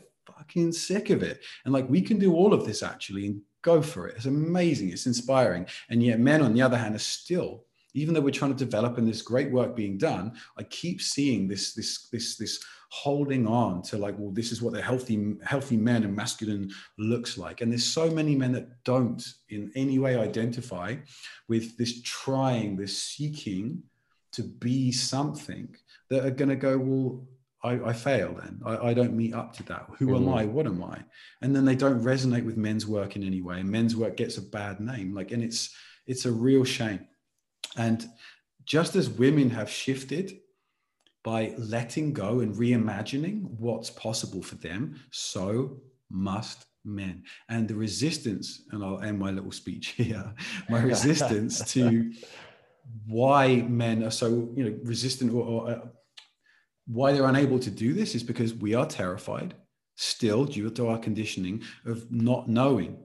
fucking 0.51 0.73
sick 0.73 1.11
of 1.11 1.23
it. 1.23 1.43
And 1.65 1.73
like 1.73 1.89
we 1.89 2.03
can 2.03 2.19
do 2.19 2.35
all 2.35 2.53
of 2.53 2.67
this 2.67 2.83
actually 2.83 3.27
and 3.27 3.41
go 3.63 3.83
for 3.83 4.09
it. 4.09 4.17
It's 4.17 4.27
amazing. 4.27 4.91
It's 4.91 5.07
inspiring. 5.07 5.67
And 5.89 6.03
yet 6.03 6.19
men 6.19 6.43
on 6.43 6.55
the 6.55 6.63
other 6.63 6.79
hand 6.79 6.95
are 6.95 6.99
still 6.99 7.65
even 7.93 8.15
though 8.15 8.21
we're 8.21 8.31
trying 8.31 8.55
to 8.57 8.65
develop 8.65 8.99
and 8.99 9.07
there's 9.09 9.21
great 9.21 9.51
work 9.51 9.75
being 9.75 9.99
done, 9.99 10.33
I 10.57 10.63
keep 10.63 11.03
seeing 11.03 11.49
this 11.49 11.75
this 11.75 12.09
this 12.11 12.37
this 12.37 12.63
holding 12.93 13.49
on 13.49 13.83
to 13.83 13.99
like, 13.99 14.17
well, 14.17 14.31
this 14.31 14.53
is 14.53 14.63
what 14.63 14.73
the 14.73 14.81
healthy 14.81 15.35
healthy 15.43 15.77
men 15.77 16.05
and 16.05 16.15
masculine 16.15 16.71
looks 16.99 17.37
like. 17.37 17.63
And 17.63 17.73
there's 17.73 17.85
so 17.85 18.09
many 18.09 18.37
men 18.37 18.53
that 18.53 18.69
don't 18.85 19.21
in 19.49 19.73
any 19.75 19.99
way 19.99 20.17
identify 20.17 20.97
with 21.49 21.77
this 21.79 22.01
trying, 22.03 22.77
this 22.77 22.97
seeking 22.97 23.83
to 24.35 24.45
be 24.45 24.93
something 24.93 25.75
that 26.11 26.25
are 26.25 26.31
going 26.31 26.49
to 26.49 26.57
go, 26.57 26.79
well, 26.79 27.27
I, 27.63 27.73
I 27.73 27.93
fail 27.93 28.35
then. 28.35 28.61
I, 28.65 28.89
I, 28.89 28.95
don't 28.95 29.15
meet 29.15 29.35
up 29.35 29.53
to 29.57 29.63
that. 29.65 29.87
Who 29.99 30.09
mm. 30.09 30.17
am 30.17 30.29
I? 30.31 30.47
What 30.47 30.67
am 30.67 30.83
I? 30.83 31.03
And 31.43 31.55
then 31.55 31.65
they 31.65 31.75
don't 31.75 32.03
resonate 32.03 32.45
with 32.45 32.57
men's 32.57 32.87
work 32.87 33.17
in 33.17 33.23
any 33.23 33.43
way. 33.43 33.61
And 33.61 33.71
men's 33.71 33.95
work 33.95 34.17
gets 34.17 34.39
a 34.39 34.43
bad 34.43 34.81
name. 34.81 35.15
Like, 35.15 35.31
and 35.33 35.43
it's 35.43 35.75
it's 36.07 36.25
a 36.25 36.33
real 36.33 36.65
shame. 36.65 37.07
And 37.77 38.09
just 38.65 38.97
as 38.97 39.09
women 39.09 39.51
have 39.51 39.71
shifted 39.71 40.39
by 41.23 41.55
letting 41.59 42.13
go 42.13 42.41
and 42.41 42.55
reimagining 42.55 43.43
what's 43.59 43.91
possible 43.91 44.43
for 44.43 44.55
them, 44.57 44.99
so 45.11 45.81
must 46.11 46.65
men. 46.85 47.25
And 47.49 47.69
the 47.69 47.75
resistance, 47.75 48.63
and 48.71 48.83
I'll 48.83 49.01
end 49.01 49.19
my 49.19 49.31
little 49.31 49.53
speech 49.53 49.89
here, 49.97 50.33
my 50.69 50.81
resistance 50.81 51.63
to 51.73 52.13
why 53.07 53.57
men 53.57 54.03
are 54.03 54.11
so 54.11 54.51
you 54.57 54.65
know 54.65 54.79
resistant 54.83 55.33
or, 55.33 55.45
or 55.45 55.71
uh, 55.71 55.81
why 56.93 57.13
they're 57.13 57.27
unable 57.27 57.59
to 57.61 57.71
do 57.71 57.93
this 57.93 58.15
is 58.15 58.23
because 58.23 58.53
we 58.55 58.75
are 58.75 58.87
terrified 58.87 59.55
still 59.97 60.45
due 60.45 60.71
to 60.71 60.89
our 60.89 60.99
conditioning 60.99 61.63
of 61.85 62.11
not 62.11 62.49
knowing 62.49 62.99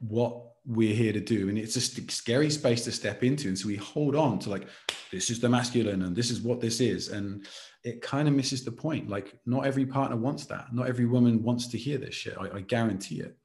what 0.00 0.42
we're 0.64 0.94
here 0.94 1.12
to 1.12 1.20
do. 1.20 1.48
And 1.48 1.56
it's 1.56 1.76
a 1.76 1.80
scary 1.80 2.50
space 2.50 2.82
to 2.84 2.92
step 2.92 3.22
into. 3.22 3.48
And 3.48 3.56
so 3.56 3.68
we 3.68 3.76
hold 3.76 4.16
on 4.16 4.38
to 4.40 4.50
like 4.50 4.66
this 5.12 5.30
is 5.30 5.38
the 5.38 5.48
masculine 5.48 6.02
and 6.02 6.16
this 6.16 6.30
is 6.30 6.40
what 6.40 6.60
this 6.60 6.80
is. 6.80 7.08
And 7.08 7.46
it 7.84 8.02
kind 8.02 8.26
of 8.26 8.34
misses 8.34 8.64
the 8.64 8.72
point. 8.72 9.08
Like 9.08 9.38
not 9.46 9.64
every 9.64 9.86
partner 9.86 10.16
wants 10.16 10.44
that. 10.46 10.74
Not 10.74 10.88
every 10.88 11.06
woman 11.06 11.42
wants 11.42 11.68
to 11.68 11.78
hear 11.78 11.98
this 11.98 12.14
shit. 12.14 12.36
I, 12.40 12.56
I 12.56 12.60
guarantee 12.62 13.20
it. 13.20 13.36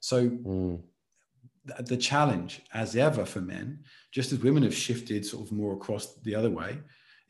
So 0.00 0.28
mm. 0.28 0.80
th- 1.66 1.88
the 1.88 1.96
challenge 1.96 2.62
as 2.72 2.94
ever 2.94 3.26
for 3.26 3.40
men 3.40 3.80
just 4.12 4.30
as 4.32 4.38
women 4.38 4.62
have 4.62 4.74
shifted 4.74 5.26
sort 5.26 5.46
of 5.46 5.52
more 5.52 5.74
across 5.74 6.14
the 6.22 6.36
other 6.36 6.50
way 6.50 6.78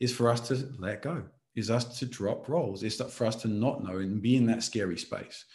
is 0.01 0.13
for 0.13 0.29
us 0.29 0.41
to 0.49 0.69
let 0.77 1.01
go 1.01 1.23
is 1.55 1.69
us 1.69 1.99
to 1.99 2.05
drop 2.05 2.49
roles 2.49 2.83
is 2.83 2.95
for 2.95 3.25
us 3.25 3.37
to 3.37 3.47
not 3.47 3.83
know 3.83 3.97
and 3.99 4.21
be 4.21 4.35
in 4.35 4.45
that 4.45 4.63
scary 4.63 4.97
space 4.97 5.45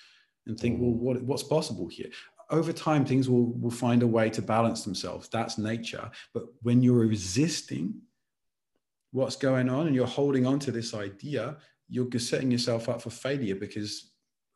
and 0.47 0.59
think, 0.59 0.81
well, 0.81 0.93
mm. 0.93 0.99
what, 0.99 1.23
what's 1.23 1.43
possible 1.43 1.89
here? 1.89 2.09
over 2.51 2.73
time 2.73 3.05
things 3.05 3.29
will, 3.29 3.53
will 3.55 3.71
find 3.71 4.03
a 4.03 4.07
way 4.07 4.31
to 4.31 4.43
balance 4.43 4.85
themselves 4.85 5.29
that's 5.29 5.59
nature 5.59 6.11
but 6.33 6.45
when 6.63 6.83
you're 6.83 7.07
resisting 7.07 7.95
what's 9.13 9.37
going 9.37 9.69
on 9.69 9.87
and 9.87 9.97
you're 9.97 10.07
holding 10.07 10.47
on 10.47 10.59
to 10.59 10.71
this 10.71 10.95
idea 10.95 11.57
you're 11.89 12.09
setting 12.19 12.51
yourself 12.51 12.89
up 12.89 13.01
for 13.03 13.11
failure 13.11 13.55
because 13.55 14.13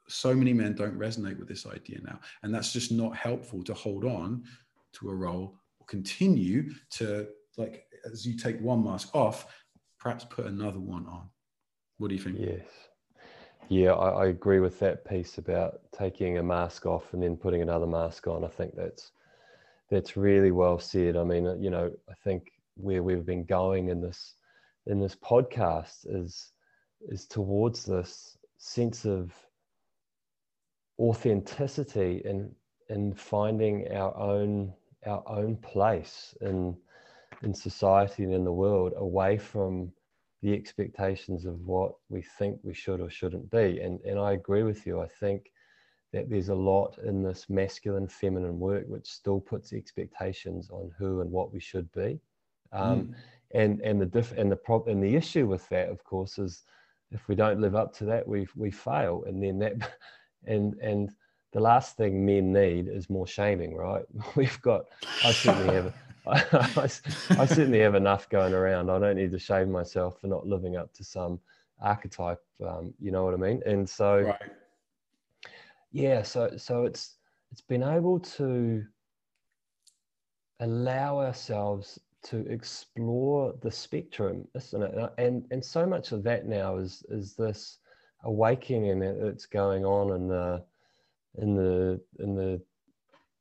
so 0.08 0.34
many 0.34 0.52
men 0.52 0.74
don't 0.74 0.98
resonate 0.98 1.38
with 1.38 1.48
this 1.48 1.66
idea 1.66 1.98
now 2.02 2.18
and 2.42 2.54
that's 2.54 2.72
just 2.72 2.92
not 2.92 3.16
helpful 3.16 3.62
to 3.62 3.74
hold 3.74 4.04
on 4.04 4.42
to 4.92 5.10
a 5.10 5.14
role 5.14 5.56
or 5.78 5.86
continue 5.86 6.70
to 6.90 7.26
like 7.56 7.86
as 8.10 8.26
you 8.26 8.36
take 8.36 8.60
one 8.60 8.84
mask 8.84 9.14
off 9.14 9.46
perhaps 10.00 10.24
put 10.24 10.46
another 10.46 10.80
one 10.80 11.06
on 11.06 11.28
what 11.98 12.08
do 12.08 12.14
you 12.14 12.20
think 12.20 12.38
yes 12.38 12.66
yeah, 13.70 13.92
I, 13.92 14.24
I, 14.24 14.26
agree 14.26 14.58
with 14.58 14.80
that 14.80 15.04
piece 15.08 15.38
about 15.38 15.78
taking 15.96 16.38
a 16.38 16.42
mask 16.42 16.86
off 16.86 17.14
and 17.14 17.22
then 17.22 17.36
putting 17.36 17.62
another 17.62 17.86
mask 17.86 18.26
on. 18.26 18.44
I 18.44 18.48
think 18.48 18.74
that's 18.74 19.12
that's 19.88 20.16
really 20.16 20.50
well 20.50 20.80
said. 20.80 21.16
I 21.16 21.22
mean, 21.22 21.44
you 21.62 21.70
know, 21.70 21.92
I 22.08 22.14
think 22.24 22.50
where 22.74 23.04
we've 23.04 23.24
been 23.24 23.44
going 23.44 23.88
in 23.88 24.00
this 24.00 24.34
in 24.86 24.98
this 24.98 25.14
podcast 25.14 26.04
is 26.04 26.50
is 27.08 27.26
towards 27.26 27.84
this 27.84 28.36
sense 28.58 29.04
of 29.04 29.32
authenticity 30.98 32.22
and 32.24 32.52
in 32.88 33.14
finding 33.14 33.86
our 33.92 34.16
own 34.16 34.72
our 35.06 35.22
own 35.28 35.56
place 35.58 36.34
in 36.40 36.76
in 37.42 37.54
society 37.54 38.24
and 38.24 38.32
in 38.32 38.44
the 38.44 38.52
world 38.52 38.92
away 38.96 39.38
from 39.38 39.92
the 40.42 40.52
expectations 40.54 41.44
of 41.44 41.60
what 41.66 41.92
we 42.08 42.22
think 42.22 42.58
we 42.62 42.74
should 42.74 43.00
or 43.00 43.10
shouldn't 43.10 43.50
be. 43.50 43.80
And, 43.80 44.00
and 44.00 44.18
I 44.18 44.32
agree 44.32 44.62
with 44.62 44.86
you. 44.86 45.00
I 45.00 45.06
think 45.06 45.50
that 46.12 46.28
there's 46.28 46.48
a 46.48 46.54
lot 46.54 46.98
in 47.04 47.22
this 47.22 47.46
masculine 47.48 48.08
feminine 48.08 48.58
work 48.58 48.84
which 48.88 49.06
still 49.06 49.40
puts 49.40 49.72
expectations 49.72 50.68
on 50.70 50.90
who 50.98 51.20
and 51.20 51.30
what 51.30 51.52
we 51.52 51.60
should 51.60 51.90
be. 51.92 52.20
Um, 52.72 53.00
mm. 53.00 53.14
And 53.52 53.80
and 53.80 54.00
the 54.00 54.06
diff 54.06 54.32
and 54.36 54.50
the 54.50 54.56
prob 54.56 54.86
and 54.86 55.02
the 55.02 55.16
issue 55.16 55.46
with 55.46 55.68
that, 55.70 55.88
of 55.88 56.04
course, 56.04 56.38
is 56.38 56.62
if 57.10 57.26
we 57.26 57.34
don't 57.34 57.60
live 57.60 57.74
up 57.74 57.92
to 57.96 58.04
that, 58.04 58.26
we 58.26 58.46
we 58.54 58.70
fail. 58.70 59.24
And 59.26 59.42
then 59.42 59.58
that 59.58 59.92
and 60.46 60.74
and 60.74 61.10
the 61.52 61.60
last 61.60 61.96
thing 61.96 62.24
men 62.24 62.52
need 62.52 62.86
is 62.86 63.10
more 63.10 63.26
shaming, 63.26 63.74
right? 63.74 64.04
We've 64.36 64.60
got 64.62 64.86
I 65.24 65.32
certainly 65.32 65.74
have 65.74 65.94
I, 66.26 66.44
I, 66.52 66.82
I, 67.42 67.46
certainly 67.46 67.80
have 67.80 67.94
enough 67.94 68.28
going 68.28 68.52
around. 68.52 68.90
I 68.90 68.98
don't 68.98 69.16
need 69.16 69.32
to 69.32 69.38
shame 69.38 69.70
myself 69.70 70.20
for 70.20 70.26
not 70.26 70.46
living 70.46 70.76
up 70.76 70.92
to 70.94 71.04
some 71.04 71.40
archetype. 71.80 72.42
Um, 72.66 72.92
you 73.00 73.10
know 73.10 73.24
what 73.24 73.34
I 73.34 73.38
mean? 73.38 73.62
And 73.64 73.88
so, 73.88 74.20
right. 74.20 74.40
yeah. 75.92 76.22
So 76.22 76.56
so 76.56 76.84
it's 76.84 77.16
it's 77.52 77.62
been 77.62 77.82
able 77.82 78.20
to 78.20 78.84
allow 80.60 81.20
ourselves 81.20 81.98
to 82.22 82.46
explore 82.48 83.54
the 83.62 83.70
spectrum, 83.70 84.46
isn't 84.54 84.82
it? 84.82 85.12
And 85.18 85.46
and 85.50 85.64
so 85.64 85.86
much 85.86 86.12
of 86.12 86.22
that 86.24 86.46
now 86.46 86.76
is 86.76 87.02
is 87.08 87.34
this 87.34 87.78
awakening 88.24 89.00
that's 89.00 89.46
going 89.46 89.84
on 89.84 90.14
in 90.14 90.28
the 90.28 90.62
in 91.38 91.54
the 91.54 92.00
in 92.18 92.34
the 92.34 92.60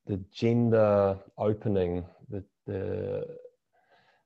the 0.07 0.17
gender 0.31 1.17
opening, 1.37 2.03
the 2.29 2.43
the 2.69 3.25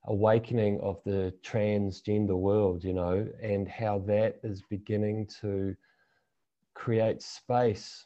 awakening 0.06 0.80
of 0.82 1.02
the 1.06 1.34
transgender 1.44 2.38
world, 2.38 2.84
you 2.84 2.94
know, 2.94 3.28
and 3.41 3.68
how 3.68 4.00
that 4.00 4.39
is 4.44 4.62
beginning 4.70 5.28
to 5.41 5.76
create 6.74 7.22
space 7.22 8.06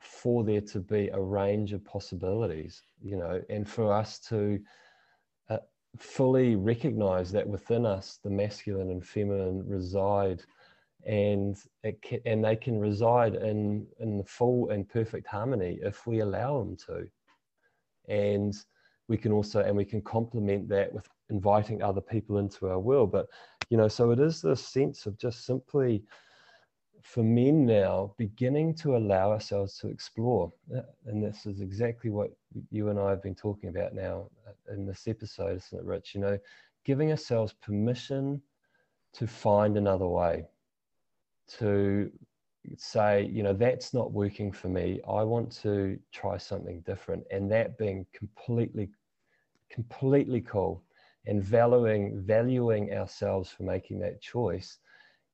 for 0.00 0.44
there 0.44 0.60
to 0.60 0.80
be 0.80 1.08
a 1.08 1.20
range 1.20 1.72
of 1.72 1.84
possibilities, 1.84 2.82
you 3.02 3.16
know, 3.16 3.40
and 3.48 3.68
for 3.68 3.92
us 3.92 4.18
to 4.18 4.60
uh, 5.48 5.58
fully 5.98 6.56
recognize 6.56 7.32
that 7.32 7.48
within 7.48 7.86
us 7.86 8.18
the 8.22 8.30
masculine 8.30 8.90
and 8.90 9.06
feminine 9.06 9.66
reside 9.66 10.42
and 11.06 11.56
can, 12.02 12.20
and 12.24 12.44
they 12.44 12.56
can 12.56 12.78
reside 12.78 13.34
in 13.34 13.86
in 14.00 14.22
full 14.24 14.70
and 14.70 14.88
perfect 14.88 15.26
harmony 15.26 15.78
if 15.82 16.06
we 16.06 16.20
allow 16.20 16.58
them 16.58 16.76
to. 16.76 17.06
And 18.08 18.54
we 19.08 19.16
can 19.16 19.32
also 19.32 19.60
and 19.60 19.76
we 19.76 19.84
can 19.84 20.02
complement 20.02 20.68
that 20.68 20.92
with 20.92 21.08
inviting 21.30 21.82
other 21.82 22.00
people 22.00 22.38
into 22.38 22.68
our 22.68 22.78
world. 22.78 23.12
But 23.12 23.26
you 23.70 23.76
know 23.76 23.88
so 23.88 24.10
it 24.10 24.20
is 24.20 24.40
this 24.40 24.66
sense 24.66 25.06
of 25.06 25.18
just 25.18 25.44
simply 25.44 26.02
for 27.02 27.22
men 27.22 27.66
now 27.66 28.14
beginning 28.16 28.74
to 28.74 28.96
allow 28.96 29.30
ourselves 29.30 29.76
to 29.78 29.88
explore. 29.88 30.50
Uh, 30.74 30.80
and 31.06 31.22
this 31.22 31.44
is 31.44 31.60
exactly 31.60 32.10
what 32.10 32.30
you 32.70 32.88
and 32.88 32.98
i 32.98 33.10
have 33.10 33.22
been 33.22 33.34
talking 33.34 33.68
about 33.68 33.94
now 33.94 34.26
uh, 34.46 34.72
in 34.72 34.86
this 34.86 35.06
episode 35.06 35.56
isn't 35.56 35.78
it 35.78 35.84
rich? 35.84 36.14
You 36.14 36.20
know 36.20 36.38
giving 36.84 37.10
ourselves 37.10 37.54
permission 37.62 38.40
to 39.14 39.26
find 39.26 39.76
another 39.76 40.06
way 40.06 40.44
to 41.48 42.10
say 42.76 43.26
you 43.26 43.42
know 43.42 43.52
that's 43.52 43.92
not 43.92 44.12
working 44.12 44.50
for 44.52 44.68
me. 44.68 45.00
I 45.08 45.22
want 45.22 45.52
to 45.62 45.98
try 46.12 46.36
something 46.36 46.80
different 46.80 47.24
and 47.30 47.50
that 47.52 47.78
being 47.78 48.06
completely 48.12 48.90
completely 49.70 50.40
cool 50.40 50.82
and 51.26 51.42
valuing 51.42 52.22
valuing 52.22 52.92
ourselves 52.92 53.50
for 53.50 53.64
making 53.64 53.98
that 54.00 54.20
choice 54.20 54.78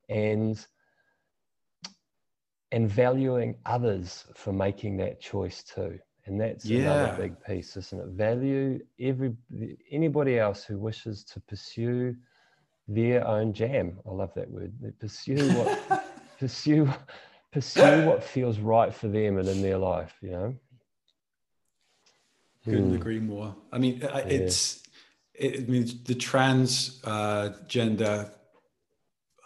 and 0.08 0.66
and 2.72 2.88
valuing 2.88 3.56
others 3.66 4.26
for 4.34 4.52
making 4.52 4.96
that 4.98 5.20
choice 5.20 5.62
too. 5.62 5.98
And 6.26 6.40
that's 6.40 6.64
yeah. 6.64 6.80
another 6.82 7.16
big 7.16 7.44
piece 7.44 7.76
isn't 7.76 8.00
it? 8.00 8.08
Value 8.08 8.80
every 8.98 9.34
anybody 9.90 10.38
else 10.38 10.64
who 10.64 10.78
wishes 10.78 11.24
to 11.24 11.40
pursue 11.40 12.16
their 12.88 13.26
own 13.26 13.52
jam. 13.52 13.98
I 14.06 14.10
love 14.10 14.34
that 14.34 14.50
word. 14.50 14.72
They 14.80 14.90
pursue 14.90 15.48
what 15.56 16.04
pursue 16.40 16.90
pursue 17.52 18.06
what 18.06 18.24
feels 18.24 18.58
right 18.58 18.94
for 18.94 19.08
them 19.08 19.38
and 19.38 19.46
in 19.46 19.62
their 19.62 19.78
life 19.78 20.14
you 20.22 20.30
know 20.30 20.54
couldn't 22.64 22.92
mm. 22.92 22.96
agree 22.96 23.20
more 23.20 23.54
i 23.72 23.78
mean 23.78 23.98
yeah. 24.02 24.18
it's 24.18 24.82
it, 25.34 25.68
means 25.68 26.02
the 26.04 26.14
trans 26.14 27.00
uh, 27.04 27.50
gender 27.66 28.30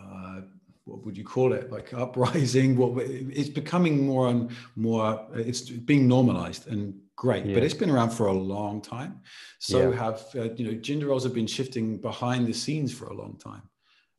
uh, 0.01 0.41
what 0.85 1.05
would 1.05 1.17
you 1.17 1.25
call 1.25 1.53
it 1.53 1.71
like 1.71 1.93
uprising 1.95 2.77
what 2.77 2.93
it's 3.07 3.49
becoming 3.49 4.07
more 4.07 4.29
and 4.29 4.51
more 4.77 5.27
it's 5.35 5.63
being 5.63 6.07
normalized 6.07 6.69
and 6.69 6.95
great 7.17 7.45
yeah. 7.47 7.55
but 7.55 7.63
it's 7.63 7.75
been 7.75 7.91
around 7.91 8.11
for 8.11 8.27
a 8.27 8.33
long 8.33 8.81
time 8.81 9.21
so 9.59 9.91
yeah. 9.91 9.97
have 9.97 10.25
uh, 10.37 10.53
you 10.55 10.65
know 10.67 10.75
gender 10.75 11.07
roles 11.07 11.25
have 11.25 11.35
been 11.35 11.47
shifting 11.47 11.97
behind 11.99 12.47
the 12.47 12.53
scenes 12.53 12.93
for 12.93 13.07
a 13.07 13.15
long 13.15 13.37
time 13.39 13.63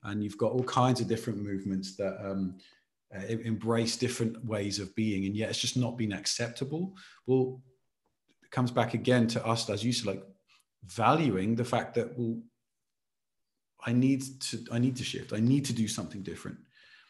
and 0.05 0.23
you've 0.23 0.37
got 0.37 0.51
all 0.51 0.63
kinds 0.63 1.01
of 1.01 1.07
different 1.07 1.41
movements 1.41 1.95
that 1.95 2.17
um, 2.23 2.55
uh, 3.15 3.25
embrace 3.25 3.97
different 3.97 4.43
ways 4.45 4.79
of 4.79 4.95
being 4.95 5.25
and 5.25 5.35
yet 5.35 5.49
it's 5.49 5.59
just 5.59 5.77
not 5.77 5.97
been 5.97 6.13
acceptable 6.13 6.95
well 7.27 7.61
it 8.43 8.51
comes 8.51 8.71
back 8.71 8.93
again 8.93 9.27
to 9.27 9.45
us 9.45 9.69
as 9.69 9.83
you 9.83 9.93
said 9.93 10.07
like 10.07 10.23
valuing 10.85 11.55
the 11.55 11.65
fact 11.65 11.95
that 11.95 12.17
well 12.17 12.39
i 13.85 13.91
need 13.91 14.23
to 14.39 14.63
i 14.71 14.79
need 14.79 14.95
to 14.95 15.03
shift 15.03 15.33
i 15.33 15.39
need 15.39 15.65
to 15.65 15.73
do 15.73 15.87
something 15.87 16.21
different 16.21 16.57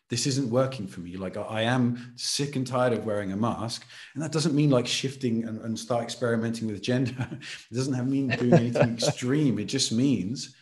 this 0.10 0.28
isn't 0.28 0.50
working 0.50 0.88
for 0.88 1.00
me. 1.00 1.18
Like 1.18 1.36
I, 1.36 1.64
am 1.64 2.14
sick 2.16 2.56
and 2.56 2.66
tired 2.66 2.94
of 2.94 3.06
wearing 3.06 3.32
a 3.32 3.38
mask. 3.38 3.86
And 4.14 4.24
that 4.24 4.32
doesn't 4.32 4.54
mean 4.54 4.70
like 4.70 4.86
shifting 4.86 5.46
and, 5.46 5.60
and 5.62 5.78
start 5.78 6.04
experimenting 6.04 6.68
with 6.68 6.82
gender. 6.82 7.28
it 7.72 7.74
doesn't 7.74 7.94
have 7.94 8.08
mean 8.08 8.28
doing 8.28 8.54
anything 8.54 8.94
extreme. 8.94 9.58
It 9.58 9.66
just 9.66 9.92
means, 9.92 10.55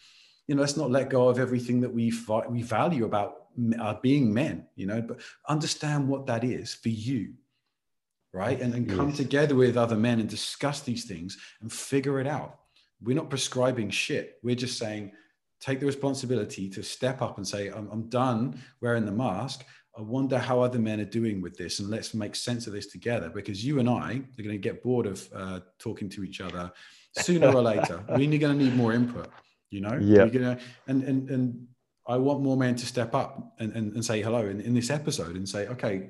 you 0.47 0.55
know, 0.55 0.61
let's 0.61 0.77
not 0.77 0.91
let 0.91 1.09
go 1.09 1.29
of 1.29 1.39
everything 1.39 1.81
that 1.81 1.93
we 1.93 2.13
we 2.49 2.61
value 2.61 3.05
about 3.05 3.43
uh, 3.79 3.95
being 4.01 4.33
men, 4.33 4.65
you 4.75 4.85
know, 4.85 5.01
but 5.01 5.19
understand 5.47 6.07
what 6.07 6.25
that 6.27 6.43
is 6.43 6.73
for 6.73 6.89
you. 6.89 7.33
Right. 8.33 8.59
And 8.59 8.73
then 8.73 8.87
come 8.87 9.09
yes. 9.09 9.17
together 9.17 9.53
with 9.53 9.77
other 9.77 9.95
men 9.95 10.19
and 10.19 10.27
discuss 10.27 10.81
these 10.81 11.05
things 11.05 11.37
and 11.61 11.71
figure 11.71 12.19
it 12.19 12.25
out. 12.25 12.61
We're 12.99 13.15
not 13.15 13.29
prescribing 13.29 13.91
shit. 13.91 14.39
We're 14.41 14.55
just 14.55 14.79
saying, 14.79 15.11
take 15.59 15.79
the 15.79 15.85
responsibility 15.85 16.67
to 16.69 16.81
step 16.81 17.21
up 17.21 17.37
and 17.37 17.47
say, 17.47 17.67
I'm, 17.67 17.87
I'm 17.91 18.09
done 18.09 18.59
wearing 18.81 19.05
the 19.05 19.11
mask. 19.11 19.63
I 19.95 20.01
wonder 20.01 20.39
how 20.39 20.61
other 20.61 20.79
men 20.79 20.99
are 20.99 21.05
doing 21.05 21.41
with 21.41 21.55
this, 21.55 21.79
and 21.79 21.91
let's 21.91 22.15
make 22.15 22.35
sense 22.35 22.65
of 22.65 22.73
this 22.73 22.87
together. 22.87 23.29
Because 23.29 23.63
you 23.63 23.79
and 23.79 23.87
I 23.87 24.21
are 24.37 24.43
going 24.43 24.49
to 24.49 24.57
get 24.57 24.81
bored 24.81 25.05
of 25.05 25.29
uh, 25.35 25.59
talking 25.77 26.09
to 26.09 26.23
each 26.23 26.41
other 26.41 26.71
sooner 27.17 27.53
or 27.53 27.61
later. 27.61 28.03
We're 28.09 28.39
going 28.39 28.39
to 28.39 28.53
need 28.55 28.75
more 28.75 28.93
input. 28.93 29.29
You 29.73 29.81
know, 29.81 29.97
yeah. 29.99 30.27
Gonna, 30.27 30.57
and 30.87 31.03
and 31.03 31.29
and 31.29 31.67
I 32.07 32.17
want 32.17 32.41
more 32.41 32.57
men 32.57 32.75
to 32.75 32.85
step 32.85 33.15
up 33.15 33.55
and, 33.59 33.71
and, 33.73 33.93
and 33.93 34.05
say 34.05 34.21
hello 34.21 34.45
in, 34.45 34.59
in 34.59 34.73
this 34.73 34.89
episode 34.89 35.35
and 35.37 35.47
say, 35.47 35.67
okay, 35.67 36.09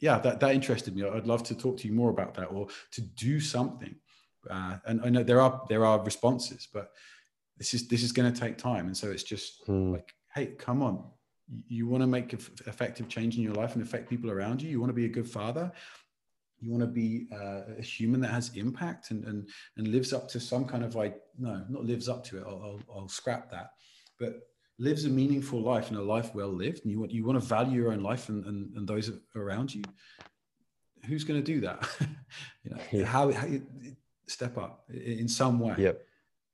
yeah, 0.00 0.18
that 0.18 0.40
that 0.40 0.54
interested 0.54 0.94
me. 0.94 1.04
I'd 1.04 1.26
love 1.26 1.42
to 1.44 1.54
talk 1.54 1.78
to 1.78 1.88
you 1.88 1.94
more 1.94 2.10
about 2.10 2.34
that, 2.34 2.46
or 2.46 2.68
to 2.92 3.00
do 3.00 3.40
something. 3.40 3.96
Uh, 4.48 4.76
and 4.86 5.00
I 5.04 5.08
know 5.08 5.22
there 5.22 5.40
are 5.40 5.62
there 5.68 5.84
are 5.84 6.02
responses, 6.02 6.68
but 6.72 6.92
this 7.58 7.74
is 7.74 7.88
this 7.88 8.02
is 8.02 8.12
going 8.12 8.32
to 8.32 8.40
take 8.40 8.56
time 8.56 8.86
and 8.86 8.96
so 8.96 9.10
it's 9.10 9.24
just 9.24 9.62
hmm. 9.66 9.92
like 9.92 10.14
hey 10.34 10.46
come 10.46 10.82
on 10.82 11.04
you 11.66 11.86
want 11.86 12.02
to 12.02 12.06
make 12.06 12.32
effective 12.32 13.08
change 13.08 13.36
in 13.36 13.42
your 13.42 13.54
life 13.54 13.74
and 13.74 13.82
affect 13.82 14.08
people 14.08 14.30
around 14.30 14.62
you 14.62 14.70
you 14.70 14.80
want 14.80 14.90
to 14.90 14.94
be 14.94 15.06
a 15.06 15.08
good 15.08 15.28
father 15.28 15.70
you 16.60 16.70
want 16.70 16.82
to 16.82 16.88
be 16.88 17.28
uh, 17.32 17.62
a 17.78 17.82
human 17.82 18.20
that 18.20 18.30
has 18.30 18.50
impact 18.54 19.10
and, 19.10 19.24
and 19.24 19.48
and 19.76 19.88
lives 19.88 20.12
up 20.12 20.28
to 20.28 20.40
some 20.40 20.64
kind 20.64 20.84
of 20.84 20.94
like 20.94 21.20
no 21.38 21.64
not 21.68 21.84
lives 21.84 22.08
up 22.08 22.24
to 22.24 22.38
it. 22.38 22.44
I'll, 22.46 22.62
I'll, 22.62 22.80
I'll 22.94 23.08
scrap 23.08 23.50
that. 23.50 23.72
But 24.18 24.40
lives 24.78 25.04
a 25.04 25.08
meaningful 25.08 25.60
life 25.60 25.88
and 25.88 25.98
a 25.98 26.02
life 26.02 26.34
well 26.34 26.48
lived 26.48 26.82
and 26.84 26.92
you 26.92 27.00
want 27.00 27.12
you 27.12 27.24
want 27.24 27.40
to 27.40 27.46
value 27.46 27.82
your 27.82 27.92
own 27.92 28.02
life 28.02 28.28
and, 28.28 28.44
and, 28.46 28.76
and 28.76 28.88
those 28.88 29.10
around 29.34 29.74
you. 29.74 29.82
Who's 31.06 31.24
going 31.24 31.42
to 31.42 31.52
do 31.54 31.60
that? 31.62 31.88
You 32.64 32.72
know 32.72 32.82
yeah. 32.92 33.04
how, 33.06 33.32
how 33.32 33.46
you 33.46 33.62
step 34.26 34.58
up 34.58 34.84
in 34.90 35.26
some 35.28 35.58
way. 35.58 35.74
Yep 35.78 36.02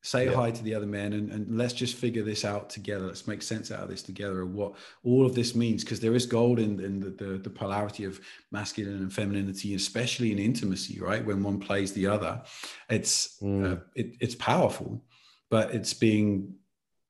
say 0.04 0.26
yeah. 0.26 0.34
hi 0.34 0.50
to 0.50 0.62
the 0.62 0.74
other 0.74 0.86
men 0.86 1.14
and, 1.14 1.32
and 1.32 1.56
let's 1.56 1.72
just 1.72 1.96
figure 1.96 2.22
this 2.22 2.44
out 2.44 2.68
together 2.68 3.06
let's 3.06 3.26
make 3.26 3.40
sense 3.40 3.72
out 3.72 3.80
of 3.80 3.88
this 3.88 4.02
together 4.02 4.42
of 4.42 4.52
what 4.52 4.74
all 5.02 5.24
of 5.24 5.34
this 5.34 5.54
means 5.54 5.82
because 5.82 5.98
there 5.98 6.14
is 6.14 6.26
gold 6.26 6.58
in, 6.58 6.78
in 6.78 7.00
the, 7.00 7.08
the, 7.10 7.38
the, 7.38 7.48
polarity 7.48 8.04
of 8.04 8.20
masculine 8.52 8.98
and 8.98 9.10
femininity 9.10 9.74
especially 9.74 10.30
in 10.30 10.38
intimacy 10.38 11.00
right 11.00 11.24
when 11.24 11.42
one 11.42 11.58
plays 11.58 11.94
the 11.94 12.06
other 12.06 12.42
it's 12.90 13.38
mm. 13.42 13.72
uh, 13.72 13.80
it, 13.94 14.14
it's 14.20 14.34
powerful 14.34 15.02
but 15.48 15.74
it's 15.74 15.94
being 15.94 16.54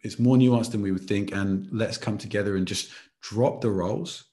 it's 0.02 0.20
more 0.20 0.36
nuanced 0.36 0.70
than 0.70 0.80
we 0.80 0.92
would 0.92 1.08
think 1.08 1.32
and 1.32 1.66
let's 1.72 1.98
come 1.98 2.16
together 2.16 2.54
and 2.56 2.68
just 2.68 2.92
drop 3.20 3.60
the 3.60 3.70
roles 3.70 4.24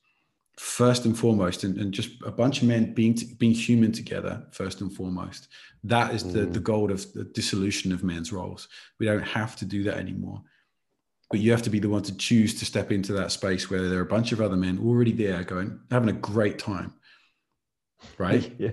first 0.61 1.05
and 1.05 1.17
foremost 1.17 1.63
and, 1.63 1.77
and 1.79 1.91
just 1.91 2.11
a 2.23 2.31
bunch 2.31 2.61
of 2.61 2.67
men 2.67 2.93
being 2.93 3.17
being 3.39 3.53
human 3.53 3.91
together 3.91 4.45
first 4.51 4.81
and 4.81 4.93
foremost 4.93 5.47
that 5.83 6.13
is 6.13 6.31
the, 6.31 6.41
mm. 6.41 6.53
the 6.53 6.59
goal 6.59 6.91
of 6.91 7.11
the 7.13 7.23
dissolution 7.23 7.91
of 7.91 8.03
men's 8.03 8.31
roles. 8.31 8.67
We 8.99 9.07
don't 9.07 9.23
have 9.23 9.55
to 9.57 9.65
do 9.65 9.83
that 9.83 9.97
anymore. 9.97 10.41
But 11.31 11.39
you 11.39 11.51
have 11.51 11.61
to 11.63 11.69
be 11.69 11.79
the 11.79 11.89
one 11.89 12.03
to 12.03 12.15
choose 12.17 12.59
to 12.59 12.65
step 12.65 12.91
into 12.91 13.13
that 13.13 13.31
space 13.31 13.69
where 13.69 13.87
there 13.87 13.99
are 13.99 14.03
a 14.03 14.05
bunch 14.05 14.31
of 14.31 14.41
other 14.41 14.57
men 14.57 14.79
already 14.79 15.13
there 15.13 15.43
going, 15.43 15.79
having 15.89 16.09
a 16.09 16.13
great 16.13 16.59
time. 16.59 16.93
Right? 18.17 18.53
yeah. 18.59 18.71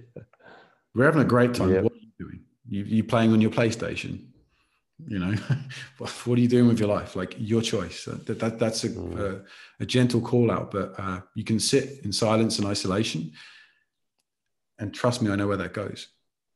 We're 0.94 1.04
having 1.04 1.22
a 1.22 1.26
great 1.26 1.54
time. 1.54 1.72
Yep. 1.72 1.84
What 1.84 1.92
are 1.92 1.96
you 1.96 2.10
doing? 2.18 2.40
You, 2.68 2.84
you 2.84 3.04
playing 3.04 3.32
on 3.32 3.40
your 3.40 3.50
PlayStation? 3.50 4.26
You 5.06 5.18
know, 5.20 5.34
what 5.98 6.38
are 6.38 6.40
you 6.40 6.48
doing 6.48 6.66
with 6.66 6.80
your 6.80 6.88
life? 6.88 7.14
Like 7.14 7.36
your 7.38 7.62
choice. 7.62 8.04
That, 8.04 8.38
that 8.40 8.58
that's 8.58 8.84
a, 8.84 8.88
mm. 8.90 9.18
a, 9.18 9.44
a, 9.80 9.86
gentle 9.86 10.20
call 10.20 10.50
out, 10.50 10.72
but 10.72 10.94
uh, 10.98 11.20
you 11.34 11.44
can 11.44 11.60
sit 11.60 12.00
in 12.04 12.12
silence 12.12 12.58
and 12.58 12.66
isolation. 12.66 13.32
And 14.80 14.92
trust 14.92 15.22
me, 15.22 15.30
I 15.30 15.36
know 15.36 15.46
where 15.46 15.56
that 15.56 15.72
goes 15.72 16.08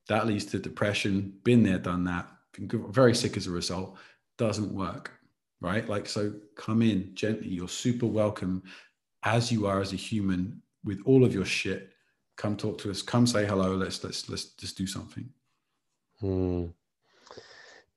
that 0.09 0.27
leads 0.27 0.45
to 0.47 0.59
depression 0.59 1.33
been 1.45 1.63
there 1.63 1.79
done 1.79 2.05
that 2.05 2.29
very 2.59 3.15
sick 3.15 3.37
as 3.37 3.47
a 3.47 3.51
result 3.51 3.97
doesn't 4.37 4.73
work 4.75 5.13
right 5.61 5.89
like 5.89 6.09
so 6.09 6.33
come 6.57 6.83
in 6.83 7.15
gently 7.15 7.49
you're 7.49 7.69
super 7.69 8.07
welcome 8.07 8.63
as 9.23 9.53
you 9.53 9.67
are 9.67 9.81
as 9.81 9.93
a 9.93 9.97
human 9.97 10.61
with 10.85 11.01
all 11.05 11.25
of 11.25 11.33
your 11.33 11.45
shit 11.45 11.93
come 12.37 12.57
talk 12.57 12.79
to 12.79 12.91
us 12.91 13.03
come 13.03 13.27
say 13.27 13.47
hello 13.47 13.77
let's 13.77 14.03
let's 14.05 14.29
let's 14.29 14.45
just 14.45 14.77
do 14.77 14.87
something 14.87 15.29
hmm. 16.21 16.67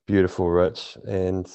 Beautiful 0.05 0.49
rich. 0.49 0.97
And 1.07 1.47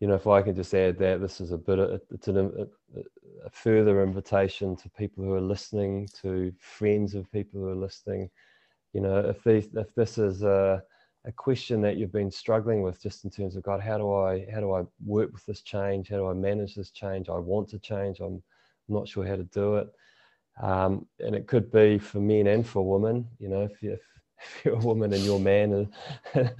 you 0.00 0.08
know 0.08 0.14
if 0.14 0.26
i 0.26 0.42
can 0.42 0.54
just 0.54 0.74
add 0.74 0.98
that 0.98 1.20
this 1.20 1.40
is 1.40 1.52
a 1.52 1.58
bit 1.58 1.78
of 1.78 2.00
it's 2.10 2.26
an, 2.28 2.38
a, 2.38 3.00
a 3.46 3.50
further 3.50 4.02
invitation 4.02 4.74
to 4.76 4.88
people 4.90 5.22
who 5.22 5.34
are 5.34 5.40
listening 5.40 6.08
to 6.22 6.52
friends 6.58 7.14
of 7.14 7.30
people 7.30 7.60
who 7.60 7.68
are 7.68 7.76
listening. 7.76 8.28
You 8.92 9.02
know 9.02 9.18
if 9.18 9.44
these 9.44 9.68
if 9.74 9.94
this 9.94 10.18
is 10.18 10.42
a, 10.42 10.82
a 11.26 11.32
question 11.32 11.82
that 11.82 11.96
you've 11.96 12.12
been 12.12 12.30
struggling 12.30 12.82
with 12.82 13.00
just 13.00 13.24
in 13.24 13.30
terms 13.30 13.54
of 13.54 13.62
god 13.62 13.80
how 13.80 13.98
do 13.98 14.12
i 14.12 14.46
how 14.52 14.60
do 14.60 14.72
i 14.74 14.82
work 15.04 15.32
with 15.32 15.44
this 15.46 15.62
change? 15.62 16.08
How 16.08 16.16
do 16.16 16.28
i 16.28 16.32
manage 16.32 16.74
this 16.74 16.90
change? 16.90 17.28
I 17.28 17.38
want 17.38 17.68
to 17.70 17.78
change. 17.78 18.20
I'm 18.20 18.42
not 18.88 19.06
sure 19.06 19.26
how 19.26 19.36
to 19.36 19.44
do 19.44 19.76
it. 19.76 19.88
Um, 20.60 21.06
and 21.20 21.34
it 21.34 21.46
could 21.46 21.70
be 21.70 21.98
for 21.98 22.20
men 22.20 22.46
and 22.46 22.66
for 22.66 22.82
women 22.86 23.26
you 23.38 23.48
know 23.48 23.62
if, 23.62 23.82
if, 23.82 24.00
if 24.56 24.64
you're 24.64 24.74
a 24.74 24.78
woman 24.78 25.12
and 25.12 25.22
you're 25.22 25.36
a 25.36 25.40
man 25.40 25.72
and, 25.72 25.92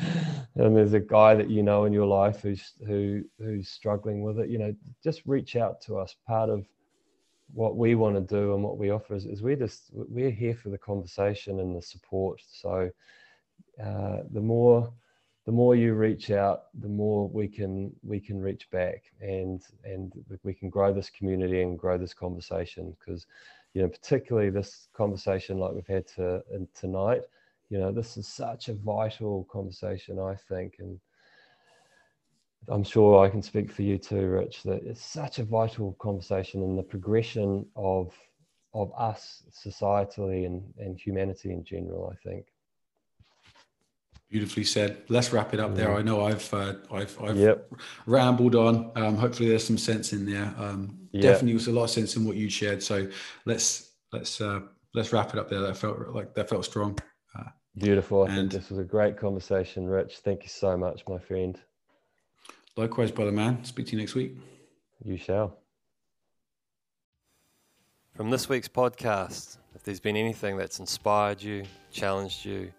and 0.54 0.76
there's 0.76 0.92
a 0.92 1.00
guy 1.00 1.34
that 1.34 1.50
you 1.50 1.62
know 1.62 1.84
in 1.84 1.92
your 1.92 2.06
life 2.06 2.40
who's 2.42 2.72
who 2.86 3.22
who's 3.38 3.68
struggling 3.68 4.22
with 4.22 4.38
it 4.38 4.48
you 4.50 4.58
know 4.58 4.74
just 5.02 5.22
reach 5.26 5.56
out 5.56 5.80
to 5.82 5.98
us. 5.98 6.16
Part 6.26 6.50
of 6.50 6.66
what 7.52 7.76
we 7.76 7.94
want 7.94 8.14
to 8.14 8.20
do 8.20 8.54
and 8.54 8.62
what 8.62 8.78
we 8.78 8.90
offer 8.90 9.14
is, 9.14 9.26
is 9.26 9.42
we're 9.42 9.56
just 9.56 9.90
we're 9.92 10.30
here 10.30 10.54
for 10.54 10.68
the 10.68 10.78
conversation 10.78 11.60
and 11.60 11.76
the 11.76 11.82
support. 11.82 12.40
So 12.48 12.90
uh, 13.82 14.18
the 14.32 14.40
more 14.40 14.92
the 15.46 15.52
more 15.52 15.74
you 15.74 15.94
reach 15.94 16.30
out 16.30 16.64
the 16.80 16.88
more 16.88 17.28
we 17.28 17.48
can 17.48 17.92
we 18.02 18.20
can 18.20 18.40
reach 18.40 18.70
back 18.70 19.04
and 19.20 19.62
and 19.84 20.12
we 20.42 20.54
can 20.54 20.68
grow 20.68 20.92
this 20.92 21.10
community 21.10 21.62
and 21.62 21.78
grow 21.78 21.98
this 21.98 22.14
conversation. 22.14 22.96
Because 22.98 23.26
you 23.74 23.82
know 23.82 23.88
particularly 23.88 24.50
this 24.50 24.88
conversation 24.92 25.58
like 25.58 25.72
we've 25.72 25.86
had 25.86 26.06
to 26.08 26.42
tonight 26.74 27.22
you 27.70 27.78
know 27.78 27.90
this 27.90 28.16
is 28.16 28.26
such 28.28 28.68
a 28.68 28.74
vital 28.74 29.48
conversation 29.50 30.18
i 30.18 30.34
think 30.34 30.74
and 30.78 31.00
I'm 32.68 32.84
sure 32.84 33.24
I 33.24 33.30
can 33.30 33.42
speak 33.42 33.72
for 33.72 33.82
you 33.82 33.98
too, 33.98 34.26
Rich, 34.26 34.62
that 34.64 34.82
it's 34.84 35.04
such 35.04 35.38
a 35.38 35.44
vital 35.44 35.96
conversation 35.98 36.62
in 36.62 36.76
the 36.76 36.82
progression 36.82 37.66
of 37.76 38.12
of 38.72 38.92
us 38.96 39.42
societally 39.50 40.46
and, 40.46 40.62
and 40.78 40.96
humanity 40.96 41.50
in 41.50 41.64
general, 41.64 42.12
I 42.12 42.28
think. 42.28 42.46
Beautifully 44.30 44.62
said. 44.62 45.02
Let's 45.08 45.32
wrap 45.32 45.52
it 45.54 45.58
up 45.58 45.74
there. 45.74 45.92
I 45.92 46.02
know 46.02 46.24
I've 46.24 46.54
uh, 46.54 46.74
I've, 46.92 47.20
I've 47.20 47.36
yep. 47.36 47.72
rambled 48.06 48.54
on. 48.54 48.92
Um, 48.94 49.16
hopefully, 49.16 49.48
there's 49.48 49.66
some 49.66 49.78
sense 49.78 50.12
in 50.12 50.24
there. 50.24 50.54
Um, 50.56 51.08
yep. 51.10 51.22
Definitely, 51.22 51.54
was 51.54 51.66
a 51.66 51.72
lot 51.72 51.84
of 51.84 51.90
sense 51.90 52.14
in 52.14 52.24
what 52.24 52.36
you 52.36 52.48
shared. 52.48 52.80
So 52.82 53.08
let's 53.44 53.94
let's 54.12 54.40
uh, 54.40 54.60
let's 54.94 55.12
wrap 55.12 55.32
it 55.32 55.40
up 55.40 55.48
there. 55.48 55.60
That 55.60 55.76
felt 55.76 56.10
like 56.10 56.34
that 56.34 56.48
felt 56.48 56.64
strong. 56.64 56.96
Beautiful. 57.78 58.24
I 58.24 58.34
and 58.34 58.50
this 58.50 58.68
was 58.68 58.78
a 58.78 58.84
great 58.84 59.16
conversation, 59.16 59.86
Rich. 59.86 60.18
Thank 60.18 60.42
you 60.42 60.48
so 60.48 60.76
much, 60.76 61.02
my 61.08 61.18
friend. 61.18 61.58
Likewise, 62.76 63.10
brother 63.10 63.32
man. 63.32 63.64
Speak 63.64 63.86
to 63.86 63.92
you 63.92 63.98
next 63.98 64.14
week. 64.14 64.36
You 65.04 65.16
shall. 65.16 65.56
From 68.14 68.30
this 68.30 68.48
week's 68.48 68.68
podcast, 68.68 69.58
if 69.74 69.82
there's 69.82 70.00
been 70.00 70.16
anything 70.16 70.56
that's 70.56 70.78
inspired 70.78 71.42
you, 71.42 71.64
challenged 71.90 72.44
you, 72.44 72.72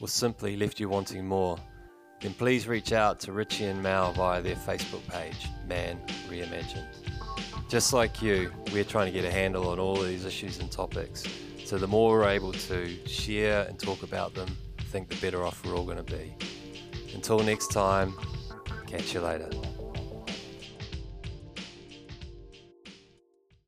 or 0.00 0.08
simply 0.08 0.56
left 0.56 0.80
you 0.80 0.88
wanting 0.88 1.26
more, 1.26 1.58
then 2.20 2.34
please 2.34 2.66
reach 2.66 2.92
out 2.92 3.20
to 3.20 3.32
Richie 3.32 3.66
and 3.66 3.82
Mal 3.82 4.12
via 4.12 4.42
their 4.42 4.56
Facebook 4.56 5.06
page, 5.08 5.48
Man 5.68 6.00
Reimagined. 6.28 6.88
Just 7.68 7.92
like 7.92 8.20
you, 8.20 8.52
we're 8.72 8.84
trying 8.84 9.06
to 9.06 9.12
get 9.12 9.24
a 9.24 9.30
handle 9.30 9.68
on 9.68 9.78
all 9.78 10.00
of 10.00 10.08
these 10.08 10.24
issues 10.24 10.58
and 10.58 10.70
topics. 10.72 11.24
So 11.70 11.78
the 11.78 11.86
more 11.86 12.18
we're 12.18 12.28
able 12.28 12.52
to 12.52 13.06
share 13.06 13.62
and 13.68 13.78
talk 13.78 14.02
about 14.02 14.34
them, 14.34 14.48
I 14.80 14.82
think 14.82 15.08
the 15.08 15.14
better 15.24 15.44
off 15.44 15.64
we're 15.64 15.76
all 15.76 15.84
going 15.84 15.98
to 15.98 16.02
be. 16.02 16.34
Until 17.14 17.38
next 17.38 17.68
time, 17.70 18.12
catch 18.88 19.14
you 19.14 19.20
later. 19.20 19.48